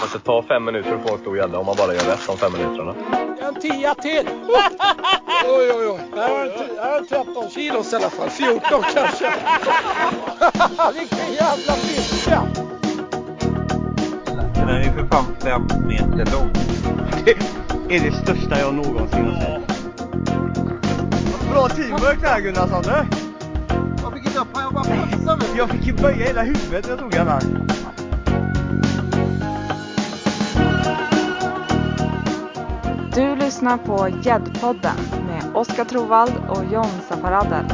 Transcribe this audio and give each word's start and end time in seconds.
Men 0.00 0.08
det 0.12 0.18
tar 0.18 0.42
fem 0.42 0.64
minuter 0.64 0.94
att 0.94 1.08
få 1.08 1.14
en 1.14 1.20
stor 1.20 1.36
gädda 1.36 1.58
om 1.58 1.66
man 1.66 1.76
bara 1.76 1.94
gör 1.94 2.00
rätt 2.00 2.26
de 2.26 2.36
fem 2.36 2.52
minuterna. 2.52 2.94
En 3.48 3.54
tia 3.54 3.94
till! 3.94 4.28
oj, 5.44 5.72
oj, 5.76 5.86
oj. 5.88 6.00
Här 6.16 6.28
har 6.28 6.90
har 6.90 6.98
en 6.98 7.06
13 7.06 7.50
kilos 7.50 7.92
i 7.92 7.96
alla 7.96 8.10
fall. 8.10 8.30
14 8.30 8.60
kanske. 8.94 9.32
Vilken 10.98 11.32
jävla 11.32 11.72
fiska! 11.72 12.42
Den 14.54 14.68
är 14.68 14.84
ju 14.84 14.92
för 14.92 15.06
fan 15.06 15.24
fem 15.40 15.62
meter 15.88 16.32
lång. 16.32 16.50
Det 17.88 17.96
är 17.96 18.00
det 18.00 18.12
största 18.12 18.58
jag 18.60 18.74
någonsin 18.74 19.24
har 19.24 19.40
sett. 19.40 19.80
Bra 21.52 21.68
teamwork 21.68 22.20
där 22.22 22.40
Gunnarsson 22.40 22.82
du! 22.82 23.06
Jag 24.02 24.12
fick 24.12 24.26
inte 24.26 24.38
upp 24.38 24.48
jag 24.54 24.72
bara 24.74 24.84
passade 24.84 25.36
mig. 25.36 25.48
Jag 25.56 25.70
fick 25.70 25.86
ju 25.86 25.92
böja 25.92 26.26
hela 26.26 26.42
huvudet 26.42 26.84
när 26.84 26.90
jag 26.90 26.98
tog 26.98 27.10
den 27.10 27.28
här. 27.28 27.42
Du 33.14 33.36
lyssnar 33.36 33.78
på 33.78 34.08
Gäddpodden 34.24 34.96
med 35.26 35.56
Oskar 35.56 35.84
Trovald 35.84 36.32
och 36.48 36.72
John 36.72 37.00
Safaradel. 37.08 37.64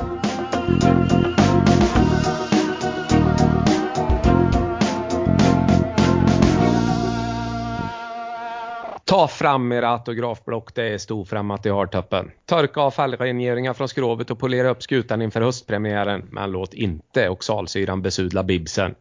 Ta 9.04 9.28
fram 9.28 9.72
era 9.72 9.88
autografblock, 9.88 10.74
det 10.74 10.82
är 10.82 10.98
storfrämmat 10.98 11.66
i 11.66 11.70
hardtoppen. 11.70 12.30
Torka 12.46 12.80
av 12.80 12.90
fallrengeringar 12.90 13.72
från 13.72 13.88
skrovet 13.88 14.30
och 14.30 14.38
polera 14.38 14.70
upp 14.70 14.82
skutan 14.82 15.22
inför 15.22 15.40
höstpremiären. 15.40 16.28
Men 16.30 16.50
låt 16.50 16.74
inte 16.74 17.28
oxalsyran 17.28 18.02
besudla 18.02 18.42
bibsen. 18.42 18.94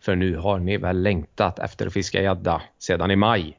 För 0.00 0.16
nu 0.16 0.36
har 0.36 0.58
ni 0.58 0.76
väl 0.76 1.02
längtat 1.02 1.58
efter 1.58 1.86
att 1.86 1.92
fiska 1.92 2.22
gädda 2.22 2.62
sedan 2.78 3.10
i 3.10 3.16
maj. 3.16 3.58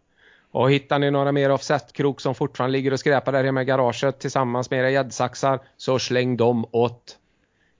Och 0.51 0.71
hittar 0.71 0.99
ni 0.99 1.11
några 1.11 1.31
mer 1.31 1.51
offsetkrok 1.51 2.21
som 2.21 2.35
fortfarande 2.35 2.71
ligger 2.71 2.93
och 2.93 2.99
skräpar 2.99 3.31
där 3.31 3.43
hemma 3.43 3.61
i 3.61 3.65
garaget 3.65 4.19
tillsammans 4.19 4.69
med 4.69 4.79
era 4.79 4.89
gäddsaxar 4.89 5.59
så 5.77 5.99
släng 5.99 6.37
dem 6.37 6.65
åt. 6.71 7.17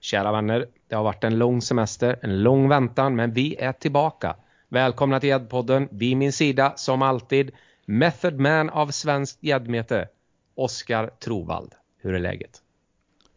Kära 0.00 0.32
vänner, 0.32 0.66
det 0.88 0.94
har 0.94 1.04
varit 1.04 1.24
en 1.24 1.38
lång 1.38 1.62
semester, 1.62 2.18
en 2.22 2.42
lång 2.42 2.68
väntan, 2.68 3.16
men 3.16 3.32
vi 3.32 3.56
är 3.56 3.72
tillbaka. 3.72 4.36
Välkomna 4.68 5.20
till 5.20 5.28
Gäddpodden, 5.28 5.88
vid 5.90 6.16
min 6.16 6.32
sida 6.32 6.72
som 6.76 7.02
alltid 7.02 7.50
Method 7.86 8.40
Man 8.40 8.70
av 8.70 8.90
svenskt 8.90 9.42
gäddmete, 9.42 10.08
Oskar 10.54 11.06
Trovald. 11.06 11.74
Hur 12.02 12.14
är 12.14 12.18
läget? 12.18 12.62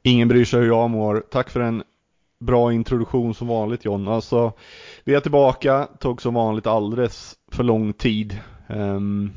Ingen 0.01 0.27
bryr 0.27 0.45
sig 0.45 0.59
hur 0.59 0.67
jag 0.67 0.89
mår. 0.89 1.23
Tack 1.31 1.49
för 1.49 1.59
en 1.59 1.83
bra 2.39 2.73
introduktion 2.73 3.33
som 3.33 3.47
vanligt 3.47 3.85
John. 3.85 4.07
Alltså, 4.07 4.53
vi 5.03 5.15
är 5.15 5.19
tillbaka, 5.19 5.87
tog 5.99 6.21
som 6.21 6.33
vanligt 6.33 6.67
alldeles 6.67 7.35
för 7.51 7.63
lång 7.63 7.93
tid. 7.93 8.39
Um, 8.67 9.31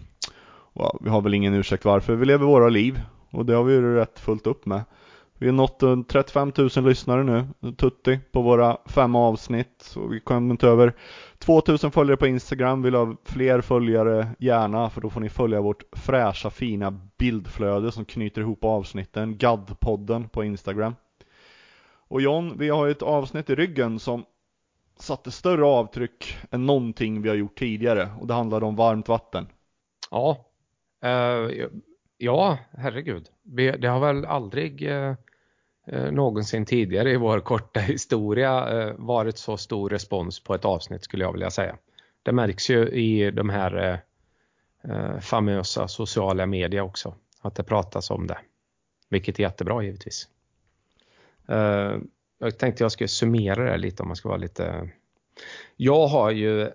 vi 1.01 1.09
har 1.09 1.21
väl 1.21 1.35
ingen 1.35 1.55
ursäkt 1.55 1.85
varför. 1.85 2.15
Vi 2.15 2.27
lever 2.27 2.47
våra 2.47 2.69
liv 2.69 3.01
och 3.31 3.47
det 3.47 3.55
har 3.55 3.65
vi 3.65 3.75
ju 3.75 3.95
rätt 3.95 4.19
fullt 4.19 4.47
upp 4.47 4.67
med. 4.67 4.83
Vi 5.39 5.47
har 5.47 5.53
nått 5.53 5.83
eh, 5.83 6.03
35 6.03 6.53
000 6.57 6.71
lyssnare 6.85 7.25
nu, 7.25 7.73
tutti, 7.73 8.21
på 8.33 8.43
våra 8.43 8.77
fem 8.87 9.15
avsnitt. 9.15 9.95
Och 9.97 10.13
vi 10.13 10.21
kommer 10.21 10.51
inte 10.51 10.69
över 10.69 10.93
2000 11.39 11.91
följare 11.91 12.17
på 12.17 12.27
Instagram, 12.27 12.83
vill 12.83 12.95
ha 12.95 13.17
fler 13.25 13.61
följare 13.61 14.29
gärna 14.39 14.91
för 14.91 15.01
då 15.01 15.11
får 15.11 15.21
ni 15.21 15.29
följa 15.29 15.61
vårt 15.61 15.83
fräscha 15.93 16.51
fina 16.51 17.01
bildflöde 17.19 17.93
som 17.93 18.05
knyter 18.05 18.41
ihop 18.41 18.65
avsnitten, 18.65 19.39
Gaddpodden 19.39 20.29
på 20.29 20.45
Instagram. 20.45 20.95
Och 22.09 22.21
John, 22.21 22.59
vi 22.59 22.69
har 22.69 22.87
ju 22.87 22.93
ett 22.93 23.03
avsnitt 23.03 23.51
i 23.51 23.55
ryggen 23.55 23.99
som 23.99 24.25
satte 24.99 25.31
större 25.31 25.65
avtryck 25.65 26.37
än 26.51 26.67
någonting 26.67 27.23
vi 27.23 27.29
har 27.29 27.37
gjort 27.37 27.59
tidigare 27.59 28.11
och 28.21 28.27
det 28.27 28.34
handlade 28.34 28.67
om 28.67 28.77
varmt 28.77 29.09
vatten. 29.09 29.47
Ja, 30.11 30.47
uh, 31.05 31.67
ja 32.19 32.59
herregud. 32.71 33.29
Det 33.79 33.87
har 33.87 34.01
väl 34.01 34.25
aldrig 34.25 34.91
uh, 34.91 35.15
någonsin 36.11 36.65
tidigare 36.65 37.11
i 37.11 37.17
vår 37.17 37.41
korta 37.41 37.81
historia 37.81 38.85
uh, 38.87 38.95
varit 38.99 39.39
så 39.39 39.56
stor 39.56 39.91
respons 39.91 40.41
på 40.41 40.55
ett 40.55 40.65
avsnitt 40.65 41.05
skulle 41.05 41.25
jag 41.25 41.33
vilja 41.33 41.51
säga. 41.51 41.77
Det 42.23 42.33
märks 42.33 42.71
ju 42.71 42.89
i 42.89 43.31
de 43.31 43.51
här 43.51 44.01
famösa 45.21 45.89
sociala 45.89 46.47
media 46.47 46.83
också 46.83 47.15
att 47.41 47.55
det 47.55 47.62
pratas 47.62 48.11
om 48.11 48.27
det. 48.27 48.39
Vilket 49.09 49.39
är 49.39 49.43
jättebra 49.43 49.83
givetvis. 49.83 50.29
Jag 52.39 52.59
tänkte 52.59 52.85
jag 52.85 52.93
skulle 52.93 53.09
summera 53.09 53.71
det 53.71 53.77
lite 53.77 54.03
om 54.03 54.09
man 54.09 54.17
ska 54.17 54.29
vara 54.29 54.39
lite... 54.39 54.91
Jag 55.77 56.07
har 56.07 56.31
ju 56.31 56.71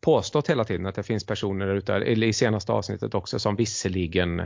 påstått 0.00 0.50
hela 0.50 0.64
tiden 0.64 0.86
att 0.86 0.94
det 0.94 1.02
finns 1.02 1.26
personer 1.26 1.66
där 1.66 1.74
ute, 1.74 1.94
eller 1.94 2.26
i 2.26 2.32
senaste 2.32 2.72
avsnittet 2.72 3.14
också, 3.14 3.38
som 3.38 3.56
visserligen 3.56 4.42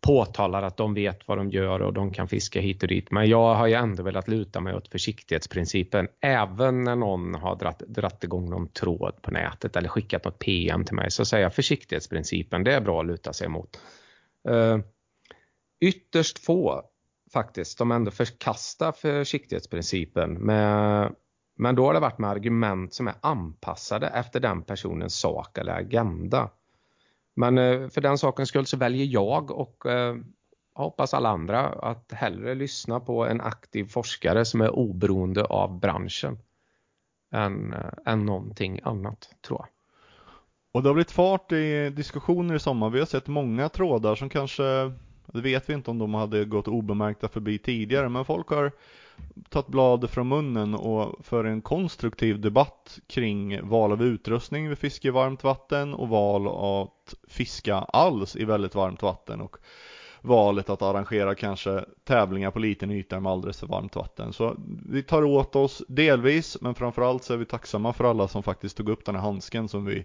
påtalar 0.00 0.62
att 0.62 0.76
de 0.76 0.94
vet 0.94 1.28
vad 1.28 1.38
de 1.38 1.50
gör 1.50 1.82
och 1.82 1.92
de 1.92 2.12
kan 2.12 2.28
fiska 2.28 2.60
hit 2.60 2.82
och 2.82 2.88
dit. 2.88 3.10
Men 3.10 3.28
jag 3.28 3.54
har 3.54 3.66
ju 3.66 3.74
ändå 3.74 4.02
velat 4.02 4.28
luta 4.28 4.60
mig 4.60 4.74
åt 4.74 4.88
försiktighetsprincipen. 4.88 6.08
Även 6.20 6.84
när 6.84 6.96
någon 6.96 7.34
har 7.34 7.56
dratt, 7.56 7.78
dratt 7.78 8.24
igång 8.24 8.50
någon 8.50 8.68
tråd 8.68 9.22
på 9.22 9.30
nätet 9.30 9.76
eller 9.76 9.88
skickat 9.88 10.24
något 10.24 10.38
PM 10.38 10.84
till 10.84 10.94
mig 10.94 11.10
så 11.10 11.24
säger 11.24 11.42
jag 11.42 11.54
försiktighetsprincipen, 11.54 12.64
det 12.64 12.74
är 12.74 12.80
bra 12.80 13.00
att 13.00 13.06
luta 13.06 13.32
sig 13.32 13.48
mot. 13.48 13.80
Uh, 14.48 14.78
ytterst 15.80 16.38
få 16.38 16.82
faktiskt 17.34 17.78
som 17.78 17.92
ändå 17.92 18.10
förkastar 18.10 18.92
försiktighetsprincipen. 18.92 20.32
Med, 20.32 21.14
men 21.56 21.74
då 21.74 21.86
har 21.86 21.94
det 21.94 22.00
varit 22.00 22.18
med 22.18 22.30
argument 22.30 22.94
som 22.94 23.08
är 23.08 23.14
anpassade 23.20 24.06
efter 24.06 24.40
den 24.40 24.62
personens 24.62 25.16
sak 25.16 25.58
eller 25.58 25.72
agenda. 25.72 26.50
Men 27.36 27.58
eh, 27.58 27.88
för 27.88 28.00
den 28.00 28.18
sakens 28.18 28.48
skull 28.48 28.66
så 28.66 28.76
väljer 28.76 29.06
jag 29.06 29.50
och 29.50 29.86
jag 30.74 30.84
hoppas 30.84 31.14
alla 31.14 31.28
andra 31.28 31.60
att 31.66 32.12
hellre 32.12 32.54
lyssna 32.54 33.00
på 33.00 33.26
en 33.26 33.40
aktiv 33.40 33.84
forskare 33.84 34.44
som 34.44 34.60
är 34.60 34.70
oberoende 34.70 35.44
av 35.44 35.80
branschen 35.80 36.38
än, 37.32 37.72
eh, 37.72 38.12
än 38.12 38.26
någonting 38.26 38.80
annat 38.82 39.28
tror 39.46 39.60
jag. 39.60 39.68
Och 40.72 40.82
det 40.82 40.88
har 40.88 40.94
blivit 40.94 41.10
fart 41.10 41.52
i 41.52 41.90
diskussioner 41.90 42.54
i 42.54 42.58
sommar. 42.58 42.90
Vi 42.90 42.98
har 42.98 43.06
sett 43.06 43.26
många 43.26 43.68
trådar 43.68 44.14
som 44.14 44.28
kanske 44.28 44.92
det 45.26 45.40
vet 45.40 45.68
vi 45.68 45.74
inte 45.74 45.90
om 45.90 45.98
de 45.98 46.14
hade 46.14 46.44
gått 46.44 46.68
obemärkta 46.68 47.28
förbi 47.28 47.58
tidigare, 47.58 48.08
men 48.08 48.24
folk 48.24 48.48
har 48.48 48.72
tagit 49.48 49.66
bladet 49.66 50.10
från 50.10 50.28
munnen 50.28 50.74
och 50.74 51.26
för 51.26 51.44
en 51.44 51.62
konstruktiv 51.62 52.40
debatt 52.40 52.98
kring 53.06 53.68
val 53.68 53.92
av 53.92 54.02
utrustning 54.02 54.68
vid 54.68 54.78
fiske 54.78 55.08
i 55.08 55.10
varmt 55.10 55.44
vatten 55.44 55.94
och 55.94 56.08
val 56.08 56.48
att 56.48 57.14
fiska 57.28 57.74
alls 57.74 58.36
i 58.36 58.44
väldigt 58.44 58.74
varmt 58.74 59.02
vatten 59.02 59.40
och 59.40 59.56
valet 60.20 60.70
att 60.70 60.82
arrangera 60.82 61.34
kanske 61.34 61.84
tävlingar 62.04 62.50
på 62.50 62.58
liten 62.58 62.90
yta 62.90 63.20
med 63.20 63.32
alldeles 63.32 63.60
för 63.60 63.66
varmt 63.66 63.96
vatten. 63.96 64.32
Så 64.32 64.56
vi 64.88 65.02
tar 65.02 65.24
åt 65.24 65.56
oss 65.56 65.82
delvis, 65.88 66.56
men 66.60 66.74
framförallt 66.74 67.24
så 67.24 67.32
är 67.32 67.36
vi 67.36 67.44
tacksamma 67.44 67.92
för 67.92 68.04
alla 68.04 68.28
som 68.28 68.42
faktiskt 68.42 68.76
tog 68.76 68.88
upp 68.88 69.04
den 69.04 69.14
här 69.14 69.22
handsken 69.22 69.68
som 69.68 69.84
vi 69.84 70.04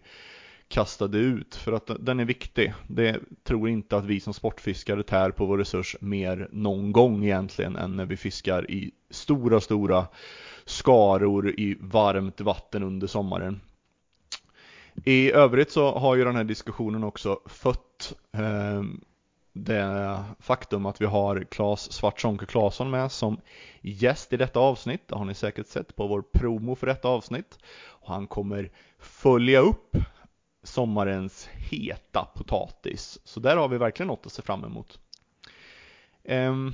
kastade 0.69 1.17
ut 1.17 1.55
för 1.55 1.71
att 1.71 1.91
den 1.99 2.19
är 2.19 2.25
viktig. 2.25 2.73
Det 2.87 3.19
tror 3.43 3.69
inte 3.69 3.97
att 3.97 4.05
vi 4.05 4.19
som 4.19 4.33
sportfiskare 4.33 5.03
tär 5.03 5.31
på 5.31 5.45
vår 5.45 5.57
resurs 5.57 5.95
mer 6.01 6.47
någon 6.51 6.91
gång 6.91 7.23
egentligen 7.23 7.75
än 7.75 7.95
när 7.95 8.05
vi 8.05 8.17
fiskar 8.17 8.71
i 8.71 8.91
stora, 9.09 9.61
stora 9.61 10.07
skaror 10.65 11.49
i 11.49 11.77
varmt 11.81 12.41
vatten 12.41 12.83
under 12.83 13.07
sommaren. 13.07 13.61
I 15.05 15.31
övrigt 15.31 15.71
så 15.71 15.91
har 15.97 16.15
ju 16.15 16.23
den 16.23 16.35
här 16.35 16.43
diskussionen 16.43 17.03
också 17.03 17.39
fött 17.45 18.13
eh, 18.33 18.83
det 19.53 20.19
faktum 20.39 20.85
att 20.85 21.01
vi 21.01 21.05
har 21.05 21.43
Claes 21.51 21.91
Svartzonke 21.91 22.45
Claesson 22.45 22.89
med 22.89 23.11
som 23.11 23.37
gäst 23.81 24.33
i 24.33 24.37
detta 24.37 24.59
avsnitt. 24.59 25.07
Det 25.07 25.15
har 25.15 25.25
ni 25.25 25.33
säkert 25.33 25.67
sett 25.67 25.95
på 25.95 26.07
vår 26.07 26.21
promo 26.21 26.75
för 26.75 26.87
detta 26.87 27.07
avsnitt. 27.07 27.59
Och 27.87 28.13
han 28.13 28.27
kommer 28.27 28.71
följa 28.99 29.59
upp 29.59 29.97
sommarens 30.63 31.49
heta 31.53 32.27
potatis. 32.35 33.19
Så 33.23 33.39
där 33.39 33.57
har 33.57 33.67
vi 33.67 33.77
verkligen 33.77 34.07
något 34.07 34.25
att 34.25 34.31
se 34.31 34.41
fram 34.41 34.63
emot. 34.63 34.99
Ehm, 36.23 36.73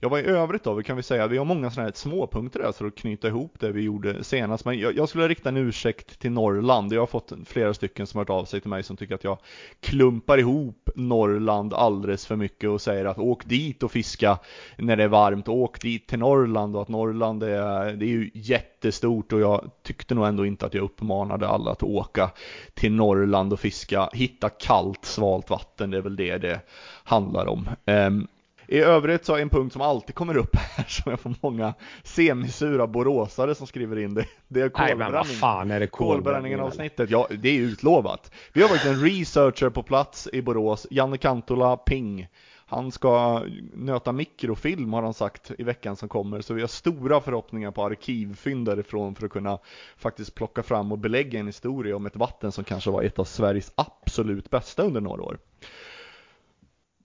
jag 0.00 0.06
Ja, 0.06 0.10
vad 0.10 0.20
i 0.20 0.24
övrigt 0.24 0.64
då? 0.64 0.74
Vi 0.74 0.84
kan 0.84 0.96
vi 0.96 1.02
säga, 1.02 1.26
vi 1.26 1.38
har 1.38 1.44
många 1.44 1.70
sådana 1.70 1.86
här 1.88 1.92
småpunkter 1.94 2.60
där 2.60 2.72
för 2.72 2.86
att 2.86 2.94
knyta 2.94 3.28
ihop 3.28 3.60
det 3.60 3.72
vi 3.72 3.82
gjorde 3.82 4.24
senast. 4.24 4.64
Men 4.64 4.78
jag, 4.78 4.96
jag 4.96 5.08
skulle 5.08 5.28
rikta 5.28 5.48
en 5.48 5.56
ursäkt 5.56 6.18
till 6.18 6.30
Norrland. 6.30 6.92
Jag 6.92 7.00
har 7.00 7.06
fått 7.06 7.32
flera 7.46 7.74
stycken 7.74 8.06
som 8.06 8.18
har 8.18 8.24
hört 8.24 8.30
av 8.30 8.44
sig 8.44 8.60
till 8.60 8.70
mig 8.70 8.82
som 8.82 8.96
tycker 8.96 9.14
att 9.14 9.24
jag 9.24 9.38
klumpar 9.80 10.38
ihop 10.38 10.90
Norrland 10.94 11.74
alldeles 11.74 12.26
för 12.26 12.36
mycket 12.36 12.70
och 12.70 12.80
säger 12.80 13.04
att 13.04 13.18
åk 13.18 13.44
dit 13.44 13.82
och 13.82 13.92
fiska 13.92 14.38
när 14.76 14.96
det 14.96 15.04
är 15.04 15.08
varmt. 15.08 15.48
Åk 15.48 15.80
dit 15.80 16.06
till 16.06 16.18
Norrland 16.18 16.76
och 16.76 16.82
att 16.82 16.88
Norrland 16.88 17.42
är, 17.42 17.92
det 17.92 18.04
är 18.06 18.10
ju 18.10 18.30
jättestort 18.34 19.32
och 19.32 19.40
jag 19.40 19.70
tyckte 19.82 20.14
nog 20.14 20.26
ändå 20.26 20.46
inte 20.46 20.66
att 20.66 20.74
jag 20.74 20.84
uppmanade 20.84 21.48
alla 21.48 21.70
att 21.70 21.82
åka 21.82 22.30
till 22.74 22.92
Norrland 22.92 23.52
och 23.52 23.60
fiska. 23.60 24.08
Hitta 24.12 24.48
kallt, 24.48 25.04
svalt 25.04 25.50
vatten, 25.50 25.90
det 25.90 25.96
är 25.96 26.02
väl 26.02 26.16
det 26.16 26.38
det 26.38 26.60
handlar 27.04 27.46
om. 27.46 27.68
Um, 27.86 28.28
i 28.68 28.78
övrigt 28.78 29.24
så 29.24 29.34
är 29.34 29.42
en 29.42 29.48
punkt 29.48 29.72
som 29.72 29.82
alltid 29.82 30.14
kommer 30.14 30.36
upp 30.36 30.56
här 30.56 30.84
som 30.88 31.10
jag 31.10 31.20
får 31.20 31.34
många 31.40 31.74
semisura 32.02 32.86
boråsare 32.86 33.54
som 33.54 33.66
skriver 33.66 33.98
in 33.98 34.14
det. 34.14 34.26
Det 34.48 34.60
är 34.60 34.70
Nej 34.78 34.96
men 34.96 34.98
vad 34.98 35.06
kolbränning. 35.12 35.36
fan 35.36 35.70
är 35.70 35.80
det 35.80 35.86
Kolbränningen 35.86 36.22
kolbränningen? 36.22 36.60
avsnittet, 36.60 37.10
ja 37.10 37.28
det 37.30 37.48
är 37.48 37.60
utlovat. 37.60 38.32
Vi 38.52 38.62
har 38.62 38.68
varit 38.68 38.84
en 38.84 39.00
researcher 39.00 39.70
på 39.70 39.82
plats 39.82 40.28
i 40.32 40.42
Borås, 40.42 40.86
Janne 40.90 41.18
Kantola 41.18 41.76
Ping. 41.76 42.28
Han 42.68 42.92
ska 42.92 43.42
nöta 43.74 44.12
mikrofilm 44.12 44.92
har 44.92 45.02
han 45.02 45.14
sagt 45.14 45.50
i 45.58 45.62
veckan 45.62 45.96
som 45.96 46.08
kommer, 46.08 46.40
så 46.40 46.54
vi 46.54 46.60
har 46.60 46.68
stora 46.68 47.20
förhoppningar 47.20 47.70
på 47.70 47.84
arkivfynd 47.84 48.66
därifrån 48.66 49.14
för 49.14 49.26
att 49.26 49.32
kunna 49.32 49.58
faktiskt 49.96 50.34
plocka 50.34 50.62
fram 50.62 50.92
och 50.92 50.98
belägga 50.98 51.40
en 51.40 51.46
historia 51.46 51.96
om 51.96 52.06
ett 52.06 52.16
vatten 52.16 52.52
som 52.52 52.64
kanske 52.64 52.90
var 52.90 53.02
ett 53.02 53.18
av 53.18 53.24
Sveriges 53.24 53.72
absolut 53.74 54.50
bästa 54.50 54.82
under 54.82 55.00
några 55.00 55.22
år. 55.22 55.38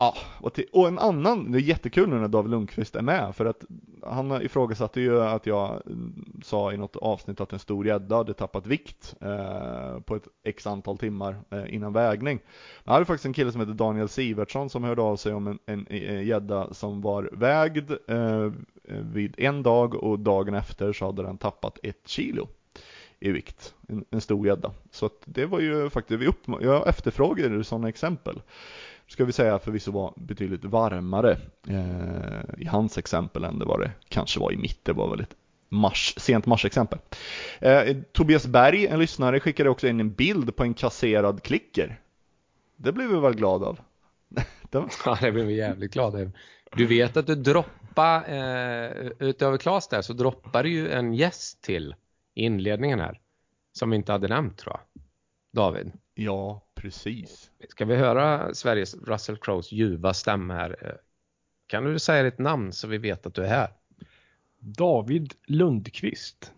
Ja, 0.01 0.15
och, 0.39 0.53
till, 0.53 0.65
och 0.71 0.87
en 0.87 0.99
annan, 0.99 1.51
det 1.51 1.57
är 1.57 1.61
jättekul 1.61 2.09
nu 2.09 2.15
när 2.15 2.27
David 2.27 2.51
Lundqvist 2.51 2.95
är 2.95 3.01
med 3.01 3.35
för 3.35 3.45
att 3.45 3.65
han 4.05 4.41
ifrågasatte 4.41 5.01
ju 5.01 5.21
att 5.21 5.45
jag 5.45 5.81
mm, 5.85 6.41
sa 6.43 6.73
i 6.73 6.77
något 6.77 6.95
avsnitt 6.95 7.41
att 7.41 7.53
en 7.53 7.59
stor 7.59 7.87
gädda 7.87 8.15
hade 8.15 8.33
tappat 8.33 8.67
vikt 8.67 9.15
eh, 9.21 9.99
på 9.99 10.15
ett 10.15 10.27
x 10.43 10.67
antal 10.67 10.97
timmar 10.97 11.35
eh, 11.49 11.73
innan 11.75 11.93
vägning. 11.93 12.39
Jag 12.83 12.93
hade 12.93 13.05
faktiskt 13.05 13.25
en 13.25 13.33
kille 13.33 13.51
som 13.51 13.61
heter 13.61 13.73
Daniel 13.73 14.09
Sivertsson 14.09 14.69
som 14.69 14.83
hörde 14.83 15.01
av 15.01 15.15
sig 15.15 15.33
om 15.33 15.47
en- 15.47 15.59
en 15.65 15.87
eh, 15.87 16.13
eh, 16.15 16.23
gädda 16.27 16.73
som 16.73 17.01
var 17.01 17.29
vägd 17.33 17.91
eh, 18.07 18.51
vid 19.13 19.35
en 19.37 19.63
dag 19.63 19.95
och 19.95 20.19
dagen 20.19 20.53
efter 20.53 20.93
så 20.93 21.05
hade 21.05 21.23
den 21.23 21.37
tappat 21.37 21.79
ett 21.83 22.07
kilo 22.07 22.47
i 23.19 23.31
vikt. 23.31 23.73
En, 23.87 24.05
en 24.09 24.21
stor 24.21 24.47
gädda. 24.47 24.71
Så 24.91 25.05
att 25.05 25.21
det 25.25 25.45
var 25.45 25.59
ju 25.59 25.89
faktiskt, 25.89 26.21
vi 26.21 26.27
upp, 26.27 26.61
jag 26.61 26.87
efterfrågade 26.87 27.63
sådana 27.63 27.89
exempel 27.89 28.41
ska 29.11 29.25
vi 29.25 29.31
säga 29.31 29.59
förvisso 29.59 29.91
var 29.91 30.13
betydligt 30.17 30.65
varmare 30.65 31.31
eh, 31.67 32.61
i 32.61 32.65
hans 32.65 32.97
exempel 32.97 33.43
än 33.43 33.59
det 33.59 33.65
var 33.65 33.79
det 33.79 33.91
kanske 34.09 34.39
var 34.39 34.51
i 34.51 34.57
mitt. 34.57 34.85
Det 34.85 34.93
var 34.93 35.09
väl 35.09 35.19
ett 35.21 35.35
mars, 35.69 36.13
sent 36.17 36.45
mars-exempel. 36.45 36.99
Eh, 37.59 37.97
Tobias 38.11 38.47
Berg, 38.47 38.87
en 38.87 38.99
lyssnare, 38.99 39.39
skickade 39.39 39.69
också 39.69 39.87
in 39.87 39.99
en 39.99 40.13
bild 40.13 40.55
på 40.55 40.63
en 40.63 40.73
kasserad 40.73 41.43
klicker. 41.43 41.99
Det 42.75 42.91
blev 42.91 43.09
vi 43.09 43.19
väl 43.19 43.35
glada 43.35 43.65
av. 43.65 43.79
Den- 44.69 44.89
Ja, 45.05 45.17
det 45.21 45.31
blev 45.31 45.45
vi 45.45 45.55
jävligt 45.57 45.93
glada 45.93 46.19
över. 46.19 46.31
Du 46.75 46.85
vet 46.85 47.17
att 47.17 47.27
du 47.27 47.35
droppar, 47.35 48.17
eh, 48.29 48.91
utöver 49.19 49.57
Klas 49.57 49.87
där, 49.87 50.01
så 50.01 50.13
droppar 50.13 50.63
du 50.63 50.69
ju 50.69 50.91
en 50.91 51.13
gäst 51.13 51.61
till 51.61 51.95
i 52.35 52.43
inledningen 52.43 52.99
här. 52.99 53.19
Som 53.73 53.89
vi 53.89 53.95
inte 53.95 54.11
hade 54.11 54.27
nämnt 54.27 54.57
tror 54.57 54.75
jag. 54.75 55.03
David. 55.53 55.91
ja, 56.13 56.61
precis. 56.81 57.51
Ska 57.69 57.85
vi 57.85 57.95
höra 57.95 58.53
Sveriges 58.53 58.95
Russell 58.95 59.37
Crowes 59.37 59.71
ljuva 59.71 60.13
stämma 60.13 60.53
här? 60.53 60.75
Eh, 60.81 60.91
Kan 61.67 61.83
du 61.83 61.99
säga 61.99 62.23
ditt 62.23 62.39
namn 62.39 62.73
så 62.73 62.87
vi 62.87 62.97
vet 62.97 63.25
att 63.25 63.33
du 63.33 63.43
är 63.43 63.47
här? 63.47 63.69
David 64.59 65.33
Lundqvist. 65.45 66.51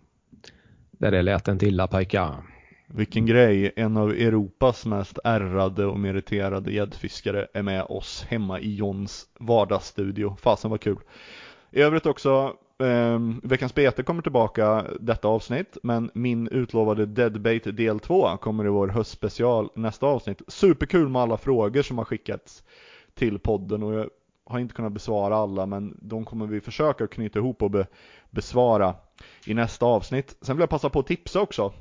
Där 0.91 1.11
det 1.11 1.21
lät 1.21 1.47
inte 1.47 1.65
illa 1.65 1.87
pojkar. 1.87 2.43
Vilken 2.87 3.25
grej, 3.25 3.73
en 3.75 3.97
av 3.97 4.11
Europas 4.11 4.85
mest 4.85 5.19
ärrade 5.23 5.85
och 5.85 5.99
meriterade 5.99 6.71
gäddfiskare 6.71 7.47
är 7.53 7.61
med 7.61 7.83
oss 7.83 8.25
hemma 8.29 8.59
i 8.59 8.75
Johns 8.75 9.27
vardagsstudio. 9.39 10.35
Fasen 10.41 10.71
var 10.71 10.77
kul. 10.77 10.99
I 11.71 11.81
övrigt 11.81 12.05
också, 12.05 12.55
eh, 12.79 13.19
Veckans 13.43 13.75
Bete 13.75 14.03
kommer 14.03 14.21
tillbaka 14.21 14.85
detta 14.99 15.27
avsnitt, 15.27 15.77
men 15.83 16.11
min 16.13 16.47
utlovade 16.47 17.05
Deadbait 17.05 17.77
del 17.77 17.99
2 17.99 18.37
kommer 18.37 18.65
i 18.65 18.69
vår 18.69 18.87
höstspecial 18.87 19.69
nästa 19.75 20.05
avsnitt. 20.05 20.41
Superkul 20.47 21.09
med 21.09 21.21
alla 21.21 21.37
frågor 21.37 21.81
som 21.81 21.97
har 21.97 22.05
skickats 22.05 22.63
till 23.13 23.39
podden 23.39 23.83
och 23.83 23.93
jag 23.93 24.09
har 24.45 24.59
inte 24.59 24.73
kunnat 24.73 24.93
besvara 24.93 25.35
alla, 25.35 25.65
men 25.65 25.97
de 26.01 26.25
kommer 26.25 26.47
vi 26.47 26.61
försöka 26.61 27.07
knyta 27.07 27.39
ihop 27.39 27.63
och 27.63 27.71
be, 27.71 27.87
besvara 28.29 28.95
i 29.45 29.53
nästa 29.53 29.85
avsnitt. 29.85 30.37
Sen 30.41 30.55
vill 30.55 30.61
jag 30.61 30.69
passa 30.69 30.89
på 30.89 30.99
att 30.99 31.07
tipsa 31.07 31.41
också 31.41 31.73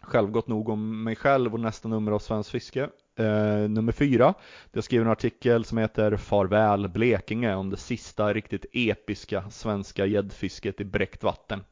självgott 0.00 0.48
nog 0.48 0.68
om 0.68 1.04
mig 1.04 1.16
själv 1.16 1.54
och 1.54 1.60
nästa 1.60 1.88
nummer 1.88 2.12
av 2.12 2.18
Svensk 2.18 2.50
Fiske. 2.50 2.88
Eh, 3.20 3.68
nummer 3.68 3.92
fyra. 3.92 4.34
Jag 4.72 4.84
skriver 4.84 5.04
en 5.04 5.10
artikel 5.12 5.64
som 5.64 5.78
heter 5.78 6.16
Farväl 6.16 6.88
Blekinge 6.88 7.54
om 7.54 7.70
det 7.70 7.76
sista 7.76 8.32
riktigt 8.34 8.66
episka 8.72 9.50
svenska 9.50 10.06
gäddfisket 10.06 10.80
i 10.80 10.84
bräckt 10.84 11.22
vatten. 11.22 11.64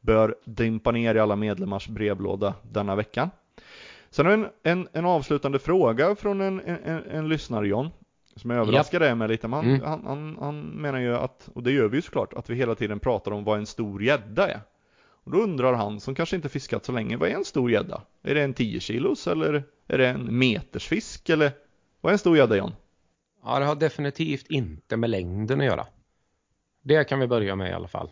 Bör 0.00 0.34
dimpa 0.44 0.90
ner 0.90 1.14
i 1.14 1.18
alla 1.18 1.36
medlemmars 1.36 1.88
brevlåda 1.88 2.54
denna 2.62 2.94
vecka. 2.96 3.30
Sen 4.10 4.26
en, 4.26 4.46
en, 4.62 4.88
en 4.92 5.04
avslutande 5.04 5.58
fråga 5.58 6.14
från 6.16 6.40
en, 6.40 6.60
en, 6.60 7.02
en, 7.10 7.28
lyssnare 7.28 7.68
John. 7.68 7.90
Som 8.36 8.50
jag 8.50 8.60
överraskade 8.60 9.04
dig 9.04 9.14
med 9.14 9.30
lite, 9.30 9.48
men 9.48 9.56
han, 9.56 9.68
Mm. 9.70 9.82
han, 9.84 10.06
han, 10.06 10.36
han 10.40 10.60
menar 10.60 10.98
ju 10.98 11.16
att, 11.16 11.48
och 11.54 11.62
det 11.62 11.72
gör 11.72 11.88
vi 11.88 11.96
ju 11.96 12.02
såklart, 12.02 12.32
att 12.34 12.50
vi 12.50 12.54
hela 12.54 12.74
tiden 12.74 13.00
pratar 13.00 13.30
om 13.32 13.44
vad 13.44 13.58
en 13.58 13.66
stor 13.66 14.02
gädda 14.02 14.48
är. 14.48 14.60
Och 15.24 15.30
då 15.30 15.38
undrar 15.38 15.72
han, 15.72 16.00
som 16.00 16.14
kanske 16.14 16.36
inte 16.36 16.48
fiskat 16.48 16.84
så 16.84 16.92
länge, 16.92 17.16
vad 17.16 17.28
är 17.28 17.34
en 17.34 17.44
stor 17.44 17.70
gädda? 17.70 18.02
Är 18.22 18.34
det 18.34 18.42
en 18.42 18.54
10 18.54 18.80
kilos 18.80 19.26
eller 19.26 19.64
är 19.86 19.98
det 19.98 20.08
en 20.08 20.38
metersfisk 20.38 21.28
eller 21.28 21.52
vad 22.00 22.10
är 22.10 22.14
en 22.14 22.18
stor 22.18 22.36
gädda 22.36 22.56
John? 22.56 22.72
Ja, 23.44 23.58
det 23.58 23.64
har 23.64 23.74
definitivt 23.74 24.46
inte 24.50 24.96
med 24.96 25.10
längden 25.10 25.60
att 25.60 25.66
göra. 25.66 25.86
Det 26.82 27.04
kan 27.04 27.20
vi 27.20 27.26
börja 27.26 27.56
med 27.56 27.70
i 27.70 27.72
alla 27.72 27.88
fall. 27.88 28.10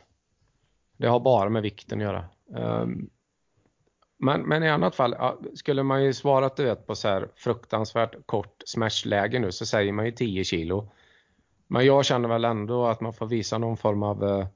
Det 0.97 1.07
har 1.07 1.21
bara 1.21 1.49
med 1.49 1.63
vikten 1.63 1.99
att 1.99 2.05
göra. 2.05 2.25
Um, 2.47 3.11
men, 4.19 4.43
men 4.43 4.63
i 4.63 4.69
annat 4.69 4.95
fall, 4.95 5.15
ja, 5.19 5.39
skulle 5.55 5.83
man 5.83 6.05
ju 6.05 6.13
svarat 6.13 6.57
du 6.57 6.65
vet, 6.65 6.87
på 6.87 6.95
så 6.95 7.09
här 7.09 7.29
fruktansvärt 7.37 8.27
kort 8.27 8.63
smashläge 8.67 9.39
nu 9.39 9.53
så 9.53 9.67
säger 9.67 9.93
man 9.93 10.05
ju 10.05 10.13
10 10.13 10.45
kilo. 10.45 10.89
Men 11.67 11.87
jag 11.87 12.05
känner 12.05 12.29
väl 12.29 12.45
ändå 12.45 12.87
att 12.87 13.01
man 13.01 13.13
får 13.13 13.27
visa 13.27 13.59
någon 13.59 13.77
form 13.77 14.03
av 14.03 14.25
eh, 14.25 14.47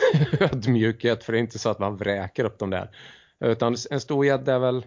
ödmjukhet 0.40 1.24
för 1.24 1.32
det 1.32 1.38
är 1.38 1.40
inte 1.40 1.58
så 1.58 1.68
att 1.70 1.78
man 1.78 1.96
vräker 1.96 2.44
upp 2.44 2.58
dem 2.58 2.70
där. 2.70 2.90
Utan 3.40 3.76
en 3.90 4.00
stor 4.00 4.26
gädda 4.26 4.54
är 4.54 4.58
väl 4.58 4.86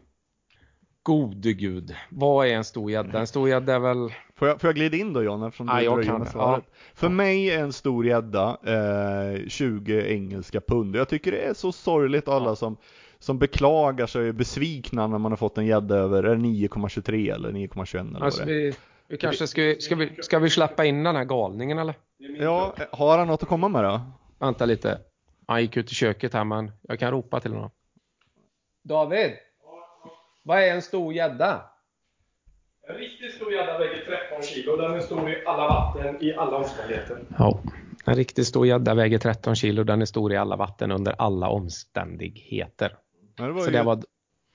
gode 1.04 1.54
gud. 1.54 1.96
Vad 2.10 2.48
är 2.48 2.52
en 2.54 2.64
stor 2.64 2.92
gädda? 2.92 3.20
En 3.20 3.28
stor 3.28 3.50
gädda 3.50 3.76
är 3.76 3.80
väl 3.80 4.14
Får 4.36 4.48
jag, 4.48 4.62
får 4.62 4.68
jag 4.68 4.76
glida 4.76 4.98
in 4.98 5.14
då 5.14 5.24
John 5.24 5.44
eftersom 5.44 5.68
du 5.68 5.82
Ja, 5.84 6.02
kan 6.04 6.20
det. 6.22 6.30
Ja. 6.34 6.62
För 6.94 7.10
mig 7.10 7.50
är 7.52 7.60
en 7.60 7.74
stor 7.74 8.06
gädda 8.06 8.58
eh, 8.66 9.48
20 9.48 10.14
engelska 10.14 10.62
pund. 10.62 10.96
Jag 10.96 11.10
tycker 11.10 11.32
det 11.32 11.38
är 11.38 11.54
så 11.54 11.72
sorgligt 11.72 12.28
alla 12.28 12.56
som, 12.56 12.78
som 13.20 13.40
beklagar 13.40 14.08
sig 14.08 14.22
och 14.22 14.28
är 14.28 14.32
besvikna 14.32 15.08
när 15.08 15.18
man 15.18 15.32
har 15.32 15.38
fått 15.38 15.58
en 15.58 15.66
gädda 15.66 15.96
över 15.96 16.24
är 16.24 16.36
det 16.36 16.42
9,23 16.42 17.34
eller 17.36 17.52
9,21 17.52 18.10
eller 18.10 18.26
Alltså 18.26 18.42
vad 18.42 18.48
det 18.48 18.54
är. 18.54 18.58
vi, 18.58 18.74
vi 19.08 19.18
kanske 19.18 19.48
ska, 19.48 19.62
vi- 19.62 19.82
ska, 19.82 19.96
vi, 19.96 20.10
ska 20.22 20.40
vi 20.40 20.50
släppa 20.50 20.86
in 20.86 21.04
den 21.04 21.16
här 21.16 21.26
galningen 21.26 21.78
eller? 21.78 21.96
Ja, 22.40 22.74
har 22.92 23.18
han 23.18 23.28
något 23.28 23.44
att 23.44 23.50
komma 23.50 23.68
med 23.70 23.84
då? 23.84 24.02
Vänta 24.40 24.66
lite. 24.66 25.00
Han 25.48 25.62
gick 25.62 25.78
ut 25.78 25.92
i 25.92 25.96
köket 25.96 26.34
här 26.34 26.44
men 26.44 26.72
jag 26.82 27.00
kan 27.00 27.12
ropa 27.12 27.40
till 27.40 27.54
honom. 27.54 27.72
David! 28.84 29.32
Vad 30.44 30.60
är 30.64 30.74
en 30.74 30.82
stor 30.82 31.14
gädda? 31.14 31.62
En 32.88 32.96
riktigt 32.96 33.34
stor 33.36 33.54
gädda 33.54 33.78
väger 33.80 34.06
13 34.32 34.44
kilo. 34.44 34.76
Den 34.76 34.92
är 34.94 35.00
stor 35.00 35.30
i 35.30 35.46
alla 35.46 35.68
vatten, 35.68 36.24
i 36.24 36.34
alla 36.34 36.58
omständigheter. 36.58 37.24
Ja. 37.38 37.60
En 38.06 38.16
riktigt 38.16 38.48
stor 38.48 38.68
gädda 38.68 38.94
väger 38.96 39.18
13 39.18 39.56
kilo. 39.56 39.84
Den 39.84 40.02
är 40.02 40.06
stor 40.06 40.34
i 40.34 40.38
alla 40.38 40.56
vatten 40.56 40.92
under 40.92 41.16
alla 41.22 41.48
omständigheter. 41.50 42.96
Det 43.38 43.52
var 43.52 43.62
Så 43.62 43.72
det 43.72 43.84
var... 43.84 44.00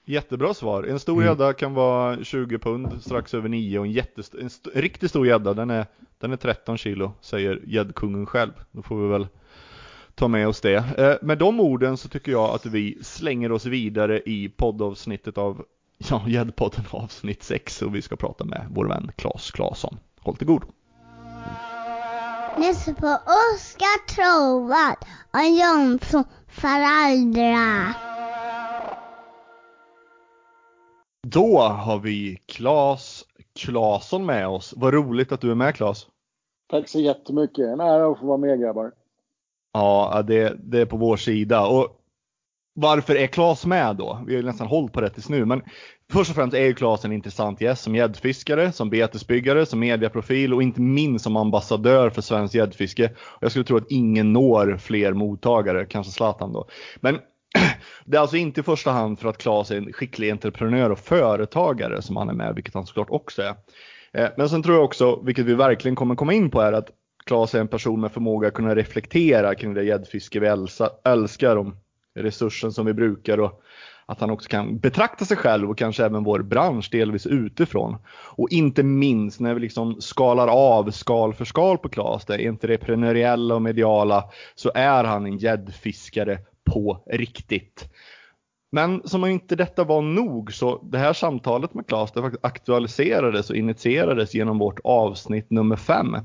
jättebra 0.04 0.54
svar. 0.54 0.82
En 0.84 0.98
stor 0.98 1.14
Mm. 1.14 1.26
gädda 1.26 1.52
kan 1.52 1.74
vara 1.74 2.24
20 2.24 2.58
pund, 2.58 3.02
strax 3.02 3.34
över 3.34 3.48
9 3.48 3.78
och 3.78 3.86
en, 3.86 3.92
jättest- 3.92 4.34
en, 4.40 4.46
st- 4.46 4.70
en 4.74 4.82
riktigt 4.82 5.10
stor 5.10 5.26
gädda 5.26 5.54
den 5.54 5.70
är, 5.70 5.86
den 6.18 6.32
är 6.32 6.36
13 6.36 6.76
kilo, 6.78 7.12
säger 7.20 7.60
gäddkungen 7.66 8.26
själv. 8.26 8.52
Då 8.70 8.82
får 8.82 9.02
vi 9.02 9.08
väl 9.08 9.26
ta 10.14 10.28
med 10.28 10.48
oss 10.48 10.60
det. 10.60 10.76
Eh, 10.98 11.26
med 11.26 11.38
de 11.38 11.60
orden 11.60 11.96
så 11.96 12.08
tycker 12.08 12.32
jag 12.32 12.54
att 12.54 12.66
vi 12.66 12.98
slänger 13.02 13.52
oss 13.52 13.66
vidare 13.66 14.20
i 14.20 14.48
poddavsnittet 14.48 15.38
av 15.38 15.64
ja, 16.10 16.24
Gäddpodden 16.28 16.84
avsnitt 16.90 17.42
6 17.42 17.82
och 17.82 17.94
vi 17.94 18.02
ska 18.02 18.16
prata 18.16 18.44
med 18.44 18.66
vår 18.70 18.88
vän 18.88 19.12
Claes 19.16 19.50
Claesson. 19.50 19.98
Håll 20.20 20.36
till 20.36 20.46
god. 20.46 20.62
Lyssna 22.58 22.94
på 22.94 23.06
Oskar 23.06 24.06
Trovad 24.14 24.96
och 25.32 25.60
Jonsson 25.60 26.24
föräldrar. 26.48 27.94
Då 31.26 31.58
har 31.60 31.98
vi 31.98 32.36
Claes 32.46 33.24
Claesson 33.54 34.26
med 34.26 34.48
oss. 34.48 34.74
Vad 34.76 34.94
roligt 34.94 35.32
att 35.32 35.40
du 35.40 35.50
är 35.50 35.54
med 35.54 35.74
Claes. 35.74 36.06
Tack 36.70 36.88
så 36.88 37.00
jättemycket. 37.00 37.58
En 37.58 37.80
ära 37.80 38.12
att 38.12 38.18
få 38.18 38.26
vara 38.26 38.38
med 38.38 38.60
grabbar. 38.60 38.92
Ja, 39.74 40.24
det, 40.26 40.56
det 40.62 40.80
är 40.80 40.86
på 40.86 40.96
vår 40.96 41.16
sida. 41.16 41.66
Och 41.66 42.00
varför 42.74 43.16
är 43.16 43.26
Claes 43.26 43.66
med 43.66 43.96
då? 43.96 44.22
Vi 44.26 44.34
har 44.34 44.42
ju 44.42 44.46
nästan 44.46 44.66
hållit 44.66 44.92
på 44.92 45.00
det 45.00 45.10
tills 45.10 45.28
nu. 45.28 45.44
Men 45.44 45.62
först 46.12 46.30
och 46.30 46.36
främst 46.36 46.56
är 46.56 46.64
ju 46.64 46.74
Claes 46.74 47.04
en 47.04 47.12
intressant 47.12 47.60
gäst 47.60 47.82
som 47.82 47.96
gäddfiskare, 47.96 48.72
som 48.72 48.90
betesbyggare, 48.90 49.66
som 49.66 49.80
mediaprofil 49.80 50.54
och 50.54 50.62
inte 50.62 50.80
minst 50.80 51.24
som 51.24 51.36
ambassadör 51.36 52.10
för 52.10 52.22
svenskt 52.22 52.54
gäddfiske. 52.54 53.10
Jag 53.40 53.50
skulle 53.50 53.64
tro 53.64 53.76
att 53.76 53.90
ingen 53.90 54.32
når 54.32 54.76
fler 54.76 55.12
mottagare, 55.12 55.84
kanske 55.84 56.12
Zlatan 56.12 56.52
då. 56.52 56.68
Men 57.00 57.18
det 58.04 58.16
är 58.16 58.20
alltså 58.20 58.36
inte 58.36 58.60
i 58.60 58.64
första 58.64 58.90
hand 58.90 59.18
för 59.18 59.28
att 59.28 59.38
Claes 59.38 59.70
är 59.70 59.76
en 59.76 59.92
skicklig 59.92 60.30
entreprenör 60.30 60.90
och 60.90 60.98
företagare 60.98 62.02
som 62.02 62.16
han 62.16 62.28
är 62.28 62.34
med, 62.34 62.54
vilket 62.54 62.74
han 62.74 62.86
såklart 62.86 63.10
också 63.10 63.42
är. 63.42 63.54
Eh, 64.12 64.28
men 64.36 64.48
sen 64.48 64.62
tror 64.62 64.76
jag 64.76 64.84
också, 64.84 65.20
vilket 65.24 65.44
vi 65.44 65.54
verkligen 65.54 65.96
kommer 65.96 66.14
komma 66.14 66.32
in 66.32 66.50
på, 66.50 66.60
är 66.60 66.72
att 66.72 66.90
Claes 67.26 67.54
är 67.54 67.60
en 67.60 67.68
person 67.68 68.00
med 68.00 68.12
förmåga 68.12 68.48
att 68.48 68.54
kunna 68.54 68.74
reflektera 68.74 69.54
kring 69.54 69.74
det 69.74 69.84
gäddfiske 69.84 70.40
vi 70.40 70.46
älskar, 71.04 71.56
om 71.56 71.76
resursen 72.14 72.72
som 72.72 72.86
vi 72.86 72.94
brukar 72.94 73.40
och 73.40 73.62
att 74.06 74.20
han 74.20 74.30
också 74.30 74.48
kan 74.48 74.78
betrakta 74.78 75.24
sig 75.24 75.36
själv 75.36 75.70
och 75.70 75.78
kanske 75.78 76.04
även 76.04 76.24
vår 76.24 76.42
bransch 76.42 76.88
delvis 76.92 77.26
utifrån. 77.26 77.96
Och 78.36 78.48
inte 78.50 78.82
minst 78.82 79.40
när 79.40 79.54
vi 79.54 79.60
liksom 79.60 80.00
skalar 80.00 80.48
av 80.48 80.90
skal 80.90 81.34
för 81.34 81.44
skal 81.44 81.78
på 81.78 81.88
Claes, 81.88 82.24
det 82.24 82.48
entreprenöriella 82.48 83.54
och 83.54 83.62
mediala, 83.62 84.24
så 84.54 84.72
är 84.74 85.04
han 85.04 85.26
en 85.26 85.38
gäddfiskare 85.38 86.38
på 86.64 87.02
riktigt. 87.06 87.88
Men 88.72 89.02
som 89.04 89.22
om 89.24 89.30
inte 89.30 89.56
detta 89.56 89.84
var 89.84 90.02
nog 90.02 90.52
så 90.52 90.82
det 90.82 90.98
här 90.98 91.12
samtalet 91.12 91.74
med 91.74 91.86
Claes 91.86 92.12
det 92.12 92.22
faktiskt 92.22 92.44
aktualiserades 92.44 93.50
och 93.50 93.56
initierades 93.56 94.34
genom 94.34 94.58
vårt 94.58 94.80
avsnitt 94.84 95.50
nummer 95.50 95.76
fem. 95.76 96.16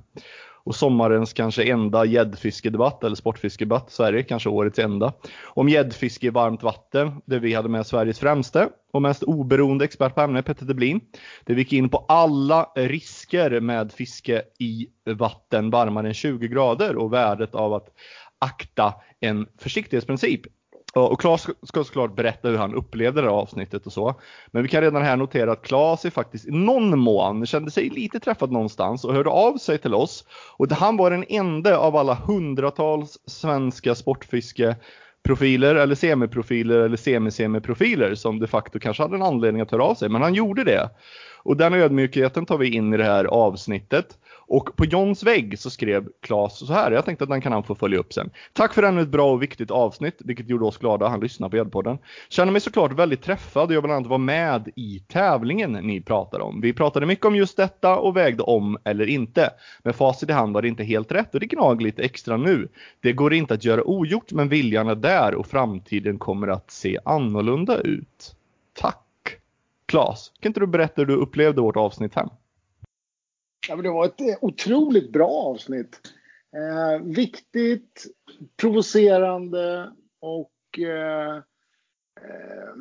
Och 0.70 0.76
sommarens 0.76 1.34
kanske 1.34 1.64
enda 1.64 2.06
gäddfiskedebatt 2.06 3.04
eller 3.04 3.16
sportfiskedebatt 3.16 3.90
i 3.90 3.94
Sverige, 3.94 4.24
kanske 4.24 4.50
årets 4.50 4.80
enda. 4.80 5.14
Om 5.44 5.70
gäddfiske 5.70 6.28
i 6.28 6.30
varmt 6.30 6.64
vatten 6.64 7.22
där 7.26 7.40
vi 7.40 7.54
hade 7.54 7.70
med 7.70 7.86
Sveriges 7.86 8.20
främste 8.20 8.70
och 8.94 9.02
mest 9.02 9.24
oberoende 9.24 9.86
expert 9.86 10.16
på 10.16 10.22
ämnet, 10.22 10.46
Petter 10.46 10.66
Deblin. 10.66 11.02
Där 11.46 11.56
vi 11.56 11.62
gick 11.62 11.74
in 11.74 11.90
på 11.90 11.98
alla 11.98 12.72
risker 12.76 13.60
med 13.62 13.92
fiske 13.92 14.42
i 14.60 14.88
vatten 15.06 15.70
varmare 15.70 16.08
än 16.08 16.14
20 16.14 16.48
grader 16.48 16.96
och 16.96 17.14
värdet 17.14 17.56
av 17.56 17.74
att 17.74 17.88
akta 18.40 18.94
en 19.20 19.48
försiktighetsprincip 19.58 20.42
och 20.94 21.22
Claes 21.22 21.48
ska 21.64 21.84
såklart 21.84 22.16
berätta 22.16 22.50
hur 22.50 22.58
han 22.58 22.76
upplevde 22.76 23.22
det 23.22 23.28
här 23.28 23.36
avsnittet 23.36 23.86
och 23.86 23.94
så. 23.94 24.16
Men 24.48 24.64
vi 24.64 24.70
kan 24.70 24.82
redan 24.82 25.02
här 25.02 25.18
notera 25.18 25.52
att 25.52 25.62
Claes 25.62 26.06
är 26.06 26.10
faktiskt 26.10 26.48
i 26.48 26.52
någon 26.52 27.00
mån 27.00 27.46
kände 27.46 27.72
sig 27.72 27.90
lite 27.90 28.20
träffad 28.20 28.52
någonstans 28.52 29.06
och 29.06 29.14
hörde 29.14 29.30
av 29.30 29.58
sig 29.58 29.78
till 29.78 29.94
oss. 29.94 30.26
Och 30.58 30.72
han 30.72 30.98
var 30.98 31.12
den 31.12 31.26
enda 31.30 31.78
av 31.78 31.96
alla 31.96 32.14
hundratals 32.14 33.20
svenska 33.26 33.96
sportfiskeprofiler 33.96 35.76
eller 35.76 35.96
semiprofiler 35.96 36.80
eller 36.80 36.98
semi-semiprofiler 36.98 38.16
som 38.16 38.40
de 38.40 38.48
facto 38.48 38.80
kanske 38.80 39.04
hade 39.04 39.16
en 39.16 39.22
anledning 39.22 39.62
att 39.62 39.72
höra 39.72 39.84
av 39.84 39.96
sig. 39.96 40.10
Men 40.10 40.22
han 40.22 40.34
gjorde 40.34 40.64
det. 40.64 40.90
Och 41.44 41.58
den 41.58 41.74
ödmjukheten 41.74 42.46
tar 42.46 42.58
vi 42.58 42.76
in 42.76 42.94
i 42.94 42.98
det 42.98 43.04
här 43.04 43.26
avsnittet. 43.26 44.18
Och 44.50 44.76
på 44.76 44.86
Johns 44.86 45.24
vägg 45.24 45.60
så 45.60 45.70
skrev 45.70 46.08
Claes 46.22 46.68
så 46.68 46.74
här, 46.74 46.92
jag 46.92 47.06
tänkte 47.06 47.24
att 47.24 47.30
den 47.30 47.42
kan 47.42 47.52
han 47.52 47.64
få 47.64 47.76
följa 47.76 48.00
upp 48.00 48.14
sen. 48.14 48.30
Tack 48.54 48.74
för 48.74 48.84
ännu 48.84 49.02
ett 49.02 49.08
bra 49.10 49.32
och 49.32 49.42
viktigt 49.42 49.72
avsnitt, 49.72 50.18
vilket 50.20 50.50
gjorde 50.50 50.66
oss 50.66 50.78
glada. 50.78 51.08
Han 51.08 51.20
lyssnar 51.20 51.50
på 51.50 51.58
Gäddpodden. 51.58 51.98
Känner 52.30 52.52
mig 52.52 52.62
såklart 52.62 52.92
väldigt 52.92 53.22
träffad 53.22 53.70
och 53.70 53.74
jag 53.74 53.82
vill 53.82 53.92
annat 53.92 54.08
vara 54.08 54.18
med 54.18 54.70
i 54.76 55.04
tävlingen 55.08 55.72
ni 55.72 56.02
pratar 56.02 56.40
om. 56.40 56.62
Vi 56.62 56.74
pratade 56.74 57.06
mycket 57.06 57.26
om 57.26 57.36
just 57.36 57.58
detta 57.58 57.98
och 57.98 58.18
vägde 58.18 58.44
om 58.44 58.78
eller 58.84 59.06
inte. 59.06 59.50
Med 59.84 59.96
facit 59.96 60.30
i 60.30 60.34
hand 60.34 60.54
var 60.54 60.62
det 60.62 60.68
inte 60.68 60.84
helt 60.84 61.12
rätt 61.12 61.34
och 61.34 61.40
det 61.40 61.46
gnager 61.46 61.84
lite 61.84 62.04
extra 62.04 62.38
nu. 62.38 62.68
Det 63.02 63.14
går 63.14 63.34
inte 63.34 63.54
att 63.54 63.66
göra 63.66 63.84
ogjort 63.84 64.32
men 64.32 64.50
viljan 64.50 64.90
är 64.90 64.96
där 64.96 65.36
och 65.36 65.48
framtiden 65.48 66.20
kommer 66.20 66.48
att 66.48 66.72
se 66.72 66.98
annorlunda 67.06 67.78
ut. 67.78 68.36
Tack! 68.74 69.06
Klas, 69.86 70.32
kan 70.40 70.50
inte 70.50 70.60
du 70.60 70.68
berätta 70.68 70.94
hur 70.96 71.06
du 71.06 71.16
upplevde 71.16 71.62
vårt 71.62 71.78
avsnitt 71.78 72.14
5? 72.14 72.30
Ja, 73.70 73.76
men 73.76 73.84
det 73.84 73.90
var 73.90 74.06
ett 74.06 74.22
eh, 74.22 74.38
otroligt 74.42 75.12
bra 75.12 75.30
avsnitt. 75.30 76.02
Eh, 76.56 77.06
viktigt, 77.06 78.06
provocerande 78.58 79.92
och 80.20 80.80
eh, 80.80 81.36
eh, 82.22 82.74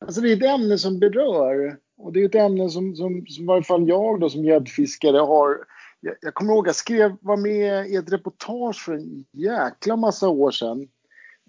Alltså 0.00 0.20
det 0.20 0.32
är 0.32 0.36
ett 0.36 0.60
ämne 0.60 0.78
som 0.78 0.98
berör 0.98 1.78
och 1.96 2.12
det 2.12 2.20
är 2.20 2.24
ett 2.24 2.34
ämne 2.34 2.70
som, 2.70 2.96
som, 2.96 3.26
som 3.26 3.44
i 3.44 3.46
varje 3.46 3.62
fall 3.62 3.88
jag 3.88 4.20
då 4.20 4.30
som 4.30 4.44
gäddfiskare 4.44 5.18
har 5.18 5.58
jag, 6.00 6.14
jag 6.20 6.34
kommer 6.34 6.52
ihåg 6.52 6.68
jag 6.68 6.74
skrev, 6.74 7.16
var 7.20 7.36
med 7.36 7.86
i 7.86 7.96
ett 7.96 8.12
reportage 8.12 8.84
för 8.84 8.92
en 8.92 9.24
jäkla 9.32 9.96
massa 9.96 10.28
år 10.28 10.50
sedan. 10.50 10.88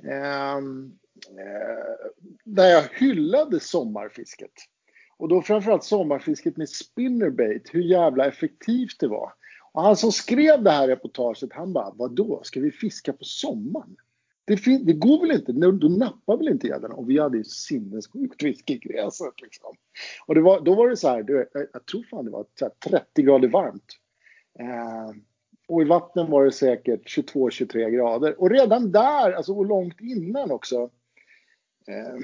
Eh, 0.04 0.56
eh 0.56 1.96
där 2.44 2.68
jag 2.68 2.84
hyllade 2.94 3.60
sommarfisket. 3.60 4.52
Och 5.18 5.28
då 5.28 5.42
framförallt 5.42 5.84
sommarfisket 5.84 6.58
med 6.58 6.70
spinnerbait, 6.70 7.70
hur 7.74 7.82
jävla 7.82 8.26
effektivt 8.26 9.00
det 9.00 9.08
var. 9.08 9.34
Och 9.72 9.82
han 9.82 9.96
som 9.96 10.12
skrev 10.12 10.64
det 10.64 10.72
här 10.72 10.88
reportaget, 10.88 11.54
han 11.54 11.74
bara, 11.74 11.94
vadå, 11.96 12.42
ska 12.44 12.60
vi 12.60 12.72
fiska 12.72 13.14
på 13.14 13.24
sommaren? 13.24 13.96
Det, 14.46 14.56
det 14.86 14.94
går 14.94 15.22
väl 15.22 15.32
inte, 15.32 15.52
då 15.52 15.88
nappar 15.88 16.38
väl 16.38 16.48
inte 16.48 16.68
gäddorna? 16.68 16.96
Och 16.96 17.10
vi 17.10 17.20
hade 17.20 17.38
ju 17.38 17.44
sinnessjukt 17.44 18.42
fiske 18.42 18.74
i 18.74 18.78
gräset 18.78 19.42
liksom. 19.42 19.76
Och 20.28 20.36
det 20.36 20.42
var, 20.42 20.62
då 20.62 20.76
var 20.76 20.90
det 20.90 20.98
så 20.98 21.10
här, 21.10 21.24
du, 21.24 21.50
jag 21.74 21.86
tror 21.86 22.04
fan 22.04 22.26
det 22.26 22.32
var 22.32 22.46
30 22.90 23.22
grader 23.22 23.48
varmt. 23.48 23.98
Eh, 24.60 25.16
och 25.68 25.82
i 25.82 25.86
vattnen 25.86 26.32
var 26.32 26.46
det 26.46 26.52
säkert 26.52 27.18
22-23 27.18 27.90
grader. 27.90 28.42
Och 28.42 28.50
redan 28.50 28.92
där, 28.92 29.32
alltså 29.32 29.54
och 29.54 29.66
långt 29.66 30.02
innan 30.02 30.52
också. 30.52 30.90
Eh, 31.88 32.20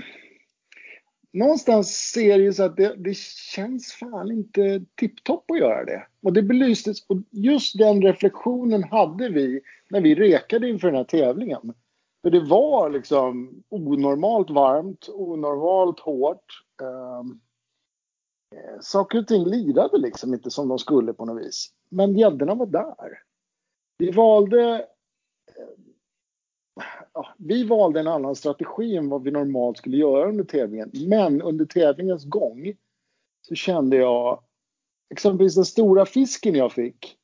någonstans 1.33 2.11
ser 2.13 2.38
det 2.38 2.43
ju 2.43 2.53
så 2.53 2.63
att 2.63 2.77
det, 2.77 2.95
det 2.95 3.17
känns 3.17 3.93
fan 3.93 4.31
inte 4.31 4.85
tipptopp 4.95 5.51
att 5.51 5.59
göra 5.59 5.85
det. 5.85 6.07
Och 6.23 6.33
det 6.33 6.43
belystes, 6.43 7.05
och 7.07 7.17
just 7.31 7.77
den 7.77 8.01
reflektionen 8.01 8.83
hade 8.83 9.29
vi 9.29 9.61
när 9.89 10.01
vi 10.01 10.15
rekade 10.15 10.69
inför 10.69 10.88
den 10.88 10.95
här 10.95 11.03
tävlingen. 11.03 11.73
För 12.23 12.29
det 12.29 12.39
var 12.39 12.89
liksom 12.89 13.63
onormalt 13.69 14.50
varmt, 14.50 15.09
onormalt 15.09 16.00
hårt. 16.00 16.63
Um, 16.81 17.41
saker 18.81 19.19
och 19.19 19.27
ting 19.27 19.45
lirade 19.45 19.97
liksom 19.97 20.33
inte 20.33 20.51
som 20.51 20.67
de 20.67 20.79
skulle 20.79 21.13
på 21.13 21.25
något 21.25 21.45
vis. 21.45 21.69
Men 21.89 22.17
gäddorna 22.17 22.55
var 22.55 22.65
där. 22.65 23.19
Vi 23.97 24.11
valde 24.11 24.85
ja, 27.13 27.35
vi 27.37 27.63
valde 27.63 27.99
en 27.99 28.07
annan 28.07 28.35
strategi 28.35 28.95
än 28.95 29.09
vad 29.09 29.23
vi 29.23 29.31
normalt 29.31 29.77
skulle 29.77 29.97
göra 29.97 30.29
under 30.29 30.43
tävlingen. 30.43 30.91
Men 30.93 31.41
under 31.41 31.65
tävlingens 31.65 32.25
gång 32.25 32.73
så 33.41 33.55
kände 33.55 33.97
jag 33.97 34.43
exempelvis 35.09 35.55
den 35.55 35.65
stora 35.65 36.05
fisken 36.05 36.55
jag 36.55 36.71
fick. 36.71 37.17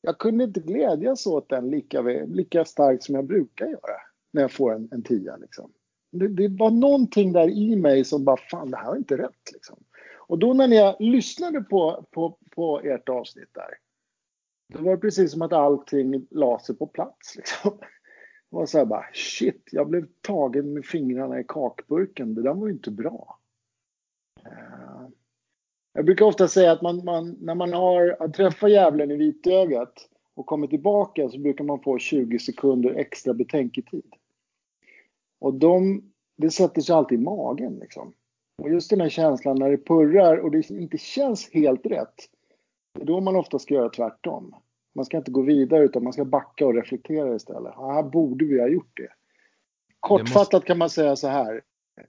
Jag 0.00 0.18
kunde 0.18 0.44
inte 0.44 0.60
glädjas 0.60 1.26
åt 1.26 1.48
den 1.48 1.70
lika, 1.70 2.02
lika 2.26 2.64
starkt 2.64 3.02
som 3.02 3.14
jag 3.14 3.26
brukar 3.26 3.66
göra 3.66 4.00
när 4.32 4.42
jag 4.42 4.52
får 4.52 4.74
en, 4.74 4.88
en 4.92 5.02
tia. 5.02 5.36
Liksom. 5.36 5.72
Det, 6.12 6.28
det, 6.28 6.48
var 6.48 6.70
någonting 6.70 7.32
där 7.32 7.48
i 7.48 7.76
mig 7.76 8.04
som 8.04 8.24
bara, 8.24 8.36
fan 8.36 8.70
det 8.70 8.76
här 8.76 8.86
var 8.86 8.96
inte 8.96 9.18
rätt. 9.18 9.52
Liksom. 9.52 9.84
Och 10.16 10.38
då 10.38 10.52
när 10.52 10.68
jag 10.68 10.96
lyssnade 10.98 11.60
på, 11.60 12.06
på, 12.10 12.38
på 12.50 12.80
ert 12.80 13.08
avsnitt 13.08 13.54
där, 13.54 13.78
då 14.72 14.84
var 14.84 14.90
det 14.90 15.00
precis 15.00 15.32
som 15.32 15.42
att 15.42 15.52
allting 15.52 16.26
la 16.30 16.58
sig 16.58 16.76
på 16.76 16.86
plats. 16.86 17.36
Liksom. 17.36 17.78
Det 18.52 18.56
var 18.56 18.66
så 18.66 18.78
här 18.78 18.84
bara, 18.84 19.06
shit, 19.12 19.68
jag 19.70 19.88
blev 19.88 20.06
tagen 20.20 20.72
med 20.72 20.84
fingrarna 20.84 21.40
i 21.40 21.44
kakburken. 21.48 22.34
Det 22.34 22.42
där 22.42 22.54
var 22.54 22.66
ju 22.66 22.72
inte 22.72 22.90
bra. 22.90 23.38
Eh, 24.46 25.08
jag 25.92 26.04
brukar 26.04 26.26
ofta 26.26 26.48
säga 26.48 26.72
att 26.72 26.82
man, 26.82 27.04
man, 27.04 27.36
när 27.40 27.54
man 27.54 27.72
har 27.72 28.28
träffat 28.28 28.70
djävulen 28.70 29.10
i 29.10 29.16
vitögat 29.16 30.08
och 30.34 30.46
kommer 30.46 30.66
tillbaka 30.66 31.28
så 31.28 31.38
brukar 31.38 31.64
man 31.64 31.80
få 31.80 31.98
20 31.98 32.38
sekunder 32.38 32.94
extra 32.94 33.34
betänketid. 33.34 34.14
Och 35.40 35.54
de, 35.54 36.02
det 36.36 36.50
sätter 36.50 36.80
sig 36.80 36.94
alltid 36.94 37.20
i 37.20 37.22
magen 37.22 37.78
liksom. 37.78 38.12
Och 38.62 38.70
just 38.70 38.90
den 38.90 39.00
här 39.00 39.08
känslan 39.08 39.56
när 39.58 39.70
det 39.70 39.78
purrar 39.78 40.36
och 40.36 40.50
det 40.50 40.70
inte 40.70 40.98
känns 40.98 41.50
helt 41.52 41.86
rätt. 41.86 42.14
Det 42.94 43.02
är 43.02 43.06
då 43.06 43.20
man 43.20 43.36
ofta 43.36 43.58
ska 43.58 43.74
göra 43.74 43.88
tvärtom. 43.88 44.54
Man 44.94 45.04
ska 45.04 45.16
inte 45.16 45.30
gå 45.30 45.42
vidare 45.42 45.84
utan 45.84 46.04
man 46.04 46.12
ska 46.12 46.24
backa 46.24 46.66
och 46.66 46.74
reflektera 46.74 47.34
istället. 47.34 47.74
Här 47.76 48.02
borde 48.02 48.44
vi 48.44 48.60
ha 48.60 48.68
gjort 48.68 48.96
det. 48.96 49.08
Kortfattat 50.00 50.52
måste... 50.52 50.66
kan 50.66 50.78
man 50.78 50.90
säga 50.90 51.16
så 51.16 51.28
här. 51.28 51.60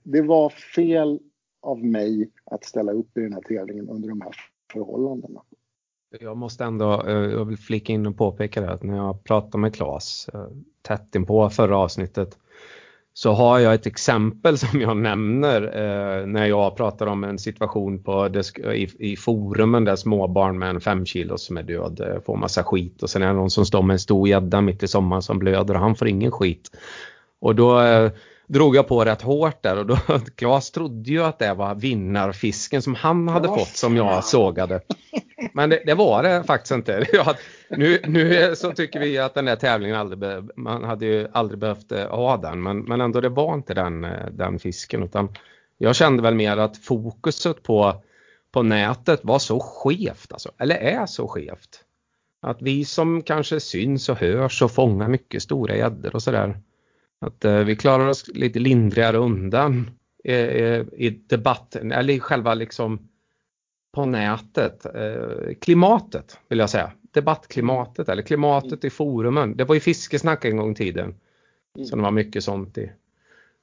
Det 0.02 0.22
var 0.22 0.48
fel 0.50 1.20
av 1.62 1.84
mig 1.84 2.30
att 2.44 2.64
ställa 2.64 2.92
upp 2.92 3.18
i 3.18 3.20
den 3.20 3.32
här 3.32 3.40
tävlingen 3.40 3.88
under 3.88 4.08
de 4.08 4.20
här 4.20 4.32
förhållandena. 4.72 5.42
Jag 6.20 6.36
måste 6.36 6.64
ändå, 6.64 7.02
eh, 7.06 7.12
jag 7.12 7.44
vill 7.44 7.58
flika 7.58 7.92
in 7.92 8.06
och 8.06 8.16
påpeka 8.16 8.60
det 8.60 8.72
att 8.72 8.82
när 8.82 8.96
jag 8.96 9.24
pratade 9.24 9.58
med 9.58 9.74
Claes 9.74 10.28
eh, 10.34 10.48
tätt 10.82 11.14
inpå 11.14 11.50
förra 11.50 11.78
avsnittet 11.78 12.38
så 13.16 13.32
har 13.32 13.58
jag 13.58 13.74
ett 13.74 13.86
exempel 13.86 14.58
som 14.58 14.80
jag 14.80 14.96
nämner 14.96 15.62
eh, 15.62 16.26
när 16.26 16.46
jag 16.46 16.76
pratar 16.76 17.06
om 17.06 17.24
en 17.24 17.38
situation 17.38 18.02
på, 18.02 18.28
i, 18.74 18.88
i 18.98 19.16
forumen 19.16 19.84
där 19.84 19.96
småbarn 19.96 20.58
med 20.58 20.70
en 20.70 20.80
5 20.80 21.06
kilo 21.06 21.38
som 21.38 21.56
är 21.56 21.62
död 21.62 22.00
eh, 22.00 22.22
får 22.26 22.36
massa 22.36 22.64
skit 22.64 23.02
och 23.02 23.10
sen 23.10 23.22
är 23.22 23.26
det 23.26 23.32
någon 23.32 23.50
som 23.50 23.66
står 23.66 23.82
med 23.82 23.94
en 23.94 23.98
stor 23.98 24.28
gädda 24.28 24.60
mitt 24.60 24.82
i 24.82 24.88
sommaren 24.88 25.22
som 25.22 25.38
blöder 25.38 25.74
och 25.74 25.80
han 25.80 25.94
får 25.94 26.08
ingen 26.08 26.30
skit. 26.30 26.70
Och 27.40 27.54
då 27.54 27.80
eh, 27.80 28.10
drog 28.46 28.76
jag 28.76 28.88
på 28.88 29.04
rätt 29.04 29.22
hårt 29.22 29.62
där 29.62 29.78
och 29.78 29.86
då, 29.86 29.98
Claes 30.36 30.70
trodde 30.70 31.10
ju 31.10 31.24
att 31.24 31.38
det 31.38 31.54
var 31.54 31.74
vinnarfisken 31.74 32.82
som 32.82 32.94
han 32.94 33.28
hade 33.28 33.48
fått 33.48 33.76
som 33.76 33.96
jag 33.96 34.24
sågade. 34.24 34.80
Men 35.52 35.70
det, 35.70 35.82
det 35.86 35.94
var 35.94 36.22
det 36.22 36.44
faktiskt 36.44 36.72
inte. 36.72 37.06
nu, 37.70 38.00
nu 38.06 38.56
så 38.56 38.72
tycker 38.72 39.00
vi 39.00 39.18
att 39.18 39.34
den 39.34 39.44
där 39.44 39.56
tävlingen 39.56 39.96
aldrig, 39.96 40.44
man 40.56 40.84
hade 40.84 41.06
ju 41.06 41.28
aldrig 41.32 41.58
behövt 41.58 41.92
eh, 41.92 42.08
ha 42.08 42.36
den 42.36 42.62
men, 42.62 42.78
men 42.78 43.00
ändå 43.00 43.20
det 43.20 43.28
var 43.28 43.54
inte 43.54 43.74
den, 43.74 44.04
eh, 44.04 44.26
den 44.32 44.58
fisken 44.58 45.02
utan 45.02 45.28
jag 45.78 45.96
kände 45.96 46.22
väl 46.22 46.34
mer 46.34 46.56
att 46.56 46.76
fokuset 46.76 47.62
på, 47.62 48.02
på 48.52 48.62
nätet 48.62 49.20
var 49.22 49.38
så 49.38 49.60
skevt 49.60 50.32
alltså, 50.32 50.50
eller 50.58 50.76
är 50.76 51.06
så 51.06 51.28
skevt. 51.28 51.80
Att 52.42 52.62
vi 52.62 52.84
som 52.84 53.22
kanske 53.22 53.60
syns 53.60 54.08
och 54.08 54.18
hörs 54.18 54.62
och 54.62 54.70
fångar 54.70 55.08
mycket 55.08 55.42
stora 55.42 55.76
gäddor 55.76 56.14
och 56.14 56.22
sådär. 56.22 56.60
Att 57.24 57.44
eh, 57.44 57.58
vi 57.58 57.76
klarar 57.76 58.06
oss 58.08 58.28
lite 58.34 58.58
lindrigare 58.58 59.16
undan 59.16 59.90
i, 60.24 60.32
i 61.06 61.22
debatten 61.26 61.92
eller 61.92 62.14
i 62.14 62.20
själva 62.20 62.54
liksom 62.54 63.08
på 63.94 64.04
nätet. 64.04 64.86
Eh, 64.86 65.54
klimatet 65.60 66.38
vill 66.48 66.58
jag 66.58 66.70
säga. 66.70 66.92
Debattklimatet 67.12 68.08
eller 68.08 68.22
klimatet 68.22 68.84
i 68.84 68.90
forumen. 68.90 69.56
Det 69.56 69.64
var 69.64 69.74
ju 69.74 69.80
fiskesnack 69.80 70.44
en 70.44 70.56
gång 70.56 70.72
i 70.72 70.74
tiden. 70.74 71.14
Så 71.88 71.96
det 71.96 72.02
var 72.02 72.10
mycket 72.10 72.44
sånt 72.44 72.78
i. 72.78 72.92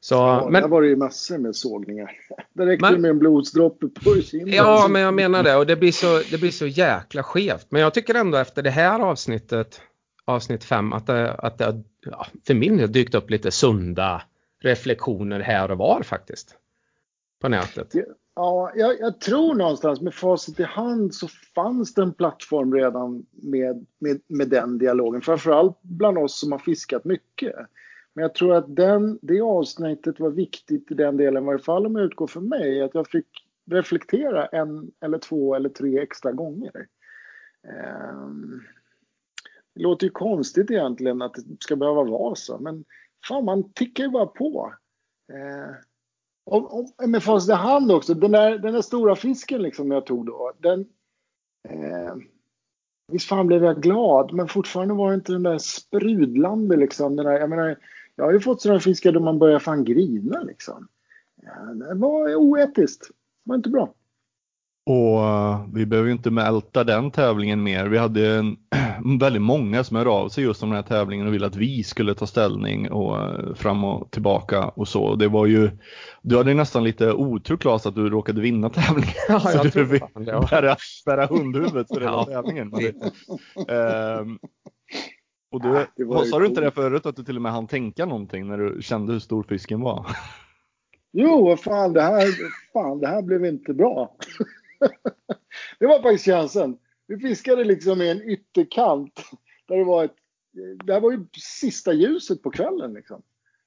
Så, 0.04 0.16
Ja, 0.16 0.48
men, 0.52 0.62
Där 0.62 0.70
var 0.70 0.82
det 0.82 0.88
ju 0.88 0.96
massor 0.96 1.38
med 1.38 1.56
sågningar. 1.56 2.12
Det 2.54 2.66
räckte 2.66 2.92
Men- 2.92 3.02
med 3.02 3.12
en 3.12 3.20
blodsdroppe 3.20 3.88
på 3.88 4.22
kinden. 4.22 4.54
Ja, 4.54 4.88
men 4.90 5.02
jag 5.02 5.14
menar 5.14 5.44
det 5.44 5.56
och 5.56 5.66
det 5.66 5.76
blir 5.76 5.92
så, 5.92 6.22
det 6.32 6.38
blir 6.38 6.52
så 6.52 6.68
jäkla 6.68 7.24
skevt. 7.24 7.68
Men 7.70 7.82
jag 7.82 7.94
tycker 7.94 8.16
ändå 8.16 8.38
efter 8.38 8.62
det 8.62 8.70
här 8.70 9.00
avsnittet, 9.00 9.82
avsnitt 10.32 10.64
5, 10.64 10.94
att 10.94 11.08
det, 11.08 11.34
att 11.34 11.58
det 11.58 11.84
ja, 12.06 12.28
för 12.48 12.54
min 12.54 12.78
del 12.78 12.92
dykt 12.92 13.16
upp 13.16 13.30
lite 13.30 13.52
sunda 13.52 14.22
reflektioner 14.62 15.40
här 15.40 15.72
och 15.72 15.78
var 15.78 16.04
faktiskt. 16.04 16.58
På 17.42 17.50
nätet. 17.50 17.94
Ja, 18.36 18.72
jag, 18.76 19.00
jag 19.00 19.20
tror 19.20 19.56
någonstans 19.56 20.02
med 20.02 20.14
facit 20.14 20.60
i 20.60 20.64
hand 20.64 21.16
så 21.16 21.28
fanns 21.56 21.94
det 21.94 22.02
en 22.02 22.14
plattform 22.14 22.74
redan 22.74 23.26
med, 23.32 23.86
med, 24.00 24.22
med 24.28 24.50
den 24.50 24.78
dialogen. 24.78 25.22
Framförallt 25.22 25.80
bland 25.82 26.18
oss 26.18 26.40
som 26.40 26.52
har 26.52 26.60
fiskat 26.60 27.06
mycket. 27.06 27.56
Men 28.14 28.22
jag 28.22 28.36
tror 28.36 28.56
att 28.56 28.76
den, 28.76 29.20
det 29.22 29.42
avsnittet 29.42 30.20
var 30.20 30.30
viktigt 30.30 30.92
i 30.92 30.94
den 30.94 31.18
delen, 31.18 31.44
i 31.44 31.46
varje 31.46 31.60
fall 31.60 31.86
om 31.86 31.96
jag 31.96 32.06
utgår 32.06 32.28
för 32.28 32.42
mig, 32.42 32.82
att 32.82 32.94
jag 32.94 33.08
fick 33.08 33.28
reflektera 33.72 34.46
en 34.46 34.92
eller 35.02 35.18
två 35.18 35.56
eller 35.56 35.70
tre 35.70 36.00
extra 36.00 36.32
gånger. 36.32 36.88
Um 38.14 38.62
det 39.76 39.82
låter 39.82 40.08
ju 40.08 40.12
konstigt 40.12 40.72
egentligen 40.72 41.22
att 41.22 41.34
det 41.34 41.64
ska 41.64 41.76
behöva 41.76 42.04
vara 42.04 42.36
så, 42.36 42.60
men 42.60 42.86
fan 43.28 43.46
man 43.46 43.72
tickar 43.74 44.04
ju 44.04 44.10
bara 44.10 44.26
på. 44.26 44.74
Eh, 45.34 45.76
och, 46.46 46.80
och 46.80 47.10
med 47.10 47.24
facit 47.24 47.50
i 47.50 47.54
hand 47.54 47.92
också, 47.92 48.14
den 48.14 48.32
där, 48.32 48.58
den 48.58 48.74
där 48.74 48.82
stora 48.82 49.16
fisken 49.16 49.62
liksom 49.62 49.92
jag 49.92 50.06
tog 50.06 50.26
då, 50.26 50.52
den... 50.60 50.86
Eh, 51.70 52.16
visst 53.12 53.28
fan 53.28 53.48
blev 53.48 53.64
jag 53.64 53.82
glad, 53.82 54.34
men 54.34 54.48
fortfarande 54.48 54.94
var 54.94 55.10
det 55.10 55.16
inte 55.16 55.32
den 55.32 55.44
där 55.44 55.58
sprudlande 55.58 56.76
liksom. 56.76 57.16
Den 57.16 57.26
där, 57.26 57.40
jag 57.40 57.50
menar, 57.50 57.78
jag 58.16 58.26
har 58.26 58.34
ju 58.34 58.40
fått 58.40 58.62
sådana 58.62 58.80
fiskar 58.80 59.12
då 59.12 59.20
man 59.20 59.40
börjar 59.40 59.60
fan 59.60 59.84
grina 59.84 60.44
liksom. 60.44 60.88
Ja, 61.42 61.74
det 61.74 61.94
var 61.94 62.36
oetiskt. 62.36 63.08
Det 63.08 63.50
var 63.50 63.56
inte 63.56 63.70
bra. 63.70 63.94
Och 64.86 65.24
eh, 65.24 65.66
vi 65.74 65.86
behöver 65.86 66.08
ju 66.08 66.14
inte 66.14 66.30
älta 66.30 66.84
den 66.84 67.12
tävlingen 67.12 67.64
mer. 67.64 67.86
Vi 67.88 67.98
hade 67.98 68.36
en, 68.36 68.58
väldigt 69.20 69.42
många 69.42 69.84
som 69.84 69.98
hörde 69.98 70.10
av 70.10 70.30
sig 70.30 70.44
just 70.44 70.64
om 70.64 70.70
den 70.70 70.76
här 70.76 70.84
tävlingen 70.84 71.28
och 71.28 71.34
ville 71.34 71.46
att 71.48 71.56
vi 71.56 71.84
skulle 71.84 72.14
ta 72.16 72.28
ställning 72.28 72.92
och 72.92 73.18
eh, 73.18 73.54
fram 73.54 73.84
och 73.84 74.12
tillbaka 74.12 74.64
och 74.68 74.88
så. 74.88 75.16
Det 75.16 75.28
var 75.28 75.46
ju, 75.46 75.72
du 76.22 76.38
hade 76.38 76.50
ju 76.52 76.56
nästan 76.58 76.84
lite 76.84 77.14
otur 77.14 77.58
Claes 77.58 77.86
att 77.86 77.96
du 77.96 78.10
råkade 78.10 78.42
vinna 78.42 78.70
tävlingen. 78.70 79.14
Ja, 79.28 79.40
så 79.40 79.58
jag 79.58 79.66
du 79.72 79.88
fick 79.88 80.14
bära, 80.50 80.76
bära 81.06 81.26
hundhuvudet 81.26 81.88
för 81.88 82.02
hela 82.02 82.12
Ja. 82.12 82.26
tävlingen. 82.26 82.72
Ehm, 83.68 84.40
och 85.52 85.62
du, 85.62 85.86
Ja, 85.96 86.26
sa 86.26 86.40
du 86.40 86.46
inte 86.46 86.62
det 86.62 86.72
förut 86.72 87.06
att 87.06 87.16
du 87.16 87.24
till 87.24 87.36
och 87.36 87.42
med 87.42 87.52
hann 87.52 87.68
tänka 87.68 88.06
någonting 88.06 88.48
när 88.48 88.58
du 88.58 88.82
kände 88.82 89.14
hur 89.14 89.20
stor 89.20 89.44
fisken 89.44 89.82
var? 89.82 90.06
Jo, 91.14 91.46
vad 91.46 91.60
fan 91.60 91.94
det 91.94 92.02
här, 92.02 92.28
fan 92.74 93.00
det 93.00 93.08
här 93.08 93.22
blev 93.22 93.46
inte 93.46 93.74
bra. 93.74 94.16
det 95.80 95.88
var 95.88 96.02
faktiskt 96.02 96.26
känslan. 96.26 96.78
Vi 97.08 97.18
fiskade 97.18 97.64
liksom 97.64 98.02
i 98.02 98.10
en 98.10 98.22
ytterkant. 98.22 99.22
Där 99.68 99.78
det 99.78 99.84
var 99.84 100.04
ett, 100.04 100.16
det 100.84 100.94
här 100.94 101.02
var 101.02 101.12
ju 101.12 101.26
sista 101.38 101.94
ljuset 101.94 102.44
på 102.44 102.52
kvällen 102.52 102.94
liksom. 102.94 103.22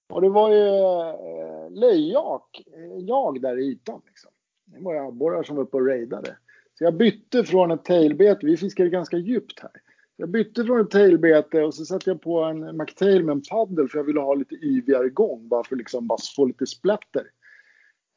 Och 0.09 0.21
det 0.21 0.28
var 0.28 0.50
ju 0.50 0.68
eh, 0.68 1.70
löjjak, 1.70 2.62
eh, 2.66 2.98
jag 2.98 3.40
där 3.40 3.59
i 3.59 3.66
ytan 3.66 4.03
liksom. 4.07 4.31
Det 4.64 4.85
var 4.85 4.94
ju 4.94 5.00
abborrar 5.00 5.42
som 5.42 5.57
var 5.57 5.62
uppe 5.62 5.77
och 5.77 5.87
raidade. 5.87 6.37
Så 6.79 6.85
jag 6.85 6.96
bytte 6.96 7.44
från 7.44 7.70
ett 7.70 7.85
tailbete, 7.85 8.46
vi 8.46 8.57
fiskade 8.57 8.90
ganska 8.90 9.16
djupt 9.16 9.61
här. 9.61 9.70
Jag 10.16 10.29
bytte 10.29 10.64
från 10.64 10.81
ett 10.81 10.90
tailbete 10.90 11.62
och 11.62 11.74
så 11.74 11.85
satte 11.85 12.11
jag 12.11 12.22
på 12.22 12.42
en 12.42 12.77
McTail 12.77 13.24
med 13.24 13.33
en 13.33 13.42
paddel 13.42 13.88
för 13.88 13.98
jag 13.98 14.05
ville 14.05 14.20
ha 14.20 14.35
lite 14.35 14.55
yvigare 14.55 15.09
gång 15.09 15.48
bara 15.48 15.64
för 15.64 15.74
att 15.74 15.79
liksom 15.79 16.07
bara 16.07 16.18
få 16.37 16.44
lite 16.44 16.66
splatter. 16.66 17.31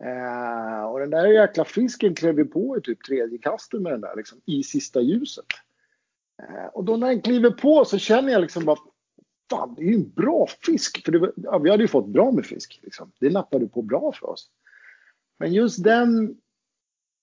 Eh, 0.03 0.83
och 0.83 0.99
den 0.99 1.09
där 1.09 1.27
jäkla 1.27 1.65
fisken 1.65 2.15
klev 2.15 2.37
ju 2.39 2.45
på 2.45 2.77
i 2.77 2.81
typ 2.81 3.03
tredje 3.03 3.37
kastet 3.37 3.81
med 3.81 3.91
den 3.91 4.01
där 4.01 4.15
liksom, 4.15 4.41
i 4.45 4.63
sista 4.63 5.01
ljuset. 5.01 5.45
Eh, 6.41 6.65
och 6.65 6.83
då 6.83 6.97
när 6.97 7.07
den 7.07 7.21
kliver 7.21 7.51
på 7.51 7.85
så 7.85 7.97
känner 7.97 8.31
jag 8.31 8.41
liksom 8.41 8.65
bara 8.65 8.77
Fan, 9.49 9.75
det 9.75 9.81
är 9.81 9.85
ju 9.85 9.93
en 9.93 10.09
bra 10.09 10.47
fisk. 10.61 11.05
För 11.05 11.11
det 11.11 11.19
var, 11.19 11.33
ja, 11.35 11.57
vi 11.57 11.69
hade 11.69 11.83
ju 11.83 11.87
fått 11.87 12.07
bra 12.07 12.31
med 12.31 12.45
fisk. 12.45 12.79
Liksom. 12.83 13.11
Det 13.19 13.29
nappade 13.29 13.67
på 13.67 13.81
bra 13.81 14.11
för 14.11 14.29
oss. 14.29 14.49
Men 15.39 15.53
just 15.53 15.83
den... 15.83 16.37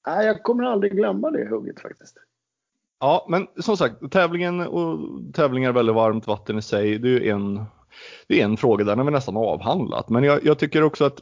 Nej, 0.06 0.26
jag 0.26 0.42
kommer 0.42 0.64
aldrig 0.64 0.92
glömma 0.92 1.30
det 1.30 1.48
hugget 1.48 1.80
faktiskt. 1.80 2.16
Ja, 3.00 3.26
men 3.28 3.46
som 3.56 3.76
sagt, 3.76 4.12
tävlingen 4.12 4.60
och 4.60 4.98
tävlingar 5.32 5.72
väldigt 5.72 5.94
varmt 5.94 6.26
vatten 6.26 6.58
i 6.58 6.62
sig. 6.62 6.98
Det 6.98 7.08
är 7.08 7.20
ju 7.20 7.28
en, 7.28 7.64
det 8.28 8.40
är 8.40 8.44
en 8.44 8.56
fråga, 8.56 8.84
den 8.84 8.98
har 8.98 9.04
vi 9.04 9.10
nästan 9.10 9.36
avhandlat. 9.36 10.08
Men 10.08 10.24
jag, 10.24 10.44
jag 10.44 10.58
tycker 10.58 10.82
också 10.82 11.04
att 11.04 11.20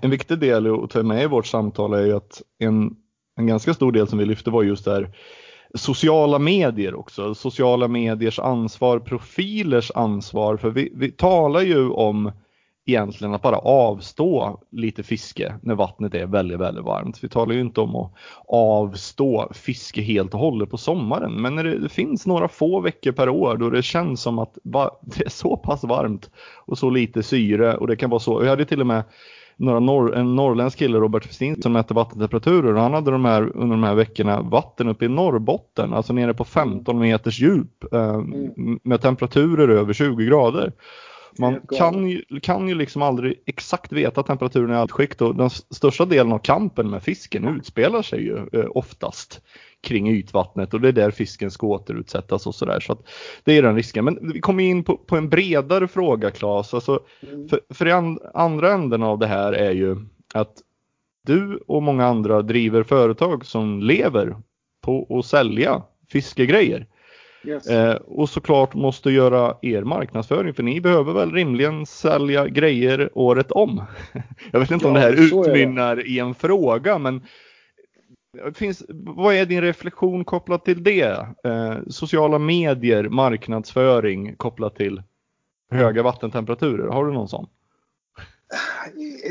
en 0.00 0.10
viktig 0.10 0.38
del 0.38 0.74
att 0.74 0.90
ta 0.90 1.02
med 1.02 1.22
i 1.22 1.26
vårt 1.26 1.46
samtal 1.46 1.92
är 1.92 2.06
ju 2.06 2.16
att 2.16 2.42
en, 2.58 2.96
en 3.36 3.46
ganska 3.46 3.74
stor 3.74 3.92
del 3.92 4.08
som 4.08 4.18
vi 4.18 4.24
lyfte 4.24 4.50
var 4.50 4.62
just 4.62 4.84
där 4.84 5.10
sociala 5.74 6.38
medier 6.38 6.94
också. 6.94 7.34
Sociala 7.34 7.88
mediers 7.88 8.38
ansvar, 8.38 8.98
profilers 8.98 9.92
ansvar. 9.94 10.56
För 10.56 10.70
vi, 10.70 10.92
vi 10.94 11.10
talar 11.10 11.60
ju 11.60 11.88
om 11.88 12.32
egentligen 12.86 13.34
att 13.34 13.42
bara 13.42 13.58
avstå 13.58 14.60
lite 14.70 15.02
fiske 15.02 15.54
när 15.62 15.74
vattnet 15.74 16.14
är 16.14 16.26
väldigt, 16.26 16.60
väldigt 16.60 16.84
varmt. 16.84 17.24
Vi 17.24 17.28
talar 17.28 17.54
ju 17.54 17.60
inte 17.60 17.80
om 17.80 17.96
att 17.96 18.12
avstå 18.48 19.52
fiske 19.54 20.02
helt 20.02 20.34
och 20.34 20.40
hållet 20.40 20.70
på 20.70 20.78
sommaren. 20.78 21.42
Men 21.42 21.54
när 21.54 21.64
det, 21.64 21.78
det 21.78 21.88
finns 21.88 22.26
några 22.26 22.48
få 22.48 22.80
veckor 22.80 23.12
per 23.12 23.28
år 23.28 23.56
då 23.56 23.70
det 23.70 23.82
känns 23.82 24.22
som 24.22 24.38
att 24.38 24.58
va, 24.64 24.90
det 25.02 25.24
är 25.24 25.30
så 25.30 25.56
pass 25.56 25.84
varmt 25.84 26.30
och 26.56 26.78
så 26.78 26.90
lite 26.90 27.22
syre 27.22 27.76
och 27.76 27.86
det 27.86 27.96
kan 27.96 28.10
vara 28.10 28.20
så. 28.20 28.42
Jag 28.42 28.50
hade 28.50 28.64
till 28.64 28.80
och 28.80 28.86
med 28.86 29.02
några 29.56 29.80
norr, 29.80 30.14
en 30.14 30.36
norrländsk 30.36 30.78
kille, 30.78 30.98
Robert 30.98 31.26
Westin, 31.26 31.62
som 31.62 31.72
mäter 31.72 31.94
vattentemperaturer. 31.94 32.74
Och 32.74 32.80
han 32.80 32.94
hade 32.94 33.10
de 33.10 33.24
här, 33.24 33.56
under 33.56 33.76
de 33.76 33.82
här 33.82 33.94
veckorna 33.94 34.42
vatten 34.42 34.88
uppe 34.88 35.04
i 35.04 35.08
Norrbotten, 35.08 35.92
alltså 35.92 36.12
nere 36.12 36.34
på 36.34 36.44
15 36.44 36.98
meters 36.98 37.40
djup 37.40 37.94
eh, 37.94 38.22
med 38.82 39.00
temperaturer 39.00 39.68
över 39.68 39.92
20 39.92 40.24
grader. 40.24 40.72
Man 41.38 41.60
kan 41.78 42.08
ju, 42.08 42.22
kan 42.42 42.68
ju 42.68 42.74
liksom 42.74 43.02
aldrig 43.02 43.42
exakt 43.46 43.92
veta 43.92 44.22
temperaturen 44.22 44.70
i 44.70 44.74
allt 44.74 44.90
skikt. 44.92 45.20
Och 45.20 45.36
den 45.36 45.50
största 45.50 46.04
delen 46.04 46.32
av 46.32 46.38
kampen 46.38 46.90
med 46.90 47.02
fisken 47.02 47.48
utspelar 47.48 48.02
sig 48.02 48.22
ju 48.22 48.36
eh, 48.52 48.66
oftast 48.70 49.42
kring 49.84 50.10
ytvattnet 50.10 50.74
och 50.74 50.80
det 50.80 50.88
är 50.88 50.92
där 50.92 51.10
fisken 51.10 51.50
ska 51.50 51.66
återutsättas 51.66 52.46
och 52.46 52.54
sådär. 52.54 52.80
Så 52.80 52.92
att 52.92 53.08
det 53.44 53.58
är 53.58 53.62
den 53.62 53.76
risken. 53.76 54.04
Men 54.04 54.32
vi 54.32 54.40
kommer 54.40 54.64
in 54.64 54.84
på, 54.84 54.96
på 54.96 55.16
en 55.16 55.28
bredare 55.28 55.88
fråga 55.88 56.30
Claes. 56.30 56.74
Alltså, 56.74 57.00
för, 57.50 57.60
för 57.74 57.86
i 57.88 57.92
an, 57.92 58.18
andra 58.34 58.72
änden 58.72 59.02
av 59.02 59.18
det 59.18 59.26
här 59.26 59.52
är 59.52 59.72
ju 59.72 59.96
att 60.34 60.52
du 61.26 61.60
och 61.66 61.82
många 61.82 62.06
andra 62.06 62.42
driver 62.42 62.82
företag 62.82 63.46
som 63.46 63.82
lever 63.82 64.36
på 64.82 65.18
att 65.18 65.26
sälja 65.26 65.82
fiskegrejer. 66.12 66.86
Yes. 67.46 67.66
Eh, 67.66 67.94
och 67.94 68.28
såklart 68.28 68.74
måste 68.74 69.10
göra 69.10 69.56
er 69.62 69.82
marknadsföring 69.82 70.54
för 70.54 70.62
ni 70.62 70.80
behöver 70.80 71.12
väl 71.12 71.32
rimligen 71.32 71.86
sälja 71.86 72.48
grejer 72.48 73.10
året 73.14 73.50
om. 73.50 73.82
Jag 74.52 74.60
vet 74.60 74.70
inte 74.70 74.86
om 74.86 74.94
Ja, 74.94 75.00
det 75.00 75.06
här 75.06 75.12
är 75.12 75.16
det. 75.16 75.50
utmynnar 75.50 76.06
i 76.06 76.18
en 76.18 76.34
fråga 76.34 76.98
men 76.98 77.22
finns, 78.54 78.84
vad 78.88 79.34
är 79.34 79.46
din 79.46 79.60
reflektion 79.60 80.24
kopplat 80.24 80.64
till 80.64 80.82
det? 80.82 81.26
Eh, 81.44 81.78
sociala 81.88 82.38
medier, 82.38 83.08
marknadsföring 83.08 84.36
kopplat 84.36 84.76
till 84.76 85.02
höga 85.70 86.02
vattentemperaturer. 86.02 86.88
Har 86.88 87.06
du 87.06 87.12
någon 87.12 87.28
sån? 87.28 87.46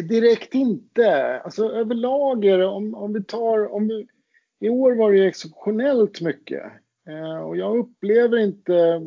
Direkt 0.10 0.54
inte. 0.54 1.40
Alltså 1.40 1.70
överlag 1.70 2.46
är 2.46 2.58
det, 2.58 2.66
om, 2.66 2.96
om 2.96 3.14
vi 3.14 3.24
tar, 3.24 3.74
om 3.74 3.88
vi, 3.88 4.08
i 4.60 4.70
år 4.70 4.96
var 4.96 5.12
det 5.12 5.18
ju 5.18 5.28
exceptionellt 5.28 6.22
mycket. 6.22 6.64
Eh, 7.08 7.38
och 7.38 7.58
jag 7.58 7.78
upplever 7.78 8.38
inte, 8.38 9.02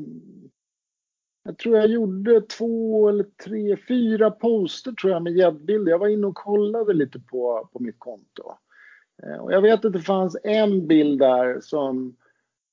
jag 1.45 1.59
tror 1.59 1.77
jag 1.77 1.87
gjorde 1.87 2.41
två 2.41 3.09
eller 3.09 3.27
tre, 3.45 3.77
fyra 3.89 4.31
poster 4.31 4.93
tror 4.93 5.13
jag 5.13 5.23
med 5.23 5.37
gäddbilder. 5.37 5.91
Jag 5.91 5.99
var 5.99 6.09
inne 6.09 6.27
och 6.27 6.35
kollade 6.35 6.93
lite 6.93 7.21
på, 7.21 7.69
på 7.73 7.79
mitt 7.79 7.99
konto. 7.99 8.53
Eh, 9.23 9.37
och 9.37 9.53
jag 9.53 9.63
vet 9.63 9.85
att 9.85 9.93
det 9.93 10.01
fanns 10.01 10.37
en 10.45 10.87
bild 10.87 11.19
där 11.19 11.61
som 11.61 12.17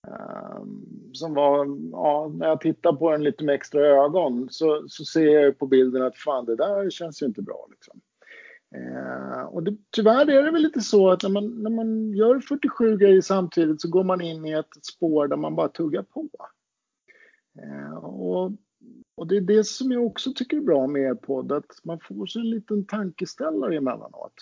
ehm, 0.07 0.93
som 1.13 1.33
var, 1.33 1.67
ja, 1.91 2.31
när 2.35 2.47
jag 2.47 2.61
tittar 2.61 2.93
på 2.93 3.11
den 3.11 3.23
lite 3.23 3.43
med 3.43 3.55
extra 3.55 3.87
ögon 3.87 4.47
så, 4.49 4.83
så 4.87 5.05
ser 5.05 5.39
jag 5.39 5.59
på 5.59 5.67
bilden 5.67 6.03
att 6.03 6.17
fan 6.17 6.45
det 6.45 6.55
där 6.55 6.89
känns 6.89 7.21
ju 7.21 7.25
inte 7.25 7.41
bra. 7.41 7.67
Liksom. 7.71 8.01
Eh, 8.75 9.41
och 9.41 9.63
det, 9.63 9.77
tyvärr 9.91 10.29
är 10.29 10.43
det 10.43 10.51
väl 10.51 10.61
lite 10.61 10.81
så 10.81 11.09
att 11.09 11.23
när 11.23 11.29
man, 11.29 11.63
när 11.63 11.69
man 11.69 12.13
gör 12.13 12.39
47 12.39 12.97
grejer 12.97 13.21
samtidigt 13.21 13.81
så 13.81 13.89
går 13.89 14.03
man 14.03 14.21
in 14.21 14.45
i 14.45 14.51
ett 14.51 14.85
spår 14.85 15.27
där 15.27 15.37
man 15.37 15.55
bara 15.55 15.67
tuggar 15.67 16.03
på. 16.03 16.29
Eh, 17.61 17.93
och, 17.93 18.51
och 19.15 19.27
det 19.27 19.37
är 19.37 19.41
det 19.41 19.63
som 19.63 19.91
jag 19.91 20.05
också 20.05 20.33
tycker 20.35 20.57
är 20.57 20.61
bra 20.61 20.87
med 20.87 21.01
er 21.01 21.15
podd, 21.15 21.51
att 21.51 21.79
man 21.83 21.99
får 21.99 22.25
sig 22.25 22.41
en 22.41 22.49
liten 22.49 22.85
tankeställare 22.85 23.77
emellanåt. 23.77 24.33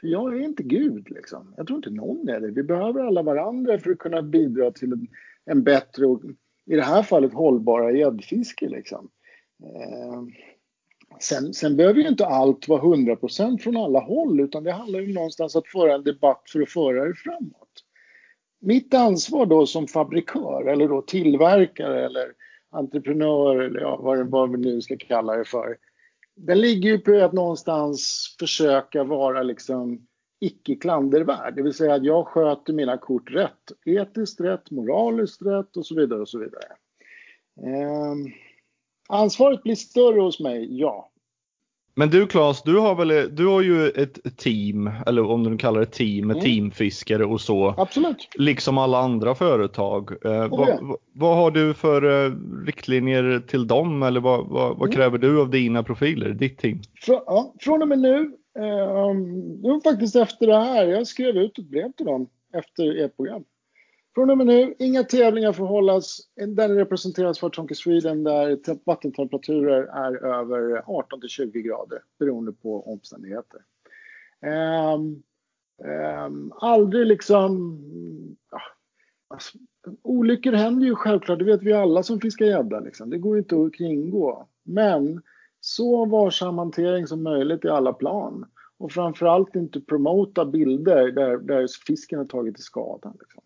För 0.00 0.08
jag 0.08 0.36
är 0.36 0.40
inte 0.40 0.62
Gud 0.62 1.10
liksom. 1.10 1.54
Jag 1.56 1.66
tror 1.66 1.76
inte 1.76 1.90
någon 1.90 2.28
är 2.28 2.40
det. 2.40 2.50
Vi 2.50 2.62
behöver 2.62 3.00
alla 3.00 3.22
varandra 3.22 3.78
för 3.78 3.90
att 3.90 3.98
kunna 3.98 4.22
bidra 4.22 4.70
till 4.70 4.92
en, 4.92 5.08
en 5.44 5.62
bättre 5.62 6.06
och 6.06 6.22
i 6.66 6.76
det 6.76 6.82
här 6.82 7.02
fallet 7.02 7.32
hållbara 7.32 7.92
gäddfiske 7.92 8.68
liksom. 8.68 9.10
Eh, 9.62 10.22
sen, 11.20 11.54
sen 11.54 11.76
behöver 11.76 12.00
ju 12.00 12.08
inte 12.08 12.26
allt 12.26 12.68
vara 12.68 12.82
100% 12.82 13.58
från 13.58 13.76
alla 13.76 14.00
håll 14.00 14.40
utan 14.40 14.64
det 14.64 14.72
handlar 14.72 15.00
ju 15.00 15.12
någonstans 15.12 15.56
att 15.56 15.68
föra 15.68 15.94
en 15.94 16.04
debatt 16.04 16.42
för 16.52 16.60
att 16.60 16.70
föra 16.70 17.04
det 17.04 17.14
framåt. 17.14 17.84
Mitt 18.60 18.94
ansvar 18.94 19.46
då 19.46 19.66
som 19.66 19.86
fabrikör 19.86 20.68
eller 20.68 20.88
då 20.88 21.02
tillverkare 21.02 22.04
eller 22.04 22.32
entreprenör 22.70 23.56
eller 23.56 23.80
ja, 23.80 23.96
vad, 24.02 24.30
vad 24.30 24.50
vi 24.50 24.58
nu 24.58 24.80
ska 24.80 24.96
kalla 24.96 25.36
det 25.36 25.44
för. 25.44 25.76
Den 26.42 26.60
ligger 26.60 26.90
ju 26.90 26.98
på 26.98 27.24
att 27.24 27.32
någonstans 27.32 28.26
försöka 28.38 29.04
vara 29.04 29.42
liksom 29.42 30.06
icke 30.40 30.74
klandervärd. 30.74 31.56
Det 31.56 31.62
vill 31.62 31.74
säga 31.74 31.94
att 31.94 32.04
jag 32.04 32.26
sköter 32.26 32.72
mina 32.72 32.98
kort 32.98 33.30
rätt. 33.30 33.72
Etiskt 33.86 34.40
rätt, 34.40 34.70
moraliskt 34.70 35.42
rätt 35.42 35.76
och 35.76 35.86
så 35.86 35.94
vidare 35.94 36.20
och 36.20 36.28
så 36.28 36.38
vidare. 36.38 36.64
Eh, 37.62 38.14
ansvaret 39.08 39.62
blir 39.62 39.74
större 39.74 40.20
hos 40.20 40.40
mig, 40.40 40.80
ja. 40.80 41.09
Men 41.94 42.10
du 42.10 42.26
Claes, 42.26 42.62
du 42.62 42.78
har 42.78 42.94
väl 42.94 43.36
du 43.36 43.46
har 43.46 43.62
ju 43.62 43.88
ett 43.88 44.36
team, 44.36 44.90
eller 45.06 45.30
om 45.30 45.44
du 45.44 45.58
kallar 45.58 45.80
det 45.80 45.86
team, 45.86 46.26
med 46.26 46.36
mm. 46.36 46.44
teamfiskare 46.44 47.24
och 47.24 47.40
så. 47.40 47.74
Absolut. 47.78 48.28
Liksom 48.34 48.78
alla 48.78 48.98
andra 48.98 49.34
företag. 49.34 50.10
Eh, 50.24 50.30
oh, 50.30 50.58
vad, 50.58 50.68
vad, 50.80 50.96
vad, 51.12 51.36
har 51.36 51.50
du 51.50 51.74
för 51.74 52.26
eh, 52.26 52.32
riktlinjer 52.66 53.40
till 53.40 53.66
dem 53.66 54.02
eller 54.02 54.20
vad, 54.20 54.46
vad, 54.48 54.76
vad 54.76 54.88
mm. 54.88 54.92
kräver 54.92 55.18
du 55.18 55.40
av 55.40 55.50
dina 55.50 55.82
profiler, 55.82 56.28
ditt 56.28 56.58
team? 56.58 56.82
Frå, 57.00 57.22
ja, 57.26 57.54
från 57.60 57.82
och 57.82 57.88
med 57.88 57.98
nu, 57.98 58.16
eh, 58.58 59.14
det 59.62 59.68
var 59.68 59.80
faktiskt 59.84 60.16
efter 60.16 60.46
det 60.46 60.58
här, 60.58 60.86
jag 60.86 61.06
skrev 61.06 61.36
ut 61.36 61.58
ett 61.58 61.70
brev 61.70 61.92
till 61.92 62.06
dem 62.06 62.26
efter 62.54 63.04
ert 63.04 63.16
program. 63.16 63.44
Från 64.14 64.30
och 64.30 64.38
med 64.38 64.46
nu, 64.46 64.74
inga 64.78 65.04
tävlingar 65.04 65.52
får 65.52 65.66
hållas. 65.66 66.18
Den 66.36 66.76
representeras 66.76 67.38
för 67.38 67.48
Tonke 67.48 67.74
Sweden 67.74 68.24
där 68.24 68.58
vattentemperaturer 68.86 69.82
är 69.82 70.24
över 70.24 70.82
18 70.86 71.20
till 71.20 71.28
20 71.28 71.62
grader 71.62 72.02
beroende 72.18 72.52
på 72.52 72.92
omständigheter. 72.92 73.60
Um, 74.94 75.22
um, 76.26 76.52
aldrig 76.60 77.06
liksom... 77.06 77.78
Ja, 78.50 78.60
alltså, 79.28 79.58
olyckor 80.02 80.52
händer 80.52 80.86
ju 80.86 80.94
självklart, 80.94 81.38
det 81.38 81.44
vet 81.44 81.62
vi 81.62 81.72
alla 81.72 82.02
som 82.02 82.20
fiskar 82.20 82.46
gädda. 82.46 82.80
Liksom. 82.80 83.10
Det 83.10 83.18
går 83.18 83.38
inte 83.38 83.62
att 83.62 83.74
kringgå. 83.74 84.48
Men 84.62 85.22
så 85.60 86.04
varsam 86.04 86.58
hantering 86.58 87.06
som 87.06 87.22
möjligt 87.22 87.64
i 87.64 87.68
alla 87.68 87.92
plan. 87.92 88.46
Och 88.78 88.92
framförallt 88.92 89.56
inte 89.56 89.80
promota 89.80 90.44
bilder 90.44 91.12
där, 91.12 91.38
där 91.38 91.66
fisken 91.86 92.18
har 92.18 92.26
tagit 92.26 92.54
till 92.54 92.64
skada. 92.64 93.12
Liksom. 93.20 93.39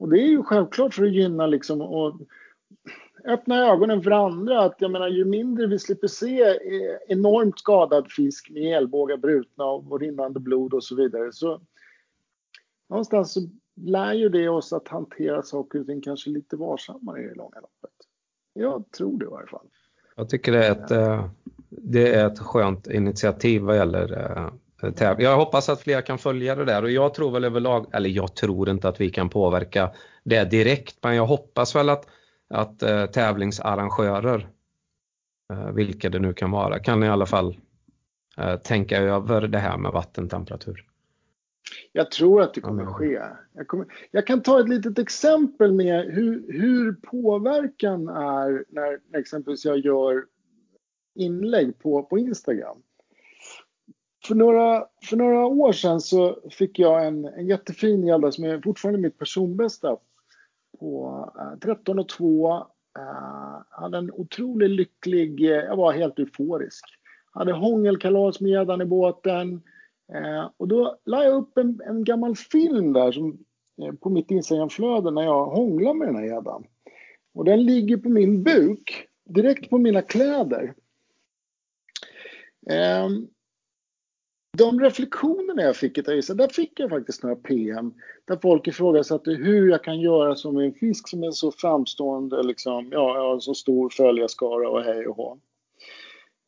Och 0.00 0.08
det 0.08 0.20
är 0.20 0.26
ju 0.26 0.42
självklart 0.42 0.94
för 0.94 1.04
att 1.04 1.12
gynna 1.12 1.46
liksom 1.46 1.80
och 1.80 2.20
öppna 3.24 3.66
ögonen 3.72 4.02
för 4.02 4.10
andra. 4.10 4.60
Att 4.60 4.74
jag 4.78 4.90
menar, 4.90 5.08
ju 5.08 5.24
mindre 5.24 5.66
vi 5.66 5.78
slipper 5.78 6.08
se 6.08 6.42
eh, 6.42 6.96
enormt 7.08 7.58
skadad 7.58 8.12
fisk 8.12 8.50
med 8.50 8.76
elbågar 8.76 9.16
brutna 9.16 9.64
och 9.64 10.00
rinnande 10.00 10.40
blod 10.40 10.74
och 10.74 10.84
så 10.84 10.94
vidare. 10.94 11.32
Så 11.32 11.60
någonstans 12.88 13.32
så 13.32 13.40
lär 13.76 14.12
ju 14.12 14.28
det 14.28 14.48
oss 14.48 14.72
att 14.72 14.88
hantera 14.88 15.42
saker 15.42 15.80
och 15.80 15.86
ting 15.86 16.00
kanske 16.00 16.30
lite 16.30 16.56
varsammare 16.56 17.22
i 17.22 17.26
det 17.26 17.34
långa 17.34 17.56
loppet. 17.60 17.96
Jag 18.52 18.84
tror 18.90 19.18
det 19.18 19.24
i 19.24 19.28
varje 19.28 19.46
fall. 19.46 19.66
Jag 20.16 20.28
tycker 20.28 20.52
det 20.52 20.66
är 20.66 20.72
ett, 20.72 20.90
eh, 20.90 21.28
det 21.68 22.14
är 22.14 22.26
ett 22.26 22.38
skönt 22.38 22.86
initiativ 22.86 23.62
vad 23.62 23.76
gäller 23.76 24.36
eh, 24.36 24.52
tävling. 24.80 25.26
Jag 25.26 25.36
hoppas 25.36 25.68
att 25.68 25.80
fler 25.80 26.00
kan 26.00 26.18
följa 26.18 26.54
det 26.54 26.64
där 26.64 26.82
och 26.82 26.90
jag 26.90 27.14
tror 27.14 27.30
väl 27.30 27.44
överlag, 27.44 27.86
eller 27.92 28.10
jag 28.10 28.34
tror 28.34 28.70
inte 28.70 28.88
att 28.88 29.00
vi 29.00 29.10
kan 29.10 29.28
påverka 29.28 29.90
det 30.24 30.44
direkt, 30.44 30.96
men 31.02 31.16
jag 31.16 31.26
hoppas 31.26 31.76
väl 31.76 31.88
att, 31.88 32.06
att 32.48 32.82
äh, 32.82 33.06
tävlingsarrangörer, 33.06 34.48
äh, 35.52 35.70
vilka 35.72 36.08
det 36.08 36.18
nu 36.18 36.32
kan 36.32 36.50
vara, 36.50 36.78
kan 36.78 37.02
i 37.02 37.08
alla 37.08 37.26
fall 37.26 37.56
äh, 38.36 38.56
tänka 38.56 38.98
över 38.98 39.40
det 39.40 39.58
här 39.58 39.78
med 39.78 39.92
vattentemperatur. 39.92 40.86
Jag 41.92 42.10
tror 42.10 42.42
att 42.42 42.54
det 42.54 42.60
kommer 42.60 42.82
att 42.82 42.94
ske. 42.94 43.20
Jag, 43.52 43.68
kommer, 43.68 43.86
jag, 44.10 44.26
kan 44.26 44.42
ta 44.42 44.60
ett 44.60 44.68
litet 44.68 44.98
exempel 44.98 45.72
med 45.72 46.04
hur, 46.04 46.52
hur 46.52 46.92
påverkan 46.92 48.08
är 48.08 48.64
när 48.68 49.18
exempelvis 49.18 49.64
jag 49.64 49.78
gör 49.78 50.24
inlägg 51.14 51.78
på, 51.78 52.02
på 52.02 52.18
Instagram. 52.18 52.82
För 54.24 54.34
några, 54.34 54.86
för 55.04 55.16
några 55.16 55.46
år 55.46 55.72
sedan 55.72 56.00
så 56.00 56.38
fick 56.50 56.78
jag 56.78 57.06
en, 57.06 57.24
en 57.24 57.46
jättefin 57.46 58.06
gädda 58.06 58.32
som 58.32 58.44
är 58.44 58.60
fortfarande 58.60 59.00
mitt 59.00 59.18
personbästa 59.18 59.96
på 60.78 61.24
eh, 61.38 61.58
13 61.58 61.98
och 61.98 62.08
2. 62.08 62.56
Eh, 62.98 63.62
hade 63.70 63.98
en 63.98 64.10
otroligt 64.10 64.70
lycklig, 64.70 65.44
eh, 65.44 65.56
jag 65.56 65.76
var 65.76 65.92
helt 65.92 66.18
euforisk. 66.18 66.84
Hade 67.32 67.52
hångelkalas 67.52 68.40
med 68.40 68.50
gäddan 68.50 68.80
i 68.80 68.84
båten. 68.84 69.62
Eh, 70.12 70.50
och 70.56 70.68
då 70.68 70.98
la 71.04 71.24
jag 71.24 71.34
upp 71.34 71.58
en, 71.58 71.80
en 71.86 72.04
gammal 72.04 72.36
film 72.36 72.92
där 72.92 73.12
som, 73.12 73.38
eh, 73.82 73.92
på 73.94 74.10
mitt 74.10 74.30
Instagramflöde 74.30 75.10
när 75.10 75.22
jag 75.22 75.46
hånglar 75.46 75.94
med 75.94 76.08
den 76.08 76.16
här 76.16 76.24
gäddan. 76.24 76.64
Och 77.34 77.44
den 77.44 77.64
ligger 77.64 77.96
på 77.96 78.08
min 78.08 78.42
buk, 78.42 79.06
direkt 79.24 79.70
på 79.70 79.78
mina 79.78 80.02
kläder. 80.02 80.74
Um, 83.06 83.28
de 84.58 84.80
reflektionerna 84.80 85.62
jag 85.62 85.76
fick 85.76 85.98
i 85.98 86.12
Isa, 86.12 86.34
där 86.34 86.48
fick 86.48 86.80
jag 86.80 86.90
faktiskt 86.90 87.22
några 87.22 87.36
PM 87.36 87.94
där 88.24 88.38
folk 88.42 88.66
ifrågasatte 88.66 89.30
hur 89.30 89.70
jag 89.70 89.84
kan 89.84 90.00
göra 90.00 90.36
som 90.36 90.56
en 90.56 90.74
fisk 90.74 91.08
som 91.08 91.22
är 91.22 91.30
så 91.30 91.52
framstående, 91.52 92.42
liksom, 92.42 92.88
ja, 92.92 93.16
jag 93.16 93.30
har 93.30 93.40
så 93.40 93.54
stor 93.54 93.90
följarskara 93.90 94.68
och 94.68 94.82
hej 94.82 95.06
och 95.06 95.16
hå. 95.16 95.38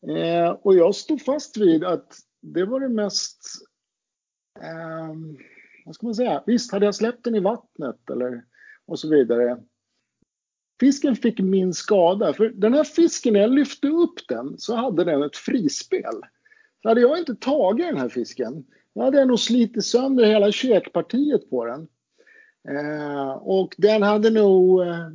Eh, 0.09 0.51
och 0.51 0.75
jag 0.75 0.95
stod 0.95 1.23
fast 1.23 1.57
vid 1.57 1.85
att 1.85 2.19
det 2.41 2.65
var 2.65 2.81
det 2.81 2.89
mest, 2.89 3.43
eh, 4.61 5.15
vad 5.85 5.95
ska 5.95 6.07
man 6.07 6.15
säga, 6.15 6.43
visst 6.47 6.73
hade 6.73 6.85
jag 6.85 6.95
släppt 6.95 7.25
den 7.25 7.35
i 7.35 7.41
vattnet 7.41 8.11
eller 8.11 8.45
och 8.87 8.99
så 8.99 9.09
vidare. 9.09 9.63
Fisken 10.81 11.17
fick 11.17 11.39
min 11.39 11.75
skada, 11.75 12.33
för 12.33 12.49
den 12.49 12.75
här 12.75 12.85
fisken, 12.85 13.33
när 13.33 13.41
jag 13.41 13.51
lyfte 13.51 13.89
upp 13.89 14.29
den 14.29 14.59
så 14.59 14.77
hade 14.77 15.05
den 15.05 15.23
ett 15.23 15.37
frispel. 15.37 16.23
Hade 16.85 17.01
jag 17.01 17.19
inte 17.19 17.35
tagit 17.35 17.87
den 17.87 17.97
här 17.97 18.09
fisken, 18.09 18.65
då 18.95 19.03
hade 19.03 19.19
jag 19.19 19.29
nog 19.29 19.39
slitit 19.39 19.85
sönder 19.85 20.25
hela 20.25 20.53
käkpartiet 20.53 21.51
på 21.51 21.65
den. 21.65 21.89
Eh, 22.69 23.31
och 23.31 23.75
den 23.79 24.03
hade 24.03 24.31
nog 24.31 24.83
eh, 24.83 25.09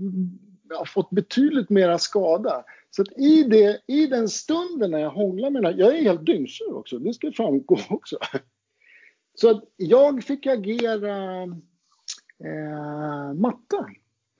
fått 0.86 1.10
betydligt 1.10 1.70
mera 1.70 1.98
skada. 1.98 2.64
Så 2.90 3.02
att 3.02 3.18
i, 3.18 3.44
det, 3.44 3.82
i 3.88 4.08
den 4.08 4.30
stunden 4.30 4.92
när 4.92 5.00
jag 5.00 5.10
hånglar 5.10 5.50
med 5.50 5.64
den 5.64 5.74
här, 5.74 5.80
jag 5.80 5.98
är 5.98 6.02
helt 6.02 6.26
dyngsur 6.26 6.78
också, 6.78 7.00
det 7.00 7.14
ska 7.14 7.32
framgå 7.32 7.80
också. 7.90 8.18
Så 9.34 9.50
att 9.50 9.64
jag 9.76 10.24
fick 10.24 10.48
agera 10.48 11.44
eh, 12.44 13.34
matta 13.36 13.88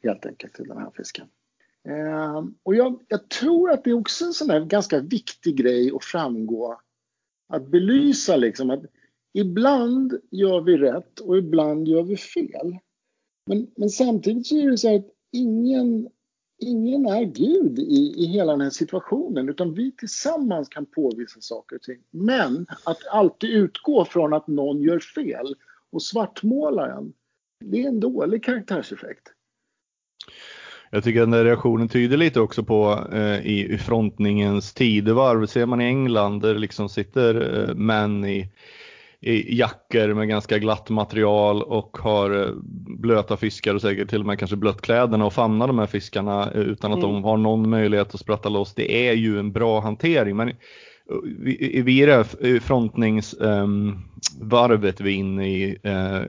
helt 0.04 0.26
enkelt 0.26 0.54
till 0.54 0.68
den 0.68 0.78
här 0.78 0.92
fisken. 0.98 1.28
Eh, 1.90 2.44
och 2.64 2.76
jag, 2.76 3.00
jag, 3.08 3.30
tror 3.30 3.72
att 3.72 3.84
det 3.84 3.90
är 3.90 4.00
också 4.00 4.26
en 4.26 4.34
sån 4.34 4.50
här 4.50 4.60
ganska 4.60 5.00
viktig 5.00 5.56
grej 5.58 5.92
att 5.96 6.04
framgå 6.04 6.80
att 7.48 7.68
belysa 7.68 8.36
liksom 8.36 8.70
att 8.70 8.84
ibland 9.34 10.20
gör 10.32 10.62
vi 10.62 10.78
rätt 10.78 11.20
och 11.20 11.38
ibland 11.38 11.88
gör 11.88 12.04
vi 12.04 12.18
fel. 12.18 12.78
Men, 13.50 13.68
men 13.76 13.90
samtidigt 13.90 14.48
så 14.48 14.58
är 14.58 14.72
det 14.72 14.78
så 14.78 14.96
att 14.96 15.08
ingen, 15.32 16.10
ingen 16.58 17.06
är 17.06 17.24
Gud 17.24 17.80
i, 17.80 18.14
i 18.18 18.26
hela 18.26 18.52
den 18.52 18.62
här 18.62 18.70
situationen 18.70 19.50
utan 19.50 19.74
vi 19.74 19.92
tillsammans 19.92 20.70
kan 20.70 20.86
påvisa 20.86 21.42
saker 21.42 21.76
och 21.76 21.82
ting. 21.82 22.04
Men 22.12 22.66
att 22.86 23.08
alltid 23.12 23.50
utgå 23.50 24.06
från 24.06 24.34
att 24.34 24.48
någon 24.48 24.82
gör 24.82 25.00
fel 25.00 25.56
och 25.92 26.04
svartmåla 26.04 26.98
en, 26.98 27.14
det 27.66 27.84
är 27.84 27.88
en 27.88 28.00
dålig 28.00 28.44
karaktärseffekt. 28.44 29.34
Jag 30.92 31.04
tycker 31.04 31.20
den 31.20 31.32
där 31.32 31.44
reaktionen 31.44 31.90
tyder 31.90 32.18
lite 32.18 32.40
också 32.40 32.64
på 32.64 33.00
eh, 33.14 33.48
i 33.48 33.78
frontningens 33.82 34.74
tidevarv. 34.74 35.46
Ser 35.46 35.66
man 35.66 35.82
i 35.82 35.86
England 35.86 36.42
där 36.42 36.54
det 36.54 36.60
liksom 36.60 36.90
sitter 36.90 37.66
eh, 37.70 37.76
män 37.76 38.26
i, 38.26 38.50
i 39.20 39.58
jackor 39.58 40.14
med 40.14 40.28
ganska 40.28 40.58
glatt 40.58 40.90
material 40.90 41.64
och 41.64 41.98
har 41.98 42.42
eh, 42.42 42.48
blöta 43.00 43.38
fiskar 43.38 43.76
och 43.76 43.82
säkert 43.82 44.10
till 44.10 44.20
och 44.20 44.26
med 44.26 44.40
kanske 44.40 44.58
blött 44.58 44.82
kläderna 44.82 45.26
och 45.26 45.34
famnar 45.34 45.68
de 45.68 45.80
här 45.80 45.86
fiskarna 45.86 46.52
eh, 46.52 46.62
utan 46.62 46.92
att 46.92 47.04
mm. 47.04 47.12
de 47.12 47.24
har 47.24 47.38
någon 47.38 47.70
möjlighet 47.70 48.14
att 48.14 48.20
spratta 48.20 48.50
loss. 48.50 48.74
Det 48.74 49.08
är 49.08 49.14
ju 49.14 49.40
en 49.40 49.52
bra 49.52 49.80
hantering. 49.80 50.36
Men 50.36 50.52
vi, 51.40 51.82
vi 51.86 52.04
i 52.04 52.06
det 52.06 52.26
frontningsvarvet 52.60 55.00
um, 55.00 55.06
vi 55.06 55.14
är 55.14 55.18
inne 55.18 55.48
i 55.48 55.78
uh, 55.86 56.22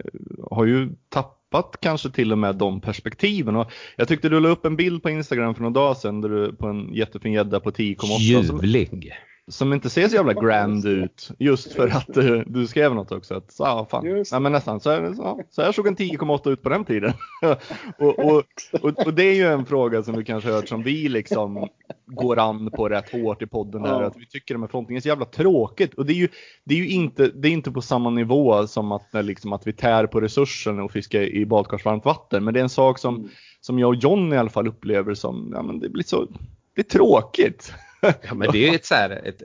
har 0.51 0.65
ju 0.65 0.89
tappat 1.09 1.38
tappat 1.51 1.81
kanske 1.81 2.11
till 2.11 2.33
och 2.33 2.39
med 2.39 2.57
de 2.57 2.81
perspektiven. 2.81 3.57
Och 3.57 3.73
jag 3.97 4.09
tyckte 4.09 4.29
du 4.29 4.41
la 4.41 4.49
upp 4.49 4.65
en 4.65 4.77
bild 4.77 5.03
på 5.03 5.11
Instagram 5.11 5.55
för 5.55 5.63
några 5.63 5.75
dagar 5.75 5.95
sedan 5.95 6.21
där 6.21 6.29
du 6.29 6.53
på 6.53 6.67
en 6.67 6.95
jättefin 6.95 7.33
gädda 7.33 7.61
på 7.61 7.71
10,8. 7.71 8.19
Ljuvlig. 8.19 9.13
Som 9.49 9.73
inte 9.73 9.91
ser 9.91 10.09
så 10.09 10.15
jävla 10.15 10.35
grand 10.35 10.87
ut 10.87 11.31
just 11.39 11.73
för 11.73 11.89
att 11.89 12.17
uh, 12.17 12.43
du 12.47 12.67
skrev 12.67 12.95
något 12.95 13.13
också. 13.13 13.35
Att, 13.35 13.53
så, 13.53 13.63
ja, 13.63 13.87
fan. 13.91 14.25
Nej, 14.33 14.41
men 14.41 14.53
nästan. 14.53 14.81
Så 14.81 14.91
här, 14.91 15.13
så, 15.15 15.41
så 15.51 15.63
här 15.63 15.73
såg 15.73 15.87
en 15.87 15.97
10,8 15.97 16.51
ut 16.51 16.63
på 16.63 16.69
den 16.69 16.85
tiden. 16.85 17.13
och, 17.99 18.19
och, 18.19 18.45
och, 18.83 19.07
och, 19.07 19.15
det 19.15 19.23
är 19.23 19.35
ju 19.35 19.47
en 19.47 19.67
fråga 19.67 20.03
som 20.03 20.17
du 20.17 20.25
kanske 20.25 20.51
hört 20.51 20.69
som 20.69 20.83
vi 20.83 21.09
liksom 21.09 21.69
går 22.07 22.39
an 22.39 22.71
på 22.71 22.89
rätt 22.89 23.13
hårt 23.13 23.43
i 23.43 23.47
podden 23.47 23.85
här. 23.85 24.03
Ja. 24.03 24.07
Att 24.07 24.17
vi 24.17 24.27
tycker 24.27 24.55
de 24.55 24.63
här 24.63 24.69
frontningen 24.69 24.97
är 24.97 25.03
så 25.03 25.09
jävla 25.09 25.25
tråkigt. 25.25 25.95
Och 25.95 26.07
det 26.07 26.13
är 26.13 26.17
ju, 26.17 26.29
det 26.65 26.75
är 26.75 26.79
ju 26.79 26.89
inte, 26.89 27.29
det 27.29 27.49
är 27.49 27.53
inte 27.53 27.71
på 27.71 27.83
samma 27.83 28.11
nivå 28.11 28.67
som 28.67 28.93
att, 28.93 29.09
liksom, 29.13 29.53
att 29.53 29.67
vi 29.67 29.73
tär 29.73 30.07
på 30.07 30.21
resursen 30.21 30.81
och 30.81 30.93
fiskar 30.93 31.21
i 31.21 31.47
badkarsvarmt 31.47 32.05
vatten. 32.05 32.45
Men 32.45 32.55
det 32.55 32.61
är 32.61 32.65
en 32.65 32.69
sak 32.69 32.99
som, 32.99 33.17
mm. 33.17 33.29
som 33.61 33.79
jag 33.79 33.89
och 33.89 33.95
John 33.95 34.33
i 34.33 34.37
alla 34.37 34.51
fall 34.51 34.69
upplever 34.69 35.15
som, 35.15 35.53
ja 35.55 35.63
men 35.63 35.81
det 35.81 35.89
blir 35.89 36.05
så, 36.05 36.27
det 36.75 36.81
är 36.81 36.99
tråkigt. 36.99 37.73
Ja, 38.01 38.35
men 38.35 38.53
det 38.53 38.59
är 38.59 38.71
ju 38.71 38.75
ett, 38.75 38.87
så 38.87 38.95
här, 38.95 39.11
ett, 39.11 39.43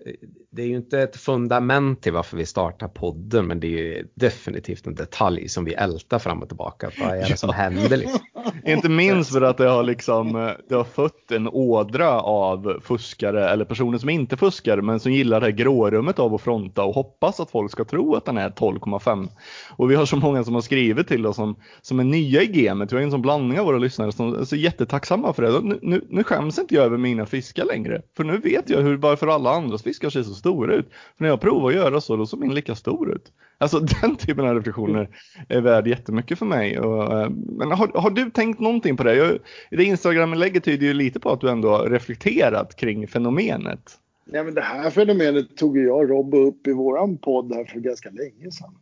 det 0.49 0.61
är 0.61 0.67
ju 0.67 0.75
inte 0.75 0.99
ett 0.99 1.15
fundament 1.15 2.01
till 2.01 2.13
varför 2.13 2.37
vi 2.37 2.45
startar 2.45 2.87
podden 2.87 3.47
men 3.47 3.59
det 3.59 3.67
är 3.67 3.69
ju 3.69 4.07
definitivt 4.13 4.87
en 4.87 4.95
detalj 4.95 5.49
som 5.49 5.65
vi 5.65 5.73
ältar 5.73 6.19
fram 6.19 6.41
och 6.41 6.47
tillbaka. 6.47 6.91
Vad 6.99 7.09
är 7.09 7.21
det 7.21 7.29
ja. 7.29 7.35
som 7.35 7.49
händer 7.49 7.97
liksom? 7.97 8.19
Inte 8.65 8.89
minst 8.89 9.31
för 9.31 9.41
att 9.41 9.57
det 9.57 9.69
har 9.69 9.83
liksom 9.83 10.53
det 10.69 10.75
har 10.75 10.83
fött 10.83 11.31
en 11.31 11.47
ådra 11.47 12.21
av 12.21 12.81
fuskare 12.83 13.49
eller 13.49 13.65
personer 13.65 13.97
som 13.97 14.09
inte 14.09 14.37
fuskar 14.37 14.81
men 14.81 14.99
som 14.99 15.11
gillar 15.11 15.39
det 15.39 15.45
här 15.45 15.51
grårummet 15.51 16.19
av 16.19 16.33
att 16.33 16.41
fronta 16.41 16.83
och 16.83 16.95
hoppas 16.95 17.39
att 17.39 17.51
folk 17.51 17.71
ska 17.71 17.85
tro 17.85 18.15
att 18.15 18.25
den 18.25 18.37
är 18.37 18.49
12,5. 18.49 19.27
Och 19.69 19.91
vi 19.91 19.95
har 19.95 20.05
så 20.05 20.17
många 20.17 20.43
som 20.43 20.53
har 20.53 20.61
skrivit 20.61 21.07
till 21.07 21.25
oss 21.25 21.35
som, 21.35 21.55
som 21.81 21.99
är 21.99 22.03
nya 22.03 22.41
i 22.41 22.47
gamet. 22.47 22.91
Vi 22.91 22.95
har 22.95 23.03
en 23.03 23.11
sån 23.11 23.21
blandning 23.21 23.59
av 23.59 23.65
våra 23.65 23.77
lyssnare 23.77 24.11
som 24.11 24.41
är 24.41 24.45
så 24.45 24.55
jättetacksamma 24.55 25.33
för 25.33 25.43
det. 25.43 25.59
Nu, 25.61 25.79
nu, 25.81 26.05
nu 26.09 26.23
skäms 26.23 26.59
inte 26.59 26.75
jag 26.75 26.83
över 26.85 26.97
mina 26.97 27.25
fiskar 27.25 27.65
längre. 27.65 28.01
För 28.17 28.23
nu 28.23 28.41
vet 28.43 28.69
jag 28.69 28.81
hur 28.81 28.97
varför 28.97 29.27
alla 29.27 29.49
andras 29.49 29.83
fiskar 29.83 30.09
ser 30.09 30.23
så 30.23 30.33
stora 30.33 30.75
ut. 30.75 30.89
För 31.17 31.23
när 31.23 31.29
jag 31.29 31.41
provar 31.41 31.69
att 31.69 31.75
göra 31.75 32.01
så, 32.01 32.15
då 32.15 32.25
såg 32.25 32.39
min 32.39 32.53
lika 32.53 32.75
stor 32.75 33.15
ut. 33.15 33.31
Alltså 33.57 33.79
den 34.01 34.15
typen 34.15 34.47
av 34.47 34.55
reflektioner 34.55 35.09
är 35.49 35.61
värd 35.61 35.87
jättemycket 35.87 36.39
för 36.39 36.45
mig. 36.45 36.79
Och, 36.79 37.21
eh, 37.21 37.29
men 37.29 37.71
har, 37.71 37.87
har, 37.87 38.09
du 38.09 38.29
tänkt 38.29 38.59
någonting 38.59 38.97
på 38.97 39.03
det? 39.03 39.15
Jag, 39.15 39.39
det 39.71 39.83
Instagram-inlägget 39.83 40.63
tyder 40.63 40.87
ju 40.87 40.93
lite 40.93 41.19
på 41.19 41.29
att 41.31 41.41
du 41.41 41.49
ändå 41.49 41.69
har 41.69 41.89
reflekterat 41.89 42.75
kring 42.75 43.07
fenomenet. 43.07 43.99
Nej, 44.25 44.43
men 44.43 44.53
det 44.53 44.61
här 44.61 44.89
fenomenet 44.89 45.57
tog 45.57 45.77
jag 45.77 45.97
och 45.97 46.09
Robbe 46.09 46.37
upp 46.37 46.67
i 46.67 46.73
våran 46.73 47.17
podd 47.17 47.53
här 47.53 47.65
för 47.65 47.79
ganska 47.79 48.09
länge 48.09 48.51
sedan. 48.51 48.75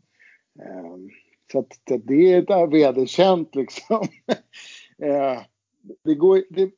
Eh, 0.60 0.98
så 1.52 1.60
att 1.60 2.02
det 2.04 2.34
är 2.34 2.40
ett 2.40 2.74
vederkänt 2.74 3.56
liksom. 3.56 4.08
Eh, 5.04 5.42
det 6.04 6.16
går... 6.16 6.44
Det 6.50 6.72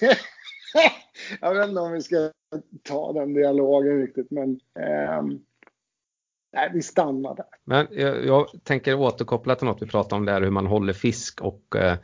jag 1.40 1.54
vet 1.54 1.68
inte 1.68 1.80
om 1.80 1.92
vi 1.92 2.02
ska 2.02 2.30
ta 2.82 3.12
den 3.12 3.34
dialogen 3.34 4.00
riktigt, 4.00 4.30
men 4.30 4.60
eh, 4.78 5.22
nej, 6.52 6.70
vi 6.74 6.82
stannar 6.82 7.34
där. 7.34 7.46
Men 7.64 7.86
jag, 7.90 8.26
jag, 8.26 8.46
tänker 8.64 8.94
återkoppla 8.94 9.54
till 9.54 9.66
något 9.66 9.82
vi 9.82 9.86
pratade 9.86 10.14
om 10.14 10.24
där, 10.24 10.42
hur 10.42 10.50
man 10.50 10.66
håller 10.66 10.92
fisk 10.92 11.40
och 11.40 11.76
eh, 11.76 11.96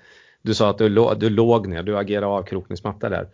du 0.43 0.55
sa 0.55 0.71
att 0.71 0.79
du, 0.79 1.15
du 1.17 1.31
låg 1.31 1.67
ner, 1.67 1.83
du 1.83 1.99
agerar 1.99 2.37
avkrokningsmatta 2.37 3.09
där. 3.09 3.29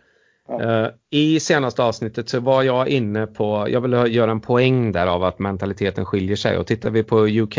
Ja. 0.47 0.61
Eh, 0.61 0.89
I 1.09 1.39
senaste 1.39 1.83
avsnittet 1.83 2.29
så 2.29 2.39
var 2.39 2.63
jag 2.63 2.87
inne 2.87 3.27
på, 3.27 3.67
jag 3.69 3.81
vill 3.81 4.15
göra 4.15 4.31
en 4.31 4.41
poäng 4.41 4.91
där 4.91 5.07
av 5.07 5.23
att 5.23 5.39
mentaliteten 5.39 6.05
skiljer 6.05 6.35
sig 6.35 6.57
och 6.57 6.67
tittar 6.67 6.89
vi 6.89 7.03
på 7.03 7.27
UK, 7.27 7.57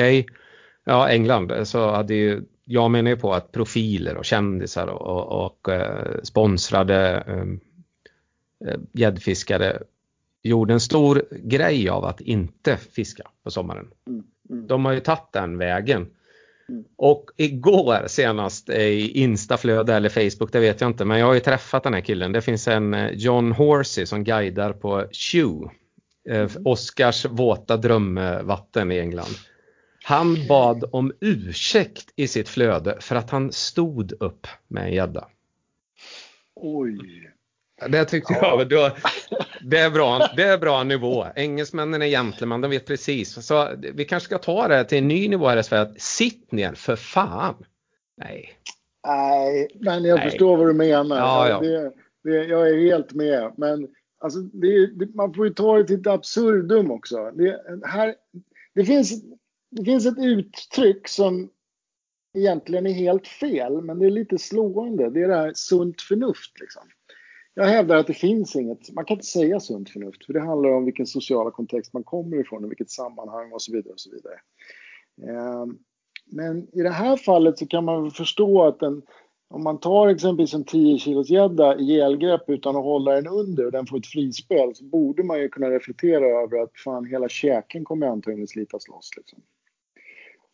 ja 0.84 1.08
England, 1.08 1.52
så 1.64 1.90
hade 1.90 2.14
ju 2.14 2.42
jag 2.64 2.90
menar 2.90 3.10
ju 3.10 3.16
på 3.16 3.34
att 3.34 3.52
profiler 3.52 4.16
och 4.16 4.24
kändisar 4.24 4.86
och, 4.86 5.02
och, 5.02 5.46
och 5.46 5.68
eh, 5.68 6.20
sponsrade 6.22 7.24
ehm, 7.26 7.52
eh, 7.52 7.58
gäddfiskare 8.92 9.82
gjorde 10.42 10.72
en 10.72 10.80
stor 10.80 11.24
grej 11.30 11.88
av 11.88 12.04
att 12.04 12.20
inte 12.20 12.76
fiska 12.76 13.28
på 13.44 13.50
sommaren. 13.50 13.88
Mm, 14.06 14.24
mm. 14.50 14.66
De 14.66 14.84
har 14.84 14.92
ju 14.92 15.00
tagit 15.00 15.32
den 15.32 15.58
vägen. 15.58 16.06
Mm. 16.68 16.84
Och 16.96 17.30
igår 17.36 18.04
senast 18.06 18.68
i 18.68 19.20
Instaflöde 19.20 19.94
eller 19.94 20.08
Facebook, 20.08 20.52
det 20.52 20.60
vet 20.60 20.80
jag 20.80 20.90
inte, 20.90 21.04
men 21.04 21.18
jag 21.18 21.26
har 21.26 21.34
ju 21.34 21.40
träffat 21.40 21.82
den 21.82 21.94
här 21.94 22.00
killen. 22.00 22.32
Det 22.32 22.42
finns 22.42 22.68
en 22.68 22.94
eh, 22.94 23.10
John 23.10 23.52
Horsey 23.52 24.06
som 24.06 24.24
guidar 24.24 24.72
på 24.72 25.06
Chew, 25.12 25.74
eh. 26.28 26.50
Oscars 26.64 27.24
våta 27.24 27.76
drömvatten 27.76 28.92
i 28.92 28.98
England. 28.98 29.34
Han 30.04 30.46
bad 30.48 30.84
om 30.92 31.12
ursäkt 31.20 32.12
i 32.16 32.28
sitt 32.28 32.48
flöde 32.48 32.96
för 33.00 33.16
att 33.16 33.30
han 33.30 33.52
stod 33.52 34.12
upp 34.20 34.46
med 34.68 34.84
en 34.84 34.92
gädda. 34.92 35.28
Oj. 36.54 36.98
Det 37.88 38.04
tyckte 38.04 38.32
ja. 38.40 38.58
jag. 38.58 38.68
Då, 38.68 38.90
det, 39.60 39.78
är 39.78 39.90
bra, 39.90 40.28
det 40.36 40.42
är 40.42 40.58
bra 40.58 40.84
nivå. 40.84 41.26
Engelsmännen 41.36 42.02
är 42.02 42.06
gentleman, 42.06 42.60
de 42.60 42.70
vet 42.70 42.86
precis. 42.86 43.46
Så 43.46 43.68
vi 43.94 44.04
kanske 44.04 44.24
ska 44.24 44.38
ta 44.38 44.68
det 44.68 44.84
till 44.84 44.98
en 44.98 45.08
ny 45.08 45.28
nivå 45.28 45.48
här 45.48 45.56
i 45.56 45.62
Sverige. 45.62 45.92
Sitt 45.96 46.52
ner 46.52 46.74
för 46.74 46.96
fan. 46.96 47.64
Nej. 48.16 48.50
Nej, 49.06 49.68
men 49.74 50.04
jag 50.04 50.18
Nej. 50.18 50.30
förstår 50.30 50.56
vad 50.56 50.66
du 50.66 50.72
menar. 50.72 51.16
Ja, 51.16 51.48
ja. 51.48 51.60
Det, 51.60 51.92
det, 52.24 52.44
jag 52.44 52.68
är 52.68 52.78
helt 52.80 53.12
med. 53.12 53.52
Men 53.56 53.88
alltså, 54.20 54.40
det, 54.40 54.90
man 55.14 55.34
får 55.34 55.46
ju 55.46 55.54
ta 55.54 55.78
det 55.78 55.84
till 55.84 56.00
ett 56.00 56.06
absurdum 56.06 56.90
också. 56.90 57.30
Det, 57.30 57.60
här, 57.84 58.14
det 58.74 58.84
finns 58.84 59.22
det 59.76 59.84
finns 59.84 60.06
ett 60.06 60.18
uttryck 60.18 61.08
som 61.08 61.50
egentligen 62.38 62.86
är 62.86 62.92
helt 62.92 63.28
fel, 63.28 63.82
men 63.82 63.98
det 63.98 64.06
är 64.06 64.10
lite 64.10 64.38
slående. 64.38 65.10
Det 65.10 65.22
är 65.22 65.28
det 65.28 65.36
här 65.36 65.52
sunt 65.54 66.02
förnuft. 66.02 66.60
Liksom. 66.60 66.82
Jag 67.54 67.64
hävdar 67.64 67.96
att 67.96 68.06
det 68.06 68.14
finns 68.14 68.56
inget, 68.56 68.92
man 68.92 69.04
kan 69.04 69.14
inte 69.14 69.26
säga 69.26 69.60
sunt 69.60 69.90
förnuft, 69.90 70.26
för 70.26 70.32
det 70.32 70.40
handlar 70.40 70.70
om 70.70 70.84
vilken 70.84 71.06
sociala 71.06 71.50
kontext 71.50 71.92
man 71.92 72.04
kommer 72.04 72.40
ifrån 72.40 72.64
och 72.64 72.70
vilket 72.70 72.90
sammanhang 72.90 73.52
och 73.52 73.62
så 73.62 73.72
vidare. 73.72 73.92
och 73.92 74.00
så 74.00 74.10
vidare. 74.10 74.40
Ehm, 75.22 75.78
men 76.26 76.68
i 76.72 76.82
det 76.82 76.90
här 76.90 77.16
fallet 77.16 77.58
så 77.58 77.66
kan 77.66 77.84
man 77.84 78.10
förstå 78.10 78.62
att 78.62 78.82
en, 78.82 79.02
om 79.48 79.62
man 79.62 79.80
tar 79.80 80.08
exempelvis 80.08 80.54
en 80.54 80.64
10 80.64 80.98
kilos 80.98 81.30
gädda 81.30 81.78
i 81.78 82.00
elgrepp 82.00 82.50
utan 82.50 82.76
att 82.76 82.84
hålla 82.84 83.14
den 83.14 83.26
under 83.26 83.66
och 83.66 83.72
den 83.72 83.86
får 83.86 83.98
ett 83.98 84.06
frispel 84.06 84.74
så 84.74 84.84
borde 84.84 85.22
man 85.22 85.40
ju 85.40 85.48
kunna 85.48 85.70
reflektera 85.70 86.42
över 86.42 86.62
att 86.62 86.78
fan 86.84 87.04
hela 87.04 87.28
käken 87.28 87.84
kommer 87.84 88.06
antagligen 88.06 88.48
slitas 88.48 88.88
loss. 88.88 89.10
Liksom. 89.16 89.42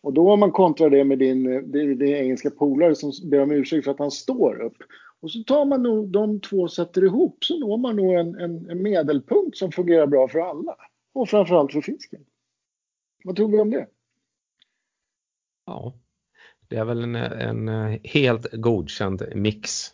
Och 0.01 0.13
då 0.13 0.33
om 0.33 0.41
man 0.41 0.53
kontrar 0.53 0.91
det 0.91 1.05
med 1.05 1.19
din, 1.19 1.53
eh, 1.53 1.63
din, 1.63 1.99
din 1.99 2.15
engelska 2.15 2.51
polare 2.51 2.95
som 2.95 3.13
ber 3.31 3.41
om 3.41 3.51
ursäkt 3.51 3.85
för 3.85 3.91
att 3.91 3.99
han 3.99 4.11
står 4.11 4.63
upp. 4.63 4.77
Och 5.21 5.31
så 5.31 5.43
tar 5.43 5.65
man 5.65 5.83
nog 5.83 6.09
de 6.09 6.41
två 6.41 6.69
sätter 6.69 7.05
ihop 7.05 7.45
så 7.45 7.59
når 7.59 7.77
man 7.77 7.97
nog 7.97 8.15
en, 8.15 8.35
en, 8.35 8.71
en 8.71 8.83
medelpunkt 8.83 9.57
som 9.57 9.73
fungerar 9.73 10.07
bra 10.07 10.29
för 10.29 10.39
alla. 10.39 10.77
Och 11.13 11.29
framförallt 11.29 11.73
för 11.73 11.81
fisken. 11.81 12.25
Vad 13.25 13.37
tror 13.37 13.49
vi 13.49 13.59
om 13.59 13.71
det? 13.71 13.89
Ja, 15.67 15.95
det 16.69 16.77
är 16.77 16.85
väl 16.85 17.03
en, 17.03 17.17
en 17.17 17.69
helt 18.05 18.53
godkänd 18.53 19.23
mix. 19.35 19.91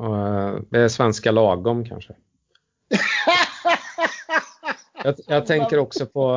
Eh, 0.00 0.58
det 0.70 0.78
är 0.78 0.88
svenska 0.88 1.30
lagom 1.30 1.84
kanske. 1.84 2.16
jag, 5.04 5.14
jag 5.26 5.46
tänker 5.46 5.78
också 5.78 6.06
på 6.06 6.32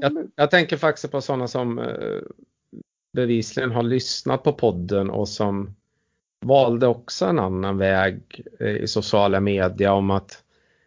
jag, 0.00 0.30
jag, 0.34 0.50
tänker 0.50 0.76
faktiskt 0.76 1.12
på 1.12 1.20
sådana 1.20 1.48
som 1.48 1.78
eh, 1.78 2.20
bevisligen 3.14 3.70
har 3.70 3.82
lyssnat 3.82 4.42
på 4.42 4.52
podden 4.52 5.10
och 5.10 5.28
som 5.28 5.74
valde 6.40 6.86
också 6.86 7.24
en 7.24 7.38
annan 7.38 7.78
väg 7.78 8.20
eh, 8.60 8.76
i 8.76 8.86
sociala 8.86 9.40
medier 9.40 9.90
om 9.90 10.10
att 10.10 10.42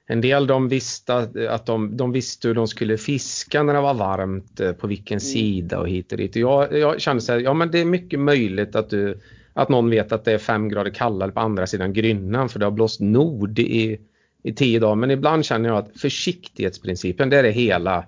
en 0.09 0.21
del 0.21 0.47
de 0.47 0.69
visste 0.69 1.15
att 1.49 1.65
de, 1.65 1.97
de 1.97 2.11
visste 2.11 2.47
hur 2.47 2.55
de 2.55 2.67
skulle 2.67 2.97
fiska 2.97 3.63
när 3.63 3.73
det 3.73 3.81
var 3.81 3.93
varmt, 3.93 4.59
eh, 4.59 4.71
på 4.71 4.87
vilken 4.87 5.15
mm. 5.15 5.19
sida 5.19 5.79
och 5.79 5.89
hit 5.89 6.11
och 6.11 6.17
dit. 6.17 6.35
Jag, 6.35 6.77
jag 6.77 7.01
kände 7.01 7.21
så 7.21 7.31
här, 7.31 7.39
ja 7.39 7.53
men 7.53 7.71
det 7.71 7.79
är 7.79 7.85
mycket 7.85 8.19
möjligt 8.19 8.75
att, 8.75 8.89
du, 8.89 9.19
att 9.53 9.69
någon 9.69 9.89
vet 9.89 10.11
att 10.11 10.25
det 10.25 10.33
är 10.33 10.37
fem 10.37 10.69
grader 10.69 10.91
kallare 10.91 11.31
på 11.31 11.39
andra 11.39 11.67
sidan 11.67 11.93
Grynnan 11.93 12.49
för 12.49 12.59
det 12.59 12.65
har 12.65 12.71
blåst 12.71 12.99
nord 12.99 13.59
i, 13.59 13.99
i 14.43 14.53
tio 14.53 14.79
dagar. 14.79 14.95
Men 14.95 15.11
ibland 15.11 15.45
känner 15.45 15.69
jag 15.69 15.77
att 15.77 15.99
försiktighetsprincipen, 16.01 17.29
det 17.29 17.37
är 17.37 17.43
det 17.43 17.51
hela 17.51 18.05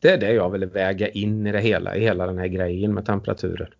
det 0.00 0.10
är 0.10 0.18
det 0.18 0.32
jag 0.32 0.50
vill 0.50 0.66
väga 0.66 1.08
in 1.08 1.46
i 1.46 1.52
det 1.52 1.60
hela, 1.60 1.96
i 1.96 2.00
hela 2.00 2.26
den 2.26 2.38
här 2.38 2.46
grejen 2.46 2.94
med 2.94 3.06
temperaturer. 3.06 3.74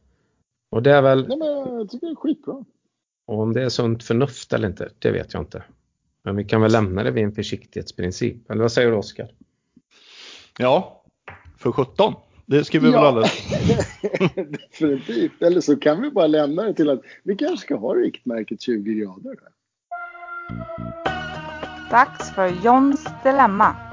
Och 0.71 0.83
det 0.83 0.91
är 0.91 1.03
väl... 1.03 1.29
Nej, 1.29 1.39
men 1.39 1.49
jag 1.49 1.91
tycker 1.91 2.07
det 2.07 2.13
är 2.13 2.17
skitbra. 2.17 2.65
Och 3.27 3.39
om 3.39 3.53
det 3.53 3.63
är 3.63 3.69
sunt 3.69 4.05
förnuft 4.05 4.53
eller 4.53 4.69
inte, 4.69 4.89
det 4.99 5.11
vet 5.11 5.35
jag 5.35 5.43
inte. 5.43 5.63
Men 6.23 6.37
vi 6.37 6.45
kan 6.45 6.63
väl 6.63 6.73
lämna 6.73 7.03
det 7.03 7.11
vid 7.11 7.25
en 7.25 7.33
försiktighetsprincip. 7.33 8.51
Eller 8.51 8.63
vad 8.63 8.73
säger 8.73 8.91
du 8.91 8.97
Oskar? 8.97 9.31
Ja, 10.59 11.05
för 11.59 11.73
17. 11.73 12.15
Det 12.47 12.65
ska 12.65 12.81
vi 12.81 12.91
ja. 12.91 12.93
väl 12.93 13.05
alla... 13.05 13.27
Definitivt. 14.71 15.43
Eller 15.43 15.61
så 15.61 15.77
kan 15.77 16.03
vi 16.03 16.11
bara 16.11 16.27
lämna 16.27 16.63
det 16.63 16.75
till 16.75 16.91
att 16.91 17.01
vi 17.23 17.37
kanske 17.37 17.67
ska 17.67 17.77
ha 17.77 17.95
riktmärket 17.95 18.61
20 18.61 18.95
grader. 18.95 19.37
Dags 21.91 22.35
för 22.35 22.65
Johns 22.65 23.09
dilemma. 23.25 23.90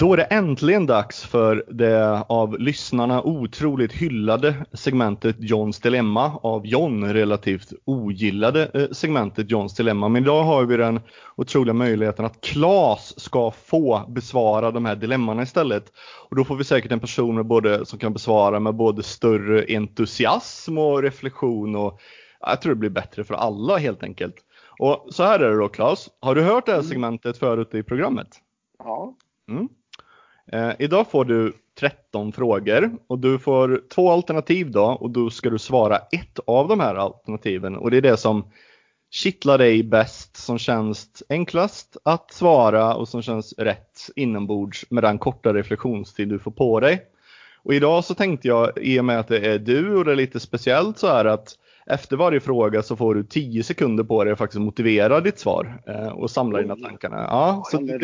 Då 0.00 0.12
är 0.12 0.16
det 0.16 0.22
äntligen 0.22 0.86
dags 0.86 1.24
för 1.24 1.64
det 1.68 2.24
av 2.28 2.58
lyssnarna 2.58 3.22
otroligt 3.22 3.92
hyllade 3.92 4.54
segmentet 4.72 5.36
Johns 5.38 5.80
Dilemma, 5.80 6.38
av 6.42 6.66
John 6.66 7.12
relativt 7.12 7.72
ogillade 7.84 8.70
eh, 8.74 8.90
segmentet 8.90 9.50
Johns 9.50 9.74
Dilemma. 9.74 10.08
Men 10.08 10.22
idag 10.22 10.42
har 10.42 10.64
vi 10.64 10.76
den 10.76 11.00
otroliga 11.36 11.74
möjligheten 11.74 12.24
att 12.24 12.40
Klas 12.40 13.20
ska 13.20 13.50
få 13.50 14.04
besvara 14.08 14.70
de 14.70 14.84
här 14.84 14.96
dilemmana 14.96 15.42
istället. 15.42 15.84
Och 16.28 16.36
då 16.36 16.44
får 16.44 16.56
vi 16.56 16.64
säkert 16.64 16.92
en 16.92 17.00
person 17.00 17.48
både, 17.48 17.86
som 17.86 17.98
kan 17.98 18.12
besvara 18.12 18.60
med 18.60 18.74
både 18.74 19.02
större 19.02 19.76
entusiasm 19.76 20.78
och 20.78 21.02
reflektion 21.02 21.76
och 21.76 22.00
jag 22.40 22.62
tror 22.62 22.74
det 22.74 22.80
blir 22.80 22.90
bättre 22.90 23.24
för 23.24 23.34
alla 23.34 23.76
helt 23.76 24.02
enkelt. 24.02 24.34
Och 24.78 25.06
så 25.10 25.22
här 25.22 25.40
är 25.40 25.50
det 25.50 25.58
då 25.58 25.68
Klas, 25.68 26.08
har 26.20 26.34
du 26.34 26.42
hört 26.42 26.66
det 26.66 26.72
här 26.72 26.82
segmentet 26.82 27.38
förut 27.38 27.74
i 27.74 27.82
programmet? 27.82 28.28
Ja. 28.78 29.14
Mm. 29.50 29.68
Eh, 30.52 30.72
idag 30.78 31.10
får 31.10 31.24
du 31.24 31.52
13 31.80 32.32
frågor 32.32 32.90
och 33.06 33.18
du 33.18 33.38
får 33.38 33.82
två 33.94 34.10
alternativ 34.10 34.70
då 34.70 34.84
och 34.84 35.10
då 35.10 35.30
ska 35.30 35.50
du 35.50 35.58
svara 35.58 35.96
ett 35.96 36.38
av 36.46 36.68
de 36.68 36.80
här 36.80 36.94
alternativen 36.94 37.76
och 37.76 37.90
det 37.90 37.96
är 37.96 38.02
det 38.02 38.16
som 38.16 38.44
kittlar 39.10 39.58
dig 39.58 39.82
bäst, 39.82 40.36
som 40.36 40.58
känns 40.58 41.22
enklast 41.28 41.96
att 42.04 42.32
svara 42.32 42.94
och 42.94 43.08
som 43.08 43.22
känns 43.22 43.54
rätt 43.58 44.10
inombords 44.16 44.84
med 44.90 45.04
den 45.04 45.18
korta 45.18 45.54
reflektionstid 45.54 46.28
du 46.28 46.38
får 46.38 46.50
på 46.50 46.80
dig. 46.80 47.02
Och 47.62 47.74
idag 47.74 48.04
så 48.04 48.14
tänkte 48.14 48.48
jag, 48.48 48.78
i 48.78 49.00
och 49.00 49.04
med 49.04 49.20
att 49.20 49.28
det 49.28 49.46
är 49.46 49.58
du 49.58 49.96
och 49.96 50.04
det 50.04 50.12
är 50.12 50.16
lite 50.16 50.40
speciellt 50.40 50.98
så 50.98 51.06
här 51.06 51.24
att 51.24 51.56
efter 51.90 52.16
varje 52.16 52.40
fråga 52.40 52.82
så 52.82 52.96
får 52.96 53.14
du 53.14 53.24
10 53.24 53.62
sekunder 53.62 54.04
på 54.04 54.24
dig 54.24 54.32
att 54.32 54.38
faktiskt 54.38 54.60
motivera 54.60 55.20
ditt 55.20 55.38
svar 55.38 55.82
eh, 55.86 56.08
och 56.08 56.30
samla 56.30 56.60
dina 56.60 56.76
tankar. 56.76 57.10
Ja, 57.10 57.62
så 57.70 57.78
det, 57.78 57.98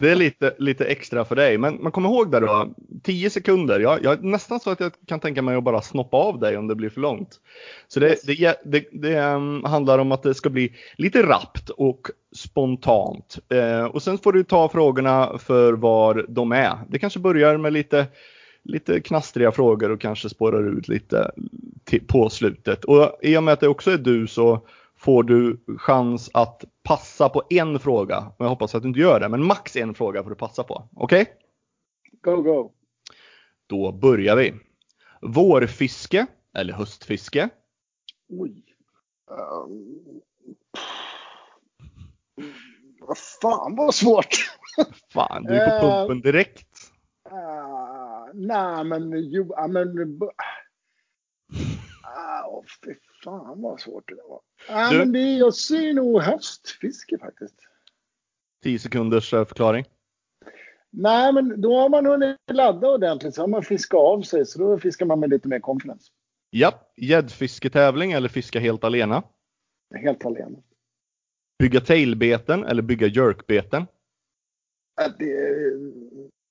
det, 0.00 0.10
är 0.10 0.14
lite, 0.14 0.54
lite 0.58 0.84
extra 0.84 1.24
för 1.24 1.36
dig. 1.36 1.58
Men 1.58 1.82
man 1.82 1.92
kommer 1.92 2.08
ihåg 2.08 2.30
det 2.30 2.40
då, 2.40 2.74
10 3.02 3.30
sekunder. 3.30 3.80
Jag, 3.80 4.04
jag 4.04 4.24
nästan 4.24 4.60
så 4.60 4.70
att 4.70 4.80
jag 4.80 4.92
kan 5.06 5.20
tänka 5.20 5.42
mig 5.42 5.56
att 5.56 5.64
bara 5.64 5.82
snoppa 5.82 6.16
av 6.16 6.38
dig 6.38 6.56
om 6.56 6.68
det 6.68 6.74
blir 6.74 6.90
för 6.90 7.00
långt. 7.00 7.40
Så 7.88 8.00
det, 8.00 8.16
det, 8.26 8.60
det, 8.64 8.84
det 8.92 9.20
um, 9.20 9.64
handlar 9.64 9.98
om 9.98 10.12
att 10.12 10.22
det 10.22 10.34
ska 10.34 10.50
bli 10.50 10.72
lite 10.96 11.22
rappt 11.22 11.70
och 11.70 12.10
spontant. 12.36 13.38
Eh, 13.48 13.84
och 13.84 14.02
sen 14.02 14.18
får 14.18 14.32
du 14.32 14.44
ta 14.44 14.68
frågorna 14.68 15.38
för 15.38 15.72
var 15.72 16.26
de 16.28 16.52
är. 16.52 16.78
Det 16.88 16.98
kanske 16.98 17.18
börjar 17.18 17.56
med 17.56 17.72
lite 17.72 18.06
lite 18.62 19.00
knastriga 19.00 19.52
frågor 19.52 19.90
och 19.90 20.00
kanske 20.00 20.28
spårar 20.28 20.78
ut 20.78 20.88
lite 20.88 21.30
på 22.06 22.30
slutet. 22.30 22.84
Och 22.84 23.18
i 23.22 23.36
och 23.36 23.42
med 23.42 23.54
att 23.54 23.60
det 23.60 23.68
också 23.68 23.90
är 23.90 23.98
du 23.98 24.26
så 24.26 24.66
får 24.96 25.22
du 25.22 25.60
chans 25.78 26.30
att 26.34 26.64
passa 26.82 27.28
på 27.28 27.42
en 27.50 27.78
fråga. 27.78 28.18
Och 28.18 28.44
jag 28.44 28.48
hoppas 28.48 28.74
att 28.74 28.82
du 28.82 28.88
inte 28.88 29.00
gör 29.00 29.20
det, 29.20 29.28
men 29.28 29.46
max 29.46 29.76
en 29.76 29.94
fråga 29.94 30.22
får 30.22 30.30
du 30.30 30.36
passa 30.36 30.62
på. 30.62 30.88
Okej? 30.96 31.22
Okay? 31.22 31.34
Go, 32.34 32.42
go! 32.42 32.72
Då 33.66 33.92
börjar 33.92 34.36
vi. 34.36 34.54
Vårfiske 35.20 36.26
eller 36.54 36.72
höstfiske? 36.72 37.48
Oj. 38.28 38.64
Um... 39.66 40.20
Vad 43.00 43.18
fan 43.18 43.76
vad 43.76 43.94
svårt! 43.94 44.36
fan, 45.12 45.44
du 45.44 45.54
är 45.54 45.80
på 45.80 45.86
pumpen 45.86 46.20
direkt. 46.20 46.66
Uh, 47.32 47.79
nej, 48.34 48.84
men 48.84 49.30
jo, 49.30 49.46
ja, 49.56 49.66
men... 49.66 50.18
Ah, 52.02 52.62
fy 52.84 52.94
fan 53.24 53.62
vad 53.62 53.80
svårt 53.80 54.08
det 54.08 54.22
var. 54.28 54.40
Ah, 54.68 54.92
men 54.92 55.12
det, 55.12 55.18
jag 55.18 55.54
ser 55.54 55.94
nog 55.94 56.22
höstfiske 56.22 57.18
faktiskt. 57.18 57.54
10 58.62 58.78
sekunders 58.78 59.34
eh, 59.34 59.44
förklaring. 59.44 59.84
Nej, 60.90 61.32
men 61.32 61.60
då 61.60 61.80
har 61.80 61.88
man 61.88 62.06
hunnit 62.06 62.36
ladda 62.52 62.88
ordentligt 62.88 63.34
så 63.34 63.42
har 63.42 63.48
man 63.48 63.62
fiskat 63.62 63.98
av 63.98 64.22
sig 64.22 64.46
så 64.46 64.58
då 64.58 64.78
fiskar 64.78 65.06
man 65.06 65.20
med 65.20 65.30
lite 65.30 65.48
mer 65.48 65.60
confidence. 65.60 66.12
Ja, 66.50 66.92
gäddfisketävling 66.96 68.12
eller 68.12 68.28
fiska 68.28 68.60
helt 68.60 68.84
alena? 68.84 69.22
Helt 69.94 70.24
alena. 70.24 70.58
Bygga 71.58 71.80
tailbeten 71.80 72.64
eller 72.64 72.82
bygga 72.82 73.06
jerkbeten? 73.06 73.86
Det, 75.18 75.72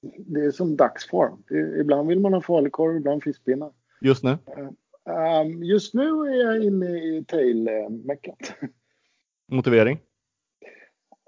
det 0.02 0.40
är 0.40 0.52
som 0.52 0.78
dagsform. 0.78 1.44
Ibland 1.82 2.08
vill 2.08 2.20
man 2.20 2.34
ha 2.34 2.42
falukorv, 2.42 2.98
ibland 2.98 3.24
fiskpinnar. 3.24 3.72
Just 4.02 4.24
nu? 4.24 4.38
Um, 5.06 5.64
just 5.64 5.94
nu 5.94 6.04
är 6.04 6.46
jag 6.46 6.64
inne 6.64 6.86
i 6.86 7.26
tail-meckat. 7.28 8.54
Motivering? 9.52 10.00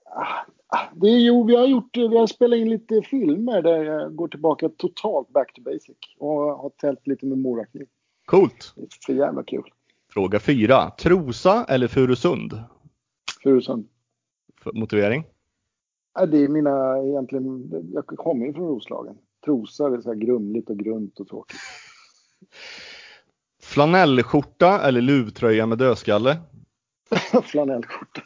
Ah, 0.05 0.45
ah, 0.67 0.89
det 0.95 1.07
är 1.07 1.19
jo, 1.19 1.43
vi 1.43 1.55
har 1.55 1.67
gjort, 1.67 1.97
vi 1.97 2.17
har 2.17 2.27
spelat 2.27 2.57
in 2.57 2.69
lite 2.69 3.01
filmer 3.01 3.61
där 3.61 3.83
jag 3.83 4.15
går 4.15 4.27
tillbaka 4.27 4.69
totalt 4.69 5.29
back 5.29 5.53
to 5.53 5.61
basic 5.61 5.97
och 6.17 6.31
har 6.31 6.69
tält 6.69 7.07
lite 7.07 7.25
med 7.25 7.37
morakniv. 7.37 7.87
Coolt! 8.25 8.73
Det 8.75 8.81
är 8.81 8.87
för 9.05 9.13
jävla 9.13 9.43
kul. 9.43 9.71
Fråga 10.13 10.39
fyra. 10.39 10.89
Trosa 10.89 11.65
eller 11.69 11.87
Furusund? 11.87 12.63
Furusund. 13.43 13.87
Motivering? 14.73 15.23
Det 16.13 16.37
är 16.37 16.47
mina 16.47 17.03
egentligen, 17.03 17.69
jag 17.93 18.05
kommer 18.05 18.45
ju 18.45 18.53
från 18.53 18.67
Roslagen. 18.67 19.17
Trosa 19.45 19.87
är 19.87 20.01
så 20.01 20.09
här 20.09 20.15
grumligt 20.15 20.69
och 20.69 20.77
grunt 20.77 21.19
och 21.19 21.27
tråkigt. 21.27 21.59
Flanellskjorta 23.61 24.81
eller 24.81 25.01
luvtröja 25.01 25.65
med 25.65 25.77
dödskalle? 25.77 26.37
Flanellskjorta. 27.43 28.21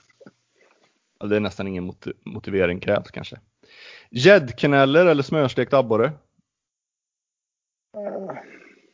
Ja, 1.20 1.26
det 1.26 1.36
är 1.36 1.40
nästan 1.40 1.68
ingen 1.68 1.94
motivering 2.26 2.80
krävs 2.80 3.12
kanske. 3.12 3.40
Gäddkaneller 4.10 5.06
eller 5.06 5.24
smörstekt 5.24 5.74
abborre? 5.74 6.06
Uh, 6.06 6.12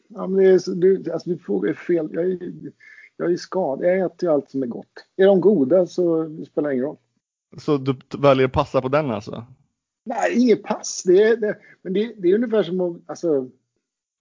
ja, 0.08 0.28
men 0.28 0.34
det 0.34 0.46
är, 0.46 0.76
du, 0.76 1.12
alltså, 1.12 1.30
du 1.30 1.38
frågar 1.38 1.74
fel. 1.74 2.10
Jag 2.12 2.26
är, 2.26 2.54
jag 3.18 3.32
är 3.32 3.38
skadad. 3.38 3.86
Jag 3.86 4.00
äter 4.00 4.30
ju 4.30 4.34
allt 4.34 4.50
som 4.50 4.64
är 4.64 4.68
gott. 4.68 5.08
Är 5.16 5.26
de 5.26 5.42
goda 5.42 5.88
så 5.88 6.30
spelar 6.46 6.70
det 6.70 6.76
ingen 6.76 6.86
roll. 6.86 6.98
Så 7.58 7.78
du 7.78 7.96
väljer 8.18 8.46
att 8.46 8.54
passa 8.54 8.82
på 8.82 8.88
den 8.88 9.12
alltså? 9.12 9.46
Nej, 10.04 10.42
inget 10.42 10.64
pass. 10.64 11.04
Det 11.06 11.24
är, 11.24 11.38
det, 11.38 11.58
men 11.82 11.94
det, 11.94 12.14
det 12.18 12.28
är 12.28 12.36
ungefär 12.36 12.64
som 12.64 12.82
att, 12.82 13.10
alltså, 13.10 13.50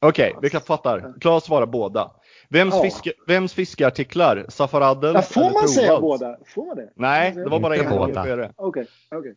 Okej, 0.03 0.31
okay, 0.31 0.41
vi 0.43 0.51
kan 0.51 0.61
fattar. 0.61 1.15
Klas 1.21 1.45
svarar 1.45 1.67
båda. 1.67 2.11
Vems, 2.49 2.75
ja. 2.75 2.83
fiske, 2.83 3.13
vems 3.27 3.55
fiskeartiklar? 3.55 4.47
Safaradel 4.49 5.15
ja, 5.15 5.23
Får 5.23 5.53
man 5.53 5.69
säga 5.69 6.01
båda? 6.01 6.39
Får 6.47 6.67
man 6.67 6.77
det? 6.77 6.93
Nej, 6.97 7.33
det 7.35 7.49
var 7.49 7.61
bara 7.61 7.77
en 7.77 7.91
båda. 7.91 8.23
Okej, 8.23 8.51
okej. 8.57 9.19
Okay, 9.19 9.35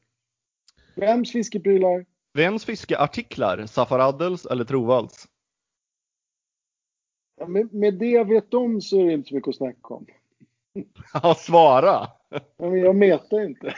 Vems 0.95 1.32
fiskeprylar? 1.32 2.06
Vems 2.34 2.65
fiskeartiklar? 2.65 3.65
Safaradels 3.65 4.45
eller 4.45 4.65
Trovalds? 4.65 5.27
Ja, 7.39 7.47
med, 7.47 7.73
med 7.73 7.93
det 7.93 8.10
jag 8.10 8.27
vet 8.27 8.53
om 8.53 8.82
så 8.82 8.99
är 8.99 9.06
det 9.06 9.13
inte 9.13 9.29
så 9.29 9.36
mycket 9.36 9.49
att 9.49 9.56
snacka 9.56 9.93
om. 9.93 10.06
Ja, 11.13 11.36
svara! 11.36 12.08
Ja, 12.58 12.69
men 12.69 12.80
jag 12.80 12.96
metar 12.96 13.41
inte. 13.41 13.76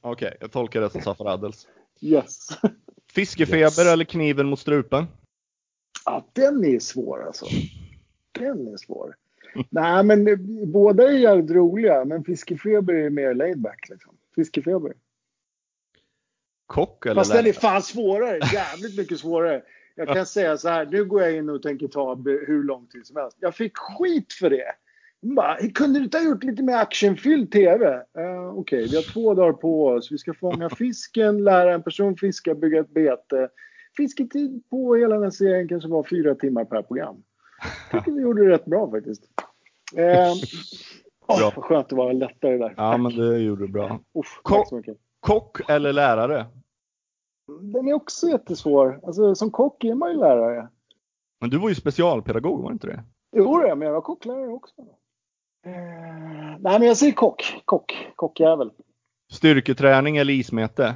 Okej, 0.00 0.26
okay, 0.26 0.36
jag 0.40 0.52
tolkar 0.52 0.80
det 0.80 0.90
som 0.90 1.00
Safaradels. 1.00 1.68
Yes. 2.00 2.48
Fiskefeber 3.12 3.58
yes. 3.58 3.78
eller 3.78 4.04
kniven 4.04 4.46
mot 4.46 4.60
strupen? 4.60 5.06
Ja, 6.04 6.26
den 6.32 6.64
är 6.64 6.78
svår 6.78 7.26
alltså. 7.26 7.46
Den 8.32 8.68
är 8.68 8.76
svår. 8.76 9.16
Nej, 9.70 10.04
men 10.04 10.26
båda 10.72 11.08
är 11.08 11.12
jävligt 11.12 11.50
roliga, 11.50 12.04
men 12.04 12.24
fiskefeber 12.24 12.94
är 12.94 13.10
mer 13.10 13.34
laid 13.34 13.60
back. 13.60 13.88
Liksom. 13.88 14.16
Fiskefeber. 14.34 14.94
Kock 16.66 17.06
eller 17.06 17.14
Fast 17.14 17.32
den 17.32 17.46
är 17.46 17.52
fan 17.52 17.82
svårare. 17.82 18.38
Jävligt 18.52 18.98
mycket 18.98 19.20
svårare. 19.20 19.62
Jag 19.94 20.08
kan 20.08 20.26
säga 20.36 20.56
så 20.56 20.68
här, 20.68 20.86
nu 20.86 21.04
går 21.04 21.22
jag 21.22 21.36
in 21.36 21.48
och 21.50 21.62
tänker 21.62 21.88
ta 21.88 22.14
hur 22.24 22.62
lång 22.62 22.86
tid 22.86 23.06
som 23.06 23.16
helst. 23.16 23.36
Jag 23.40 23.54
fick 23.54 23.76
skit 23.76 24.32
för 24.32 24.50
det. 24.50 24.74
Bara, 25.24 25.56
kunde 25.56 25.98
du 25.98 26.04
inte 26.04 26.18
ha 26.18 26.24
gjort 26.24 26.44
lite 26.44 26.62
mer 26.62 26.76
actionfylld 26.76 27.52
TV? 27.52 27.86
Uh, 27.86 28.00
Okej, 28.00 28.50
okay, 28.50 28.86
vi 28.86 28.96
har 28.96 29.12
två 29.12 29.34
dagar 29.34 29.52
på 29.52 29.86
oss. 29.86 30.12
Vi 30.12 30.18
ska 30.18 30.34
fånga 30.34 30.70
fisken, 30.78 31.44
lära 31.44 31.74
en 31.74 31.82
person 31.82 32.16
fiska, 32.16 32.54
bygga 32.54 32.80
ett 32.80 32.94
bete. 32.94 33.48
Fisketid 33.96 34.62
på 34.70 34.94
hela 34.94 35.14
den 35.14 35.22
här 35.22 35.30
serien 35.30 35.68
kanske 35.68 35.88
var 35.88 36.02
fyra 36.02 36.34
timmar 36.34 36.64
per 36.64 36.82
program. 36.82 37.22
Jag 37.92 38.04
tycker 38.04 38.16
vi 38.16 38.22
gjorde 38.22 38.44
det 38.44 38.50
rätt 38.50 38.64
bra 38.64 38.90
faktiskt. 38.90 39.22
Uh, 39.98 40.32
oh, 41.26 41.54
vad 41.54 41.64
skönt 41.64 41.88
det 41.88 41.96
var 41.96 42.12
lättare 42.12 42.58
där. 42.58 42.74
Ja, 42.76 42.96
men 42.96 43.16
det 43.16 43.38
gjorde 43.38 43.66
du 43.66 43.72
bra. 43.72 44.00
Uff, 44.18 44.40
Ko 44.42 44.64
kock 45.20 45.70
eller 45.70 45.92
lärare? 45.92 46.46
Den 47.60 47.88
är 47.88 47.92
också 47.92 48.28
jättesvår. 48.28 49.00
Alltså, 49.02 49.34
som 49.34 49.50
kock 49.50 49.84
är 49.84 49.94
man 49.94 50.12
ju 50.12 50.18
lärare. 50.18 50.68
Men 51.40 51.50
du 51.50 51.58
var 51.58 51.68
ju 51.68 51.74
specialpedagog, 51.74 52.62
var 52.62 52.72
inte 52.72 52.86
det? 52.86 53.04
Jo, 53.36 53.76
men 53.76 53.80
jag 53.80 53.92
var 53.92 54.00
kocklärare 54.00 54.48
också. 54.48 54.74
Eh, 55.64 56.56
nej, 56.60 56.78
men 56.78 56.82
jag 56.82 56.96
säger 56.96 57.12
kock. 57.12 57.62
Kock. 57.64 58.08
Kockjävel. 58.16 58.70
Styrketräning 59.32 60.16
eller 60.16 60.32
ismete? 60.32 60.94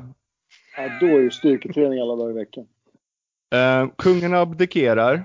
Ja, 0.76 0.88
då 1.00 1.06
är 1.06 1.20
ju 1.20 1.30
styrketräning 1.30 2.00
alla 2.00 2.16
dagar 2.16 2.30
i 2.30 2.34
veckan. 2.34 2.66
Eh, 3.54 3.88
kungen 3.96 4.34
abdikerar. 4.34 5.24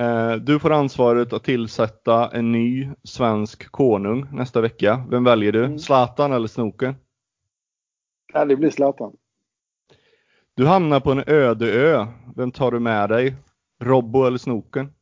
Eh, 0.00 0.34
du 0.34 0.58
får 0.58 0.72
ansvaret 0.72 1.32
att 1.32 1.44
tillsätta 1.44 2.30
en 2.30 2.52
ny 2.52 2.88
svensk 3.04 3.70
konung 3.70 4.26
nästa 4.32 4.60
vecka. 4.60 5.04
Vem 5.10 5.24
väljer 5.24 5.52
du? 5.52 5.64
Mm. 5.64 5.78
Zlatan 5.78 6.32
eller 6.32 6.48
Snoken? 6.48 6.94
Ja, 8.32 8.44
det 8.44 8.56
blir 8.56 8.70
Zlatan. 8.70 9.16
Du 10.54 10.66
hamnar 10.66 11.00
på 11.00 11.12
en 11.12 11.24
öde 11.26 11.72
ö. 11.72 12.06
Vem 12.36 12.50
tar 12.50 12.70
du 12.70 12.80
med 12.80 13.08
dig? 13.08 13.36
Robbo 13.80 14.24
eller 14.24 14.38
Snoken? 14.38 14.92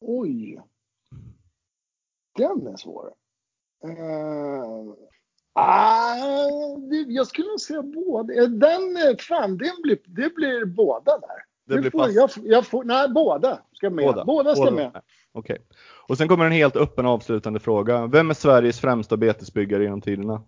Oj. 0.00 0.60
Den 2.38 2.66
är 2.66 2.76
svår. 2.76 3.12
Uh, 3.84 4.94
ah, 5.52 6.14
jag 7.08 7.26
skulle 7.26 7.48
nog 7.48 7.60
säga 7.60 7.82
båda. 7.82 8.46
Den, 8.46 9.16
fan, 9.18 9.58
det 9.58 9.72
blir, 9.82 9.98
det 10.06 10.34
blir 10.34 10.64
båda 10.64 11.18
där. 11.18 11.44
Det 11.66 11.80
blir 11.80 11.90
får, 11.90 12.10
jag, 12.10 12.30
jag 12.42 12.66
får, 12.66 12.84
nej, 12.84 13.08
båda 13.08 13.62
ska 13.72 13.90
med. 13.90 14.04
Båda, 14.04 14.24
båda 14.24 14.54
ska 14.54 14.64
båda. 14.64 14.76
med. 14.76 15.02
Okej. 15.32 15.58
Och 16.08 16.18
sen 16.18 16.28
kommer 16.28 16.44
en 16.44 16.52
helt 16.52 16.76
öppen 16.76 17.06
avslutande 17.06 17.60
fråga. 17.60 18.06
Vem 18.06 18.30
är 18.30 18.34
Sveriges 18.34 18.80
främsta 18.80 19.16
betesbyggare 19.16 19.82
genom 19.82 20.00
tiderna? 20.00 20.42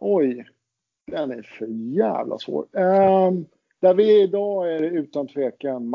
Oj, 0.00 0.46
den 1.06 1.30
är 1.30 1.42
för 1.42 1.66
jävla 1.96 2.38
svår. 2.38 2.66
Um, 2.72 3.46
där 3.80 3.94
vi 3.94 4.20
är 4.20 4.24
idag 4.24 4.72
är 4.72 4.80
det 4.80 4.88
utan 4.88 5.28
tvekan 5.28 5.88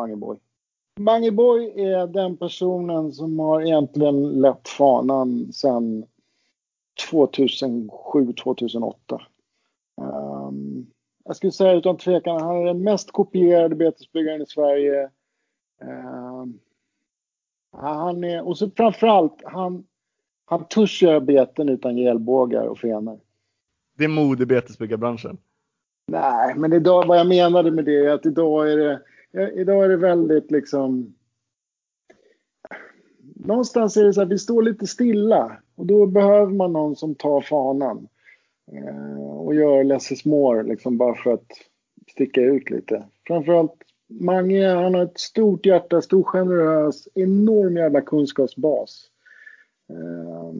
Mangeboy. 0.99 1.59
Mangeboy 1.59 1.83
är 1.85 2.07
den 2.07 2.37
personen 2.37 3.11
som 3.11 3.39
har 3.39 3.61
egentligen 3.61 4.41
lett 4.41 4.69
fanan 4.69 5.53
sedan 5.53 6.05
2007-2008. 7.11 8.93
Um, 10.01 10.87
jag 11.25 11.35
skulle 11.35 11.51
säga 11.51 11.73
utan 11.73 11.97
tvekan, 11.97 12.41
han 12.41 12.57
är 12.57 12.65
den 12.65 12.83
mest 12.83 13.11
kopierade 13.11 13.75
betesbyggaren 13.75 14.41
i 14.41 14.45
Sverige. 14.45 15.09
Um, 15.81 16.59
han 17.71 18.23
är, 18.23 18.47
och 18.47 18.57
så 18.57 18.69
framförallt, 18.69 19.41
han, 19.43 19.83
han 20.45 20.67
törs 20.67 21.01
göra 21.01 21.19
beten 21.19 21.69
utan 21.69 21.97
gelbågar 21.97 22.67
och 22.67 22.79
fenor. 22.79 23.19
Det 23.97 24.03
är 24.03 24.07
mod 24.07 24.41
i 24.41 24.45
betesbyggarbranschen? 24.45 25.37
Nej, 26.07 26.55
men 26.55 26.73
idag, 26.73 27.07
vad 27.07 27.19
jag 27.19 27.27
menade 27.27 27.71
med 27.71 27.85
det 27.85 28.05
är 28.05 28.13
att 28.13 28.25
idag 28.25 28.71
är 28.71 28.77
det, 28.77 29.01
idag 29.34 29.86
är 29.86 29.89
det 29.89 29.97
väldigt 29.97 30.51
liksom... 30.51 31.15
Någonstans 33.36 33.97
är 33.97 34.03
det 34.03 34.13
så 34.13 34.21
att 34.21 34.30
vi 34.32 34.38
står 34.38 34.61
lite 34.61 34.88
stilla 34.88 35.61
och 35.75 35.86
då 35.86 36.05
behöver 36.05 36.53
man 36.53 36.73
någon 36.73 36.95
som 36.95 37.15
tar 37.15 37.41
fanan 37.41 38.07
eh, 38.71 39.27
och 39.27 39.55
gör 39.55 39.84
less 39.84 40.11
is 40.11 40.25
more, 40.25 40.63
liksom 40.63 40.97
bara 40.97 41.15
för 41.15 41.34
att 41.34 41.47
sticka 42.11 42.41
ut 42.41 42.69
lite. 42.69 43.07
Framförallt 43.27 43.75
Mange, 44.11 44.67
han 44.67 44.93
har 44.93 45.03
ett 45.03 45.19
stort 45.19 45.65
hjärta, 45.65 46.01
stor 46.01 46.23
generös, 46.23 47.07
enorm 47.15 47.77
jävla 47.77 48.01
kunskapsbas. 48.01 49.09
Eh, 49.89 50.53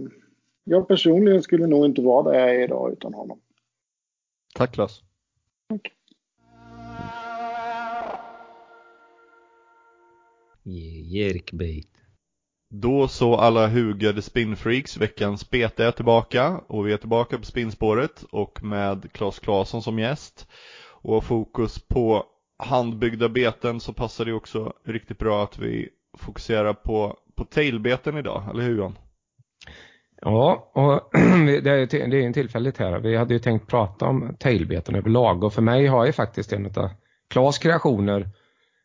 jag 0.63 0.88
personligen 0.88 1.41
skulle 1.41 1.67
nog 1.67 1.86
inte 1.86 2.01
vara 2.01 2.32
där 2.32 2.39
jag 2.39 2.55
är 2.55 2.63
idag 2.63 2.91
utan 2.91 3.13
honom. 3.13 3.39
Tack 4.55 4.74
Klas. 4.74 5.01
Tack. 5.70 5.93
Jerkbait. 11.03 11.89
Då 12.74 13.07
så 13.07 13.36
alla 13.36 13.67
hugade 13.67 14.22
spinnfreaks, 14.22 14.97
veckans 14.97 15.49
bete 15.49 15.86
är 15.86 15.91
tillbaka 15.91 16.61
och 16.67 16.88
vi 16.88 16.93
är 16.93 16.97
tillbaka 16.97 17.38
på 17.38 17.45
spinnspåret 17.45 18.24
och 18.32 18.63
med 18.63 19.11
Klas 19.11 19.39
Klasson 19.39 19.82
som 19.82 19.99
gäst. 19.99 20.47
Och 21.01 21.24
fokus 21.24 21.80
på 21.88 22.26
handbyggda 22.57 23.30
beten 23.30 23.80
så 23.80 23.93
passar 23.93 24.26
det 24.26 24.34
också 24.34 24.74
riktigt 24.86 25.17
bra 25.17 25.43
att 25.43 25.59
vi 25.59 25.89
fokuserar 26.17 26.74
på, 26.74 27.17
på 27.36 27.45
tailbeten 27.45 28.17
idag, 28.17 28.43
eller 28.51 28.63
hur 28.63 28.78
Johan? 28.78 28.97
Ja, 30.22 30.72
och 30.74 31.20
det 31.63 31.72
är, 31.72 32.09
det 32.09 32.17
är 32.17 32.26
en 32.26 32.34
tillfälligt 32.34 32.78
här. 32.78 32.99
Vi 32.99 33.15
hade 33.15 33.34
ju 33.34 33.39
tänkt 33.39 33.67
prata 33.67 34.05
om 34.05 34.36
tailbeten 34.39 34.95
överlag 34.95 35.43
och 35.43 35.53
för 35.53 35.61
mig 35.61 35.88
har 35.88 36.05
ju 36.05 36.11
faktiskt 36.11 36.53
en 36.53 36.65
av 36.65 36.89
Klas 37.30 37.57
kreationer 37.57 38.30